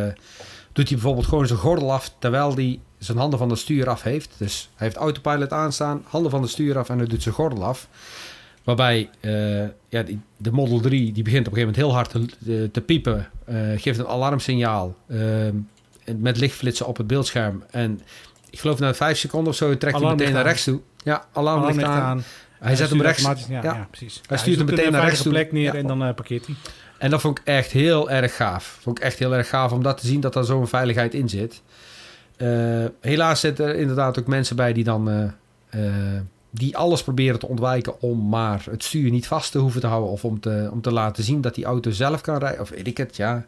doet 0.74 0.88
hij 0.88 0.98
bijvoorbeeld 0.98 1.26
gewoon 1.26 1.48
zijn 1.48 1.60
gordel 1.60 1.92
af 1.92 2.14
terwijl 2.20 2.54
hij 2.56 2.80
zijn 2.98 3.18
handen 3.18 3.40
van 3.40 3.50
het 3.50 3.60
stuur 3.60 3.90
af 3.90 4.02
heeft. 4.02 4.34
Dus 4.38 4.70
hij 4.76 4.88
heeft 4.88 5.00
autopilot 5.00 5.52
aanstaan, 5.52 6.04
handen 6.08 6.32
van 6.32 6.42
het 6.42 6.52
stuur 6.52 6.78
af 6.78 6.90
en 6.90 6.98
hij 6.98 7.08
doet 7.08 7.22
zijn 7.24 7.36
gordel 7.36 7.64
af. 7.64 7.88
Waarbij 8.64 9.10
eh, 9.20 9.62
ja, 9.90 10.04
die, 10.04 10.20
de 10.38 10.52
Model 10.52 10.80
3 10.80 11.12
die 11.12 11.24
begint 11.24 11.48
op 11.48 11.54
een 11.54 11.60
gegeven 11.60 11.82
moment 11.82 12.12
heel 12.12 12.18
hard 12.20 12.38
te, 12.46 12.72
te 12.72 12.82
piepen. 12.82 13.30
geeft 13.76 14.00
een 14.00 14.08
alarmsignaal 14.08 14.96
met 16.18 16.38
lichtflitsen 16.38 16.88
op 16.88 16.98
het 16.98 17.08
beeldscherm. 17.08 17.64
En 17.72 18.02
ik 18.50 18.60
geloof 18.60 18.80
na 18.80 18.94
vijf 18.94 19.18
seconden 19.18 19.50
of 19.50 19.56
zo 19.58 19.78
trekt 19.78 20.00
hij 20.00 20.10
meteen 20.10 20.34
naar 20.34 20.44
rechts 20.44 20.64
toe. 20.64 20.80
Ja, 21.04 21.26
alarm, 21.34 21.58
Alarm 21.58 21.66
ligt 21.66 21.88
ligt 21.88 22.00
aan. 22.00 22.24
Hij 22.62 22.76
zet 22.76 22.90
hem 22.90 23.02
rechts. 23.02 23.24
Ja, 23.24 23.36
ja. 23.48 23.62
ja. 23.62 23.88
precies. 23.90 24.22
Hij 24.28 24.38
stuurt 24.38 24.58
hem 24.58 24.66
meteen 24.66 24.86
een 24.86 24.92
naar 24.92 25.04
rechts 25.04 25.22
toe. 25.22 25.32
plek 25.32 25.52
neer 25.52 25.76
en 25.76 25.88
dan 25.88 26.04
eh, 26.04 26.14
parkeert 26.14 26.46
hij. 26.46 26.56
En 26.98 27.10
dat 27.10 27.22
vond 27.22 27.40
ik 27.40 27.46
echt 27.46 27.72
heel 27.72 28.10
erg 28.10 28.36
gaaf. 28.36 28.78
Vond 28.82 28.98
ik 28.98 29.04
echt 29.04 29.20
heel 29.20 29.36
erg 29.36 29.50
gaaf 29.50 29.72
om 29.72 29.84
dat 29.84 29.98
te 29.98 30.08
zien 30.08 30.20
dat 30.20 30.36
er 30.36 30.46
zo'n 30.46 30.68
veiligheid 30.68 31.14
in 31.14 31.30
zit. 31.30 31.62
Eh, 32.38 32.86
helaas 33.00 33.40
zitten 33.40 33.66
er 33.66 33.76
inderdaad 33.76 34.20
ook 34.20 34.28
mensen 34.28 34.56
bij 34.56 34.74
die 34.74 34.84
dan 34.84 35.34
eh, 35.70 35.82
die 36.50 36.78
alles 36.78 37.04
proberen 37.04 37.40
te 37.40 37.48
ontwijken 37.48 38.02
om 38.02 38.30
maar 38.30 38.64
het 38.70 38.84
stuur 38.84 39.12
niet 39.12 39.28
vast 39.28 39.52
te 39.52 39.58
hoeven 39.58 39.82
te 39.82 39.88
houden 39.88 40.12
of 40.12 40.26
om 40.26 40.40
te, 40.40 40.70
om 40.72 40.82
te 40.82 40.92
laten 40.92 41.24
zien 41.24 41.42
dat 41.42 41.56
die 41.56 41.66
auto 41.66 41.92
zelf 41.92 42.22
kan 42.22 42.38
rijden. 42.38 42.62
Of 42.62 42.70
weet 42.70 42.88
ik 42.88 42.98
het, 42.98 43.16
ja. 43.16 43.46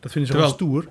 Dat 0.00 0.12
vinden 0.12 0.32
ze 0.32 0.38
wel 0.38 0.48
stoer. 0.48 0.88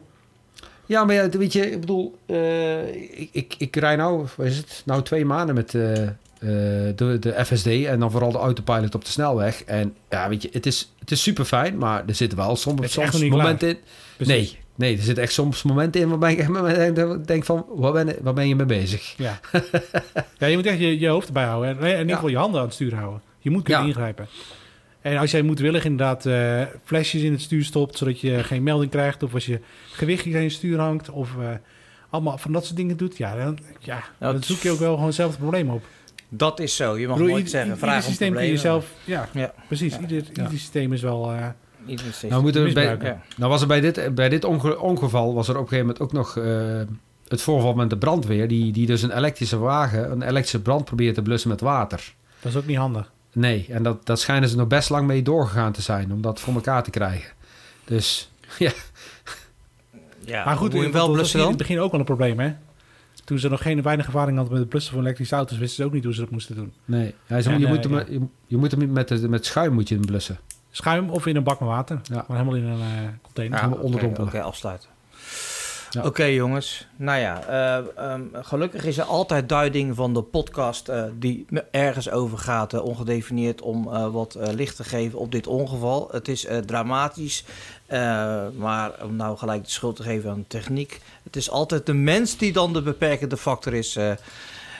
Ja, 0.85 1.03
maar 1.03 1.15
ja, 1.15 1.29
weet 1.29 1.53
je, 1.53 1.71
ik 1.71 1.79
bedoel, 1.79 2.17
ik, 2.25 3.29
ik, 3.31 3.55
ik 3.57 3.75
rij 3.75 3.95
nou, 3.95 4.27
wat 4.35 4.45
is 4.45 4.57
het, 4.57 4.81
nou 4.85 5.01
twee 5.01 5.25
maanden 5.25 5.55
met 5.55 5.73
eh, 6.39 6.49
de, 6.95 7.17
de 7.19 7.45
FSD 7.45 7.67
en 7.67 7.99
dan 7.99 8.11
vooral 8.11 8.31
de 8.31 8.37
autopilot 8.37 8.95
op 8.95 9.05
de 9.05 9.11
snelweg. 9.11 9.63
En 9.63 9.95
ja, 10.09 10.29
weet 10.29 10.41
je, 10.41 10.49
het 10.51 10.65
is, 10.65 10.91
het 10.99 11.11
is 11.11 11.21
super 11.21 11.45
fijn, 11.45 11.77
maar 11.77 12.03
er 12.07 12.15
zitten 12.15 12.37
wel 12.37 12.55
soms, 12.55 12.91
soms 12.91 13.23
momenten 13.27 13.69
in. 13.69 13.77
Precies. 14.17 14.33
Nee, 14.51 14.57
nee, 14.75 14.97
er 14.97 15.03
zitten 15.03 15.23
echt 15.23 15.33
soms 15.33 15.63
momenten 15.63 16.01
in 16.01 16.09
waarbij 16.09 16.33
ik 16.35 17.27
denk 17.27 17.45
van, 17.45 17.65
waar 17.69 17.91
ben, 17.91 18.15
waar 18.21 18.33
ben 18.33 18.47
je 18.47 18.55
mee 18.55 18.65
bezig? 18.65 19.13
Ja. 19.17 19.39
ja, 20.37 20.47
je 20.47 20.55
moet 20.55 20.65
echt 20.65 20.79
je, 20.79 20.99
je 20.99 21.07
hoofd 21.07 21.27
erbij 21.27 21.45
houden. 21.45 21.69
En 21.69 21.75
in 21.77 21.89
ieder 21.89 22.07
Ja. 22.07 22.13
geval 22.15 22.29
je 22.29 22.37
handen 22.37 22.59
aan 22.59 22.65
het 22.65 22.75
stuur 22.75 22.93
houden. 22.95 23.21
Je 23.39 23.49
moet 23.49 23.63
kunnen 23.63 23.81
Ja. 23.81 23.87
ingrijpen. 23.87 24.27
En 25.01 25.17
als 25.17 25.31
jij 25.31 25.41
moedwillig 25.41 25.85
inderdaad 25.85 26.25
eh, 26.25 26.61
flesjes 26.83 27.21
in 27.21 27.31
het 27.31 27.41
stuur 27.41 27.63
stopt... 27.63 27.97
zodat 27.97 28.19
je 28.21 28.43
geen 28.43 28.63
melding 28.63 28.91
krijgt... 28.91 29.23
of 29.23 29.33
als 29.33 29.45
je 29.45 29.59
gewichtjes 29.91 30.35
aan 30.35 30.41
je 30.41 30.49
stuur 30.49 30.79
hangt... 30.79 31.09
of 31.09 31.29
eh, 31.39 31.47
allemaal 32.09 32.37
van 32.37 32.51
dat 32.51 32.65
soort 32.65 32.77
dingen 32.77 32.97
doet... 32.97 33.17
ja, 33.17 33.35
dan, 33.35 33.57
ja, 33.79 34.03
Nou, 34.19 34.33
dan 34.33 34.43
zoek 34.43 34.59
je 34.61 34.71
ook 34.71 34.79
wel 34.79 34.95
gewoon 34.95 35.13
zelf 35.13 35.29
het 35.29 35.39
probleem 35.39 35.69
op. 35.69 35.83
Dat 36.29 36.59
is 36.59 36.75
zo. 36.75 36.97
Je 36.97 37.07
mag 37.07 37.15
bedoel, 37.17 37.31
nooit 37.31 37.45
ieder- 37.45 37.59
zeggen. 37.59 37.73
ieder 37.73 37.87
Vraag 37.87 38.01
om 38.03 38.07
systeem 38.09 38.33
kun 38.33 38.45
je 38.45 38.53
problemen. 38.53 38.81
zelf... 38.81 38.91
Ja, 39.03 39.27
Ja. 39.33 39.53
precies. 39.67 39.93
Ja. 39.93 39.99
Ieder, 39.99 40.17
Ja. 40.17 40.29
ieder 40.43 40.49
systeem 40.59 40.93
is 40.93 41.01
wel... 41.01 41.31
eh, 41.31 41.45
steeds. 41.95 42.21
Nou, 42.21 42.41
moeten 42.41 42.63
we 42.63 42.73
bij, 42.73 42.83
misbruiken. 42.87 43.21
Ja. 43.29 43.35
nou 43.37 43.51
was 43.51 43.61
er 43.61 43.67
bij 43.67 43.79
dit, 43.81 44.15
bij 44.15 44.29
dit 44.29 44.43
onge- 44.43 44.79
ongeval 44.79 45.33
was 45.33 45.47
er 45.47 45.55
op 45.55 45.61
een 45.61 45.67
gegeven 45.67 45.85
moment 45.87 46.03
ook 46.03 46.13
nog 46.13 46.37
eh, 46.37 46.81
het 47.27 47.41
voorval 47.41 47.73
met 47.73 47.89
de 47.89 47.97
brandweer, 47.97 48.47
die, 48.47 48.71
die 48.71 48.85
dus 48.85 49.01
een 49.01 49.17
elektrische 49.17 49.57
wagen, 49.57 50.11
een 50.11 50.21
elektrische 50.21 50.61
brand 50.61 50.85
probeert 50.85 51.15
te 51.15 51.21
blussen 51.21 51.49
met 51.49 51.61
water. 51.61 52.13
dat 52.41 52.51
is 52.51 52.57
ook 52.57 52.65
niet 52.65 52.77
handig. 52.77 53.11
Nee, 53.33 53.65
en 53.69 53.83
dat, 53.83 54.05
dat 54.05 54.19
schijnen 54.19 54.49
ze 54.49 54.55
nog 54.55 54.67
best 54.67 54.89
lang 54.89 55.07
mee 55.07 55.21
doorgegaan 55.21 55.71
te 55.71 55.81
zijn 55.81 56.11
om 56.13 56.21
dat 56.21 56.39
voor 56.39 56.53
elkaar 56.53 56.83
te 56.83 56.89
krijgen. 56.89 57.31
Dus 57.85 58.31
ja, 58.59 58.71
Ja, 60.25 60.45
maar 60.45 60.55
goed, 60.57 60.73
moet 60.73 60.83
je 60.85 60.91
wel 60.91 61.11
blussen 61.11 61.39
hier 61.39 61.47
in 61.47 61.55
dan? 61.55 61.59
het 61.59 61.67
begin 61.67 61.79
ook 61.83 61.91
wel 61.91 61.99
een 61.99 62.05
probleem, 62.05 62.39
hè? 62.39 62.53
Toen 63.27 63.39
ze 63.39 63.49
nog 63.49 63.61
geen 63.61 63.81
weinig 63.81 64.05
ervaring 64.05 64.33
hadden 64.35 64.53
met 64.53 64.61
het 64.61 64.69
blussen 64.71 64.93
van 64.93 65.01
elektrische 65.01 65.35
auto's, 65.35 65.57
wisten 65.57 65.75
ze 65.75 65.83
ook 65.89 65.93
niet 65.93 66.03
hoe 66.03 66.13
ze 66.13 66.19
dat 66.19 66.29
moesten 66.29 66.55
doen. 66.55 66.73
Nee, 66.85 67.13
hij 67.25 67.41
zei, 67.41 67.55
En, 67.55 67.59
je, 67.61 67.67
eh, 67.67 67.73
moet 67.73 67.83
hem, 67.83 67.93
ja. 67.93 68.03
je, 68.09 68.21
je 68.47 68.57
moet 68.57 68.71
hem 68.71 68.91
met, 68.91 69.07
de- 69.07 69.29
met 69.29 69.45
schuim 69.45 69.73
moet 69.73 69.87
je 69.89 69.95
hem 69.95 70.05
blussen. 70.05 70.37
Schuim 70.71 71.09
of 71.09 71.25
in 71.25 71.35
een 71.35 71.43
bak 71.43 71.59
met 71.59 71.69
water. 71.69 71.99
Ja. 72.03 72.25
Maar 72.27 72.37
helemaal 72.37 72.55
in 72.55 72.63
een 72.63 72.79
eh, 72.79 72.87
container. 73.21 73.55
Helemaal 73.57 73.77
Oké, 73.77 73.85
onderdompelen. 73.85 74.27
Oké, 74.27 74.41
afsluiten. 74.41 74.89
Oké 76.03 76.23
jongens, 76.23 76.87
nou 76.95 77.19
ja, 77.19 77.43
eh, 77.43 77.77
ehm, 77.95 78.21
gelukkig 78.33 78.85
is 78.85 78.97
er 78.97 79.03
altijd 79.03 79.49
duiding 79.49 79.95
van 79.95 80.13
de 80.13 80.21
podcast 80.21 80.89
eh, 80.89 81.03
die 81.13 81.45
ergens 81.71 82.09
over 82.09 82.37
gaat, 82.37 82.73
eh, 82.73 82.83
ongedefinieerd, 82.83 83.61
om 83.61 83.83
wat 84.11 84.37
licht 84.39 84.75
te 84.75 84.83
geven 84.83 85.19
op 85.19 85.31
dit 85.31 85.47
ongeval. 85.47 86.09
Het 86.11 86.27
is 86.27 86.47
dramatisch, 86.65 87.43
maar 88.57 88.91
om 89.03 89.15
nou 89.15 89.37
gelijk 89.37 89.63
de 89.63 89.69
schuld 89.69 89.95
te 89.95 90.03
geven 90.03 90.29
aan 90.29 90.39
de 90.39 90.47
techniek. 90.47 91.01
Het 91.23 91.35
is 91.35 91.49
altijd 91.49 91.85
de 91.85 91.93
mens 91.93 92.37
die 92.37 92.53
dan 92.53 92.73
de 92.73 92.81
beperkende 92.81 93.37
factor 93.37 93.73
is, 93.73 93.97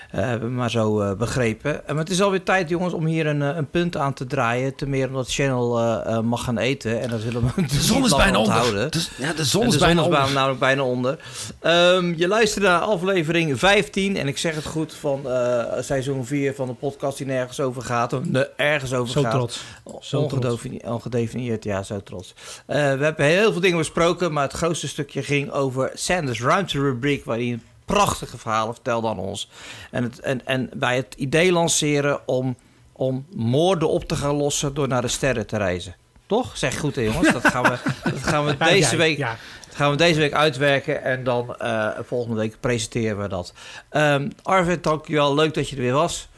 hebben 0.08 0.50
we 0.50 0.56
maar 0.56 0.70
zo 0.72 1.02
eh, 1.02 1.14
begrepen. 1.18 1.88
En 1.88 1.96
maar 1.96 2.04
het 2.04 2.14
is 2.14 2.22
alweer 2.22 2.44
tijd 2.44 2.70
jongens 2.70 2.94
om 2.94 3.06
hier 3.06 3.28
een, 3.28 3.42
eh, 3.42 3.56
een 3.56 3.70
punt 3.70 3.98
aan 3.98 4.14
te 4.14 4.26
draaien, 4.26 4.76
te 4.76 4.88
meer 4.88 5.08
omdat 5.08 5.32
Channel 5.34 5.80
eh, 5.80 6.16
eh, 6.16 6.24
mag 6.24 6.44
gaan 6.44 6.58
eten 6.58 7.02
en 7.02 7.10
dat 7.10 7.22
zullen 7.22 7.42
we 7.56 7.62
De 7.68 7.82
zon 7.82 8.06
is 8.06 8.16
bijna 8.16 8.38
onder. 8.40 8.92
De, 8.92 9.06
ja, 9.18 9.34
de 9.34 9.46
zon 9.46 9.66
is 9.66 9.74
de 9.74 9.80
bijna 9.80 10.02
zon 10.02 10.12
is 10.12 10.18
onder. 10.18 10.20
bijna, 10.20 10.34
namelijk 10.34 10.60
bijna 10.60 10.84
onder. 10.84 11.20
Ehm, 11.60 12.14
je 12.18 12.28
luistert 12.28 12.64
naar 12.66 12.80
aflevering 12.80 13.60
15. 13.60 14.18
En 14.18 14.28
ik 14.28 14.38
zeg 14.38 14.56
het 14.56 14.66
goed 14.66 14.94
van 14.94 15.30
eh, 15.30 15.64
seizoen 15.80 16.26
4 16.26 16.54
van 16.56 16.68
de 16.68 16.74
podcast 16.74 17.18
die 17.18 17.28
nergens 17.28 17.60
over 17.60 17.82
gaat. 17.82 18.14
Of 18.14 18.22
ergens 18.56 18.94
over 18.94 19.12
Zo 19.14 19.22
gaat. 19.22 19.32
trots. 19.32 19.64
Zo 20.02 20.20
Ongedefini- 20.22 20.82
Ongedefinieerd, 20.86 21.64
ja, 21.64 21.84
zo 21.84 22.02
trots. 22.04 22.34
Eh, 22.66 22.76
we 22.78 23.04
hebben 23.04 23.26
heel 23.26 23.52
veel 23.52 23.62
dingen 23.62 23.78
besproken. 23.78 24.34
Maar 24.34 24.44
het 24.44 24.54
grootste 24.54 24.88
stukje 24.88 25.24
ging 25.24 25.52
over 25.52 25.92
Sanders 25.94 26.42
ruimterubriek. 26.42 27.26
Waar 27.26 27.38
hij 27.38 27.52
een 27.52 27.62
prachtige 27.88 28.38
verhalen 28.38 28.74
vertelde 28.74 29.08
aan 29.08 29.20
ons. 29.20 29.50
En, 29.92 30.04
het, 30.04 30.20
en, 30.20 30.46
en 30.46 30.70
bij 30.74 30.96
het 30.96 31.14
idee 31.18 31.52
lanceren 31.52 32.28
om, 32.28 32.56
om 32.92 33.26
moorden 33.36 33.90
op 33.90 34.04
te 34.04 34.16
gaan 34.16 34.36
lossen 34.36 34.74
door 34.74 34.88
naar 34.88 35.02
de 35.02 35.08
sterren 35.08 35.48
te 35.48 35.58
reizen. 35.58 35.96
Toch? 36.26 36.58
Zeg 36.58 36.80
goed 36.80 36.96
hè 36.96 37.02
jongens. 37.02 37.32
Dat 37.32 37.48
gaan 37.48 37.64
we, 37.64 37.78
dat 38.12 38.24
gaan 38.24 38.46
we 38.46 38.58
deze 38.58 38.96
week 38.96 39.18
dat 39.18 39.76
gaan 39.76 39.92
we 39.92 39.98
deze 39.98 40.20
week 40.20 40.34
uitwerken 40.34 41.04
en 41.04 41.24
dan 41.24 41.56
eh, 41.56 41.90
volgende 42.02 42.38
week 42.38 42.60
presenteren 42.60 43.22
we 43.22 43.28
dat. 43.28 43.54
Ehm 43.90 44.30
Arvid, 44.44 44.84
dankjewel. 44.84 45.36
Leuk 45.36 45.54
dat 45.54 45.70
je 45.70 45.76
er 45.76 45.82
weer 45.82 45.94
was. 45.94 46.30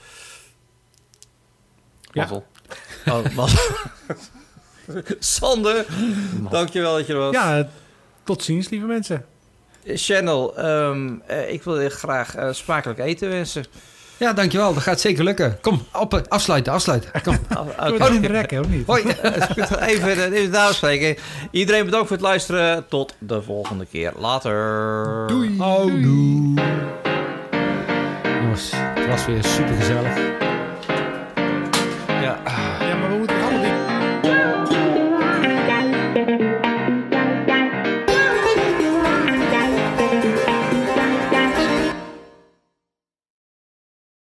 Ja. 2.11 2.29
Oh, 3.05 3.25
was. 3.35 3.69
Sander, 5.19 5.85
dankjewel 6.49 6.95
dat 6.95 7.07
je 7.07 7.13
er 7.13 7.19
was. 7.19 7.33
ja, 7.33 7.69
tot 8.23 8.43
ziens, 8.43 8.69
lieve 8.69 8.85
mensen. 8.85 9.25
Channel, 9.85 10.57
ehm, 10.57 11.09
eh, 11.25 11.51
ik 11.51 11.63
wil 11.63 11.81
je 11.81 11.89
graag 11.89 12.35
eh, 12.35 12.47
smakelijk 12.51 12.99
eten 12.99 13.29
wensen. 13.29 13.65
Ja, 14.17 14.33
dankjewel. 14.33 14.73
Dat 14.73 14.83
gaat 14.83 14.99
zeker 14.99 15.23
lukken. 15.23 15.57
Kom, 15.61 15.85
op, 15.93 16.13
eh, 16.13 16.19
afsluiten, 16.27 16.73
afsluiten. 16.73 17.11
Kom. 17.23 17.37
Uit- 17.77 17.97
we 17.97 18.03
het 18.03 18.13
even 18.13 18.27
rekken, 18.27 18.59
of 18.59 18.67
niet? 18.67 18.85
Hoi. 18.87 19.03
even, 19.81 20.33
even 20.33 20.51
daar 20.51 20.73
spreken. 20.73 21.23
Iedereen 21.51 21.85
bedankt 21.85 22.07
voor 22.07 22.15
het 22.17 22.25
luisteren. 22.25 22.85
Tot 22.89 23.15
de 23.17 23.41
volgende 23.41 23.85
keer. 23.85 24.11
Later. 24.17 25.27
Doei. 25.27 25.59
Oh, 25.59 25.85
doei. 25.85 26.53
Jongens, 28.41 28.71
het 28.73 29.07
was 29.07 29.25
weer 29.25 29.43
super 29.43 29.75
gezellig. 29.75 30.17
Ja. 32.21 32.39